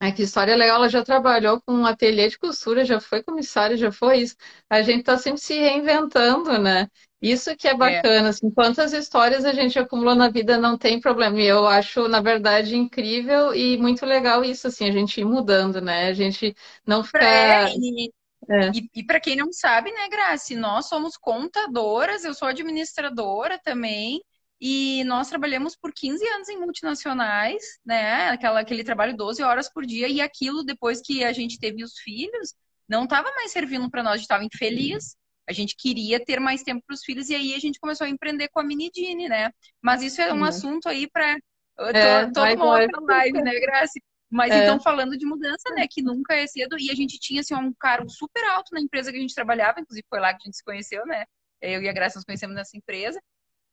É 0.00 0.12
que 0.12 0.22
história 0.22 0.54
legal, 0.56 0.76
ela 0.76 0.88
já 0.88 1.02
trabalhou 1.04 1.60
com 1.62 1.72
um 1.74 1.86
ateliê 1.86 2.28
de 2.28 2.38
costura, 2.38 2.84
já 2.84 3.00
foi 3.00 3.22
comissária, 3.22 3.76
já 3.76 3.90
foi 3.90 4.18
isso. 4.20 4.36
A 4.70 4.80
gente 4.82 5.02
tá 5.04 5.18
sempre 5.18 5.40
se 5.40 5.54
reinventando, 5.58 6.56
né? 6.58 6.88
Isso 7.20 7.54
que 7.56 7.66
é, 7.66 7.72
é. 7.72 7.76
bacana, 7.76 8.28
é. 8.28 8.30
assim, 8.30 8.50
quantas 8.50 8.92
histórias 8.92 9.44
a 9.44 9.52
gente 9.52 9.78
acumulou 9.78 10.14
na 10.14 10.28
vida 10.28 10.56
não 10.56 10.78
tem 10.78 11.00
problema. 11.00 11.40
E 11.40 11.46
eu 11.46 11.66
acho, 11.66 12.06
na 12.06 12.20
verdade, 12.20 12.76
incrível 12.76 13.52
e 13.52 13.76
muito 13.76 14.06
legal 14.06 14.44
isso, 14.44 14.68
assim, 14.68 14.88
a 14.88 14.92
gente 14.92 15.20
ir 15.20 15.24
mudando, 15.24 15.80
né? 15.80 16.08
A 16.08 16.14
gente 16.14 16.54
não 16.86 17.02
ficar. 17.02 17.24
É, 17.24 17.74
e, 17.74 18.12
é. 18.48 18.70
e, 18.72 18.90
e 18.94 19.04
para 19.04 19.20
quem 19.20 19.34
não 19.34 19.52
sabe, 19.52 19.90
né, 19.90 20.08
Grace, 20.08 20.54
nós 20.54 20.86
somos 20.86 21.16
contadoras, 21.16 22.24
eu 22.24 22.34
sou 22.34 22.46
administradora 22.46 23.58
também. 23.58 24.20
E 24.60 25.04
nós 25.04 25.28
trabalhamos 25.28 25.76
por 25.76 25.92
15 25.92 26.26
anos 26.30 26.48
em 26.48 26.58
multinacionais, 26.58 27.62
né? 27.84 28.28
Aquela, 28.30 28.60
aquele 28.60 28.82
trabalho 28.82 29.16
12 29.16 29.40
horas 29.42 29.72
por 29.72 29.86
dia, 29.86 30.08
e 30.08 30.20
aquilo, 30.20 30.64
depois 30.64 31.00
que 31.00 31.22
a 31.22 31.32
gente 31.32 31.60
teve 31.60 31.84
os 31.84 31.96
filhos, 31.98 32.54
não 32.88 33.04
estava 33.04 33.30
mais 33.36 33.52
servindo 33.52 33.88
para 33.88 34.02
nós, 34.02 34.14
a 34.14 34.16
gente 34.16 34.24
estava 34.24 34.44
infeliz. 34.44 35.16
A 35.48 35.52
gente 35.52 35.74
queria 35.76 36.22
ter 36.22 36.38
mais 36.38 36.62
tempo 36.62 36.82
para 36.86 36.94
os 36.94 37.02
filhos, 37.02 37.30
e 37.30 37.34
aí 37.34 37.54
a 37.54 37.58
gente 37.58 37.80
começou 37.80 38.06
a 38.06 38.10
empreender 38.10 38.48
com 38.48 38.60
a 38.60 38.62
Minidine, 38.62 39.28
né? 39.28 39.50
Mas 39.80 40.02
isso 40.02 40.20
é 40.20 40.32
um 40.32 40.44
assunto 40.44 40.88
aí 40.88 41.08
para 41.10 41.38
é, 41.78 42.26
toda 42.26 42.54
uma 42.54 42.80
outra 42.80 43.00
live, 43.00 43.40
né, 43.42 43.58
Graça? 43.58 43.98
Mas 44.30 44.52
é. 44.52 44.62
então, 44.62 44.78
falando 44.78 45.16
de 45.16 45.24
mudança, 45.24 45.70
né, 45.74 45.86
que 45.88 46.02
nunca 46.02 46.34
é 46.34 46.46
cedo, 46.46 46.78
e 46.78 46.90
a 46.90 46.94
gente 46.94 47.18
tinha, 47.18 47.40
assim, 47.40 47.54
um 47.54 47.72
cargo 47.72 48.10
super 48.10 48.44
alto 48.50 48.74
na 48.74 48.80
empresa 48.80 49.10
que 49.10 49.16
a 49.16 49.20
gente 49.20 49.34
trabalhava, 49.34 49.80
inclusive 49.80 50.06
foi 50.08 50.20
lá 50.20 50.34
que 50.34 50.42
a 50.42 50.44
gente 50.44 50.56
se 50.56 50.64
conheceu, 50.64 51.06
né? 51.06 51.24
Eu 51.62 51.82
e 51.82 51.88
a 51.88 51.92
Graça 51.92 52.18
nos 52.18 52.24
conhecemos 52.24 52.54
nessa 52.54 52.76
empresa. 52.76 53.20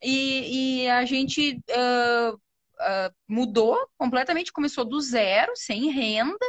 E, 0.02 0.84
e 0.84 0.90
a 0.90 1.04
gente 1.04 1.60
uh, 1.70 2.36
uh, 2.36 3.16
mudou 3.28 3.78
completamente, 3.98 4.52
começou 4.52 4.86
do 4.86 5.00
zero, 5.02 5.52
sem 5.56 5.92
renda, 5.92 6.46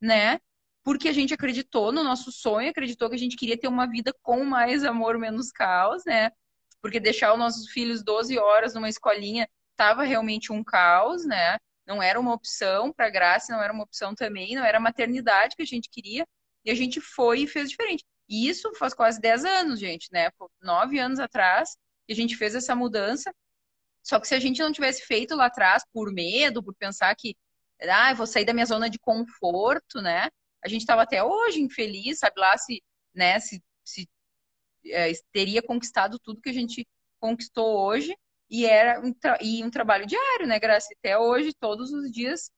né? 0.00 0.38
Porque 0.82 1.08
a 1.08 1.12
gente 1.12 1.34
acreditou 1.34 1.92
no 1.92 2.02
nosso 2.02 2.32
sonho, 2.32 2.70
acreditou 2.70 3.08
que 3.08 3.16
a 3.16 3.18
gente 3.18 3.36
queria 3.36 3.58
ter 3.58 3.68
uma 3.68 3.86
vida 3.86 4.14
com 4.22 4.44
mais 4.44 4.84
amor, 4.84 5.18
menos 5.18 5.50
caos, 5.50 6.04
né? 6.06 6.30
Porque 6.80 6.98
deixar 6.98 7.32
os 7.32 7.38
nossos 7.38 7.70
filhos 7.70 8.02
12 8.02 8.38
horas 8.38 8.74
numa 8.74 8.88
escolinha 8.88 9.48
estava 9.72 10.04
realmente 10.04 10.52
um 10.52 10.64
caos, 10.64 11.24
né? 11.24 11.58
Não 11.86 12.02
era 12.02 12.18
uma 12.18 12.32
opção 12.32 12.92
para 12.92 13.10
Graça, 13.10 13.52
não 13.52 13.62
era 13.62 13.72
uma 13.72 13.84
opção 13.84 14.14
também, 14.14 14.54
não 14.54 14.64
era 14.64 14.78
a 14.78 14.80
maternidade 14.80 15.56
que 15.56 15.62
a 15.62 15.66
gente 15.66 15.90
queria. 15.90 16.26
E 16.64 16.70
a 16.70 16.74
gente 16.74 17.00
foi 17.00 17.40
e 17.40 17.46
fez 17.46 17.70
diferente. 17.70 18.04
E 18.28 18.48
isso 18.48 18.72
faz 18.74 18.94
quase 18.94 19.20
10 19.20 19.44
anos, 19.44 19.80
gente, 19.80 20.08
né? 20.12 20.30
Nove 20.62 20.98
anos 20.98 21.18
atrás, 21.18 21.76
que 22.06 22.12
a 22.12 22.16
gente 22.16 22.36
fez 22.36 22.54
essa 22.54 22.76
mudança. 22.76 23.34
Só 24.02 24.20
que 24.20 24.28
se 24.28 24.34
a 24.34 24.40
gente 24.40 24.60
não 24.60 24.72
tivesse 24.72 25.04
feito 25.04 25.34
lá 25.34 25.46
atrás 25.46 25.82
por 25.92 26.12
medo, 26.12 26.62
por 26.62 26.74
pensar 26.74 27.14
que, 27.16 27.36
ah, 27.82 28.14
vou 28.14 28.26
sair 28.26 28.44
da 28.44 28.52
minha 28.52 28.66
zona 28.66 28.88
de 28.88 28.98
conforto, 28.98 30.00
né? 30.00 30.28
A 30.64 30.68
gente 30.68 30.82
estava 30.82 31.02
até 31.02 31.22
hoje 31.22 31.60
infeliz, 31.60 32.18
sabe 32.18 32.38
lá 32.38 32.56
se, 32.58 32.82
né, 33.14 33.38
se, 33.40 33.62
se 33.84 34.08
é, 34.86 35.12
teria 35.32 35.62
conquistado 35.62 36.18
tudo 36.18 36.40
que 36.40 36.50
a 36.50 36.54
gente 36.54 36.86
conquistou 37.18 37.78
hoje. 37.78 38.14
E 38.48 38.66
era 38.66 39.00
um, 39.00 39.14
e 39.40 39.62
um 39.64 39.70
trabalho 39.70 40.06
diário, 40.06 40.46
né, 40.46 40.58
Graça? 40.58 40.88
Até 40.98 41.16
hoje, 41.16 41.52
todos 41.54 41.92
os 41.92 42.10
dias, 42.10 42.50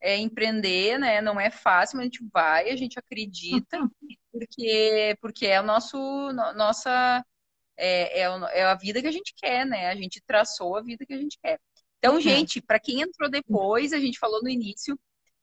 é, 0.00 0.16
empreender, 0.16 0.98
né? 0.98 1.20
Não 1.20 1.40
é 1.40 1.50
fácil, 1.50 1.96
mas 1.96 2.04
a 2.04 2.08
gente 2.08 2.28
vai, 2.32 2.70
a 2.70 2.76
gente 2.76 2.98
acredita, 2.98 3.78
porque, 4.32 5.16
porque 5.20 5.46
é 5.46 5.60
o 5.60 5.64
nosso, 5.64 5.96
nossa 6.56 7.24
é, 7.76 8.22
é, 8.22 8.24
é, 8.52 8.64
a 8.64 8.74
vida 8.74 9.00
que 9.00 9.06
a 9.06 9.12
gente 9.12 9.34
quer, 9.36 9.66
né? 9.66 9.88
A 9.88 9.94
gente 9.94 10.20
traçou 10.26 10.76
a 10.76 10.82
vida 10.82 11.04
que 11.06 11.12
a 11.12 11.18
gente 11.18 11.38
quer. 11.42 11.60
Então, 11.98 12.14
uhum. 12.14 12.20
gente, 12.20 12.60
para 12.60 12.80
quem 12.80 13.00
entrou 13.00 13.30
depois, 13.30 13.92
a 13.92 13.98
gente 13.98 14.18
falou 14.18 14.42
no 14.42 14.48
início, 14.48 14.98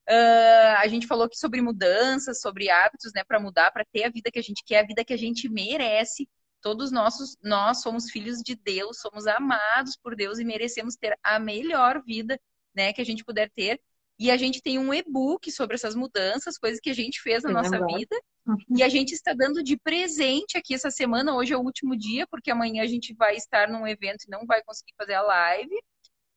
uh, 0.10 0.78
a 0.80 0.88
gente 0.88 1.08
falou 1.08 1.26
aqui 1.26 1.38
sobre 1.38 1.62
mudanças, 1.62 2.42
sobre 2.42 2.70
hábitos, 2.70 3.12
né, 3.14 3.24
para 3.24 3.40
mudar, 3.40 3.72
para 3.72 3.86
ter 3.92 4.04
a 4.04 4.10
vida 4.10 4.32
que 4.32 4.40
a 4.40 4.44
gente 4.44 4.64
quer, 4.66 4.80
a 4.80 4.88
vida 4.88 5.04
que 5.04 5.14
a 5.14 5.18
gente 5.18 5.50
merece. 5.50 6.28
Todos 6.62 6.92
nossos, 6.92 7.36
nós 7.44 7.82
somos 7.82 8.10
filhos 8.10 8.40
de 8.40 8.56
Deus, 8.56 9.00
somos 9.00 9.28
amados 9.28 9.98
por 10.02 10.16
Deus 10.16 10.40
e 10.40 10.46
merecemos 10.46 10.96
ter 10.96 11.18
a 11.22 11.38
melhor 11.38 12.02
vida, 12.04 12.40
né, 12.74 12.94
que 12.94 13.02
a 13.02 13.06
gente 13.06 13.24
puder 13.24 13.52
ter. 13.52 13.82
E 14.20 14.30
a 14.32 14.38
gente 14.38 14.62
tem 14.62 14.78
um 14.78 14.94
e-book 14.94 15.52
sobre 15.52 15.76
essas 15.76 15.96
mudanças, 15.96 16.58
coisas 16.58 16.80
que 16.80 16.90
a 16.90 16.94
gente 16.94 17.20
fez 17.22 17.44
na 17.44 17.50
Sim, 17.50 17.56
nossa 17.56 17.76
é 17.76 17.98
vida. 17.98 18.22
E 18.78 18.84
a 18.84 18.90
gente 18.90 19.14
está 19.14 19.34
dando 19.34 19.64
de 19.64 19.78
presente 19.78 20.58
aqui 20.58 20.74
essa 20.74 20.92
semana. 20.92 21.34
Hoje 21.34 21.54
é 21.54 21.58
o 21.58 21.62
último 21.62 21.96
dia, 21.96 22.28
porque 22.28 22.52
amanhã 22.52 22.84
a 22.84 22.86
gente 22.86 23.14
vai 23.14 23.38
estar 23.38 23.70
num 23.70 23.88
evento 23.88 24.26
e 24.26 24.30
não 24.30 24.46
vai 24.46 24.62
conseguir 24.64 24.94
fazer 24.98 25.14
a 25.14 25.22
live. 25.22 25.74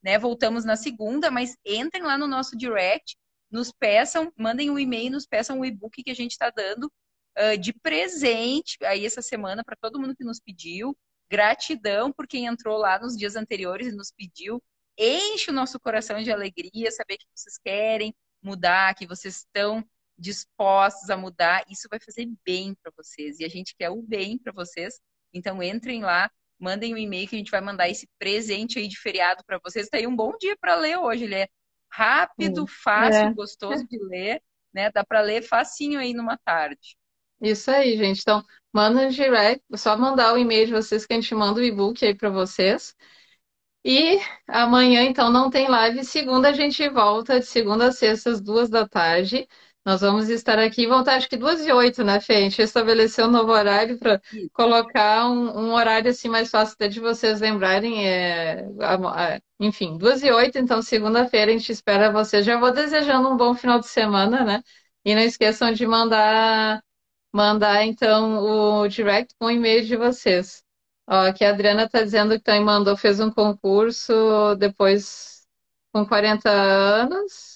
Né? 0.01 0.17
Voltamos 0.17 0.65
na 0.65 0.77
segunda, 0.77 1.33
mas 1.33 1.57
entrem 1.65 2.05
lá 2.05 2.17
no 2.17 2.29
nosso 2.29 2.57
direct, 2.57 3.17
nos 3.51 3.73
peçam, 3.73 4.33
mandem 4.37 4.71
um 4.71 4.79
e-mail, 4.79 5.11
nos 5.11 5.27
peçam 5.27 5.59
o 5.59 5.61
um 5.61 5.65
e-book 5.65 6.03
que 6.03 6.11
a 6.11 6.15
gente 6.15 6.33
está 6.33 6.51
dando 6.51 6.91
uh, 7.39 7.59
de 7.59 7.73
presente 7.73 8.77
aí 8.85 9.07
essa 9.07 9.23
semana 9.23 9.63
para 9.65 9.77
todo 9.81 10.01
mundo 10.01 10.17
que 10.17 10.25
nos 10.25 10.41
pediu. 10.41 10.97
Gratidão 11.31 12.13
por 12.13 12.27
quem 12.27 12.47
entrou 12.47 12.79
lá 12.79 12.99
nos 12.99 13.17
dias 13.17 13.37
anteriores 13.37 13.89
e 13.89 13.97
nos 13.97 14.13
pediu 14.13 14.63
enche 14.99 15.51
o 15.51 15.55
nosso 15.55 15.79
coração 15.79 16.23
de 16.23 16.33
alegria, 16.33 16.91
saber 16.91 17.19
que 17.19 17.27
vocês 17.35 17.59
querem 17.59 18.15
mudar, 18.43 18.95
que 18.95 19.07
vocês 19.07 19.37
estão 19.39 19.85
dispostos 20.19 21.11
a 21.11 21.17
mudar. 21.17 21.65
Isso 21.69 21.89
vai 21.91 22.01
fazer 22.01 22.27
bem 22.45 22.75
para 22.83 22.93
vocês 22.97 23.39
e 23.39 23.45
a 23.45 23.49
gente 23.49 23.75
quer 23.77 23.91
o 23.91 24.03
bem 24.03 24.39
para 24.39 24.53
vocês. 24.53 24.99
Então 25.33 25.63
entrem 25.63 26.03
lá, 26.03 26.31
mandem 26.59 26.95
um 26.95 26.99
e-mail 26.99 27.29
que 27.29 27.37
a 27.37 27.39
gente 27.39 27.51
vai 27.51 27.61
mandar 27.61 27.89
esse 27.89 28.09
presente 28.19 28.79
aí 28.79 28.89
de 28.89 28.99
feriado 28.99 29.43
para 29.47 29.61
vocês. 29.63 29.89
Tá 29.89 29.99
aí 29.99 30.07
um 30.07 30.17
bom 30.17 30.33
dia 30.39 30.57
para 30.59 30.77
ler 30.77 30.99
hoje. 30.99 31.25
Ele 31.25 31.35
é 31.35 31.49
rápido, 31.91 32.67
fácil, 32.67 33.29
é. 33.29 33.33
gostoso 33.35 33.87
de 33.87 33.99
ler, 33.99 34.43
né? 34.73 34.91
Dá 34.91 35.05
para 35.05 35.21
ler 35.21 35.43
facinho 35.43 35.99
aí 35.99 36.13
numa 36.13 36.37
tarde. 36.39 36.97
Isso 37.41 37.71
aí, 37.71 37.97
gente. 37.97 38.21
Então, 38.21 38.43
manda 38.73 39.11
direct, 39.11 39.63
só 39.75 39.97
mandar 39.97 40.35
o 40.35 40.39
e-mail 40.39 40.67
de 40.67 40.73
vocês 40.73 41.07
que 41.07 41.13
a 41.13 41.17
gente 41.17 41.35
manda 41.35 41.61
o 41.61 41.65
e-book 41.65 42.05
aí 42.05 42.15
para 42.15 42.31
vocês. 42.31 42.95
E 43.85 44.19
amanhã, 44.49 45.03
então, 45.03 45.31
não 45.31 45.49
tem 45.51 45.69
live. 45.69 46.05
Segunda 46.05 46.49
a 46.49 46.53
gente 46.53 46.89
volta, 46.89 47.39
de 47.39 47.47
segunda 47.47 47.89
a 47.89 47.93
sexta, 47.93 48.31
às 48.31 48.41
duas 48.41 48.69
da 48.69 48.87
tarde. 48.89 49.47
Nós 49.87 50.01
vamos 50.01 50.29
estar 50.29 50.59
aqui, 50.59 50.85
voltar 50.85 51.15
acho 51.15 51.29
que 51.29 51.37
duas 51.37 51.65
e 51.65 51.71
oito, 51.71 52.03
né, 52.03 52.21
Fê? 52.21 52.35
A 52.35 52.41
gente 52.41 52.61
estabeleceu 52.61 53.27
um 53.27 53.31
novo 53.31 53.53
horário 53.53 53.97
para 54.01 54.21
colocar 54.53 55.31
um, 55.31 55.69
um, 55.69 55.73
horário 55.75 56.11
assim 56.11 56.29
mais 56.29 56.51
fácil 56.51 56.75
até 56.75 56.89
de 56.89 56.99
vocês 56.99 57.41
lembrarem. 57.41 58.05
É, 58.05 58.67
enfim, 59.61 59.97
duas 59.97 60.25
e 60.25 60.31
oito, 60.33 60.59
então 60.59 60.83
segunda-feira 60.83 61.53
a 61.53 61.57
gente 61.57 61.71
espera 61.71 62.11
vocês. 62.11 62.45
Já 62.45 62.59
vou 62.59 62.73
desejando 62.73 63.29
um 63.29 63.37
bom 63.37 63.55
final 63.55 63.79
de 63.79 63.87
semana, 63.87 64.45
né? 64.45 64.63
E 65.05 65.15
não 65.15 65.23
esqueçam 65.23 65.73
de 65.73 65.87
mandar, 65.87 66.83
mandar 67.33 67.85
então 67.87 68.39
o 68.83 68.89
direct 68.89 69.35
com 69.39 69.47
o 69.47 69.51
e-mail 69.53 69.87
de 69.87 69.97
vocês. 69.97 70.65
Ó, 71.09 71.29
aqui 71.29 71.45
a 71.45 71.51
Adriana 71.51 71.85
está 71.85 72.03
dizendo 72.03 72.35
que 72.35 72.41
também 72.43 72.65
mandou, 72.65 72.97
fez 72.97 73.21
um 73.21 73.31
concurso 73.31 74.57
depois 74.59 75.47
com 75.93 76.05
40 76.05 76.51
anos. 76.51 77.56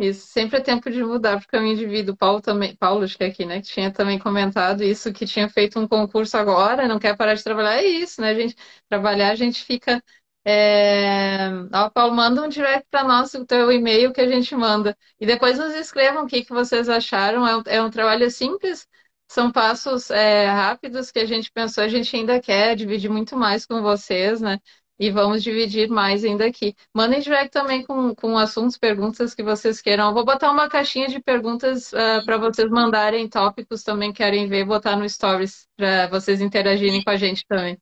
Isso 0.00 0.26
sempre 0.28 0.58
é 0.58 0.60
tempo 0.62 0.90
de 0.90 1.04
mudar 1.04 1.36
para 1.36 1.44
o 1.44 1.48
caminho 1.48 1.76
de 1.76 1.86
vida. 1.86 2.12
O 2.12 2.16
Paulo 2.16 2.40
também, 2.40 2.74
Paulo, 2.76 3.04
acho 3.04 3.18
que 3.18 3.24
é 3.24 3.26
aqui, 3.26 3.44
né, 3.44 3.60
que 3.60 3.68
tinha 3.68 3.92
também 3.92 4.18
comentado 4.18 4.82
isso, 4.82 5.12
que 5.12 5.26
tinha 5.26 5.46
feito 5.48 5.78
um 5.78 5.86
concurso 5.86 6.38
agora, 6.38 6.88
não 6.88 6.98
quer 6.98 7.14
parar 7.16 7.34
de 7.34 7.44
trabalhar. 7.44 7.76
É 7.76 7.84
isso, 7.86 8.18
né, 8.20 8.34
gente? 8.34 8.56
Trabalhar, 8.88 9.30
a 9.30 9.34
gente 9.34 9.62
fica. 9.62 10.02
É... 10.44 11.50
Ó, 11.74 11.90
Paulo, 11.90 12.14
manda 12.16 12.42
um 12.42 12.48
direct 12.48 12.86
para 12.90 13.04
nós 13.04 13.34
o 13.34 13.44
teu 13.44 13.70
e-mail 13.70 14.10
que 14.12 14.22
a 14.22 14.26
gente 14.28 14.54
manda. 14.56 14.96
E 15.20 15.26
depois 15.26 15.58
nos 15.58 15.74
escrevam 15.74 16.24
o 16.24 16.26
que, 16.26 16.44
que 16.44 16.52
vocês 16.52 16.88
acharam. 16.88 17.46
É 17.46 17.56
um, 17.58 17.62
é 17.66 17.82
um 17.82 17.90
trabalho 17.90 18.30
simples, 18.30 18.86
são 19.28 19.52
passos 19.52 20.10
é, 20.10 20.46
rápidos 20.46 21.10
que 21.10 21.18
a 21.18 21.26
gente 21.26 21.52
pensou, 21.52 21.84
a 21.84 21.88
gente 21.88 22.16
ainda 22.16 22.40
quer 22.40 22.74
dividir 22.74 23.10
muito 23.10 23.36
mais 23.36 23.66
com 23.66 23.82
vocês, 23.82 24.40
né? 24.40 24.58
E 25.00 25.10
vamos 25.10 25.42
dividir 25.42 25.88
mais 25.88 26.22
ainda 26.24 26.44
aqui. 26.44 26.76
Mandem 26.94 27.20
direct 27.20 27.50
também 27.50 27.82
com, 27.82 28.14
com 28.14 28.36
assuntos, 28.36 28.76
perguntas 28.76 29.34
que 29.34 29.42
vocês 29.42 29.80
queiram. 29.80 30.08
Eu 30.08 30.14
vou 30.14 30.26
botar 30.26 30.50
uma 30.50 30.68
caixinha 30.68 31.08
de 31.08 31.18
perguntas 31.20 31.90
uh, 31.94 31.96
ah, 31.96 32.22
para 32.24 32.36
vocês 32.36 32.70
mandarem 32.70 33.26
tópicos 33.26 33.82
também 33.82 34.12
querem 34.12 34.46
ver, 34.46 34.66
botar 34.66 34.96
no 34.96 35.08
Stories 35.08 35.66
para 35.74 36.06
vocês 36.08 36.42
interagirem 36.42 37.02
com 37.02 37.10
a 37.10 37.16
gente 37.16 37.46
também. 37.48 37.78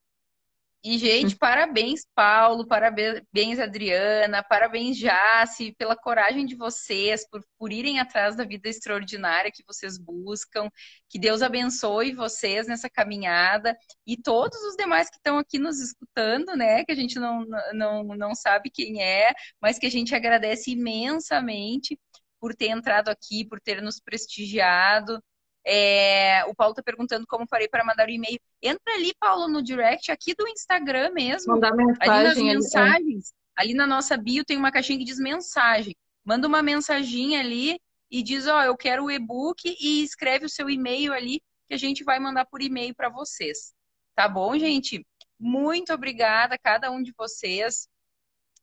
E, 0.85 0.97
gente, 0.97 1.37
parabéns, 1.37 2.07
Paulo, 2.15 2.67
parabéns, 2.67 3.59
Adriana, 3.59 4.45
parabéns, 4.45 4.97
Jace, 4.97 5.75
pela 5.77 5.97
coragem 5.97 6.47
de 6.47 6.55
vocês, 6.55 7.29
por, 7.29 7.45
por 7.59 7.73
irem 7.73 7.99
atrás 7.99 8.37
da 8.37 8.45
vida 8.45 8.69
extraordinária 8.69 9.51
que 9.51 9.65
vocês 9.67 9.99
buscam. 9.99 10.71
Que 11.09 11.19
Deus 11.19 11.43
abençoe 11.43 12.15
vocês 12.15 12.69
nessa 12.69 12.89
caminhada 12.89 13.77
e 14.07 14.17
todos 14.17 14.57
os 14.63 14.77
demais 14.77 15.11
que 15.11 15.17
estão 15.17 15.37
aqui 15.39 15.59
nos 15.59 15.81
escutando, 15.81 16.55
né? 16.57 16.85
Que 16.85 16.93
a 16.93 16.97
gente 16.97 17.19
não, 17.19 17.45
não, 17.75 18.05
não 18.05 18.35
sabe 18.35 18.71
quem 18.71 19.03
é, 19.03 19.33
mas 19.61 19.79
que 19.81 19.87
a 19.87 19.91
gente 19.91 20.15
agradece 20.15 20.71
imensamente 20.71 21.99
por 22.41 22.55
ter 22.55 22.69
entrado 22.69 23.09
aqui, 23.09 23.45
por 23.45 23.61
ter 23.61 23.83
nos 23.83 23.99
prestigiado. 24.01 25.21
É, 25.67 26.45
o 26.47 26.55
Paulo 26.55 26.73
está 26.73 26.83
perguntando 26.83 27.27
como 27.27 27.47
farei 27.47 27.69
para 27.69 27.85
mandar 27.85 28.09
o 28.09 28.11
e-mail. 28.11 28.39
Entra 28.63 28.95
ali, 28.95 29.13
Paulo, 29.21 29.49
no 29.49 29.63
direct 29.63 30.11
aqui 30.11 30.35
do 30.35 30.47
Instagram 30.49 31.11
mesmo. 31.11 31.55
Mandar 31.55 31.75
mensagem. 31.75 32.11
Ali 32.11 32.25
nas 32.25 32.39
é. 32.39 32.43
mensagens. 32.43 33.35
Ali 33.57 33.75
na 33.75 33.87
nossa 33.87 34.17
bio 34.17 34.45
tem 34.45 34.57
uma 34.57 34.73
caixinha 34.73 34.99
que 34.99 35.05
diz 35.05 35.19
mensagem. 35.19 35.95
Manda 36.25 36.47
uma 36.47 36.63
mensaginha 36.63 37.41
ali 37.41 37.81
e 38.11 38.23
diz, 38.23 38.47
ó, 38.47 38.61
oh, 38.61 38.63
eu 38.63 38.77
quero 38.77 39.05
o 39.05 39.11
e-book 39.11 39.77
e 39.81 40.03
escreve 40.03 40.47
o 40.47 40.49
seu 40.49 40.71
e-mail 40.71 41.13
ali 41.13 41.43
que 41.67 41.75
a 41.75 41.77
gente 41.77 42.03
vai 42.03 42.19
mandar 42.19 42.47
por 42.47 42.63
e-mail 42.63 42.95
para 42.95 43.09
vocês. 43.09 43.75
Tá 44.15 44.27
bom, 44.27 44.59
gente? 44.59 45.07
Muito 45.39 45.93
obrigada 45.93 46.55
a 46.55 46.59
cada 46.59 46.91
um 46.91 47.03
de 47.03 47.13
vocês. 47.17 47.89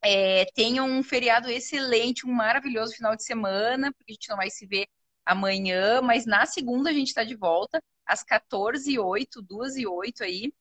É, 0.01 0.45
tenham 0.53 0.89
um 0.89 1.01
feriado 1.03 1.49
excelente, 1.49 2.25
um 2.25 2.31
maravilhoso 2.31 2.93
final 2.95 3.15
de 3.15 3.23
semana, 3.23 3.93
porque 3.93 4.11
a 4.11 4.13
gente 4.13 4.29
não 4.29 4.37
vai 4.37 4.49
se 4.49 4.65
ver 4.65 4.85
amanhã, 5.25 6.01
mas 6.01 6.25
na 6.25 6.45
segunda 6.45 6.89
a 6.89 6.93
gente 6.93 7.07
está 7.07 7.23
de 7.23 7.35
volta, 7.35 7.81
às 8.05 8.23
14h08, 8.23 9.41
2 9.41 9.77
e 9.77 9.87
8 9.87 10.23
aí, 10.23 10.53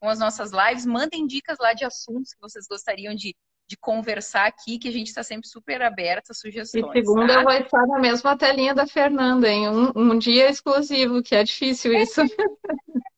com 0.00 0.08
as 0.08 0.18
nossas 0.18 0.50
lives. 0.52 0.86
Mandem 0.86 1.26
dicas 1.26 1.58
lá 1.60 1.72
de 1.72 1.84
assuntos 1.84 2.32
que 2.32 2.40
vocês 2.40 2.66
gostariam 2.68 3.14
de, 3.14 3.34
de 3.68 3.76
conversar 3.76 4.46
aqui, 4.46 4.78
que 4.78 4.88
a 4.88 4.92
gente 4.92 5.08
está 5.08 5.22
sempre 5.22 5.48
super 5.48 5.82
aberta 5.82 6.32
a 6.32 6.34
sugestões. 6.34 6.84
E 6.84 6.92
segunda 6.92 7.26
tá? 7.26 7.40
eu 7.40 7.44
vou 7.44 7.52
estar 7.52 7.86
na 7.86 7.98
mesma 7.98 8.36
telinha 8.36 8.74
da 8.74 8.86
Fernanda, 8.86 9.48
em 9.48 9.68
um, 9.68 9.92
um 9.96 10.18
dia 10.18 10.48
exclusivo, 10.48 11.22
que 11.22 11.34
é 11.34 11.42
difícil 11.42 11.92
isso. 11.94 12.20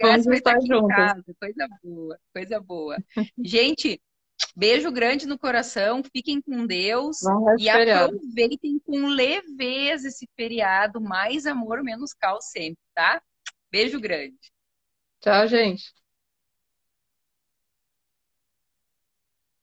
Vamos 0.00 0.26
estar 0.26 0.58
juntos. 0.60 1.34
Coisa 1.38 1.68
boa, 1.82 2.18
coisa 2.32 2.60
boa. 2.60 2.96
Gente, 3.44 4.00
Beijo 4.56 4.90
grande 4.90 5.26
no 5.26 5.38
coração, 5.38 6.02
fiquem 6.02 6.40
com 6.40 6.66
Deus 6.66 7.18
e 7.58 7.68
aproveitem 7.68 8.80
com 8.84 9.06
leveza 9.06 10.08
esse 10.08 10.28
feriado. 10.36 11.00
Mais 11.00 11.46
amor, 11.46 11.82
menos 11.82 12.12
caos 12.12 12.46
sempre, 12.46 12.82
tá? 12.94 13.22
Beijo 13.70 14.00
grande. 14.00 14.38
Tchau, 15.20 15.46
gente. 15.46 15.92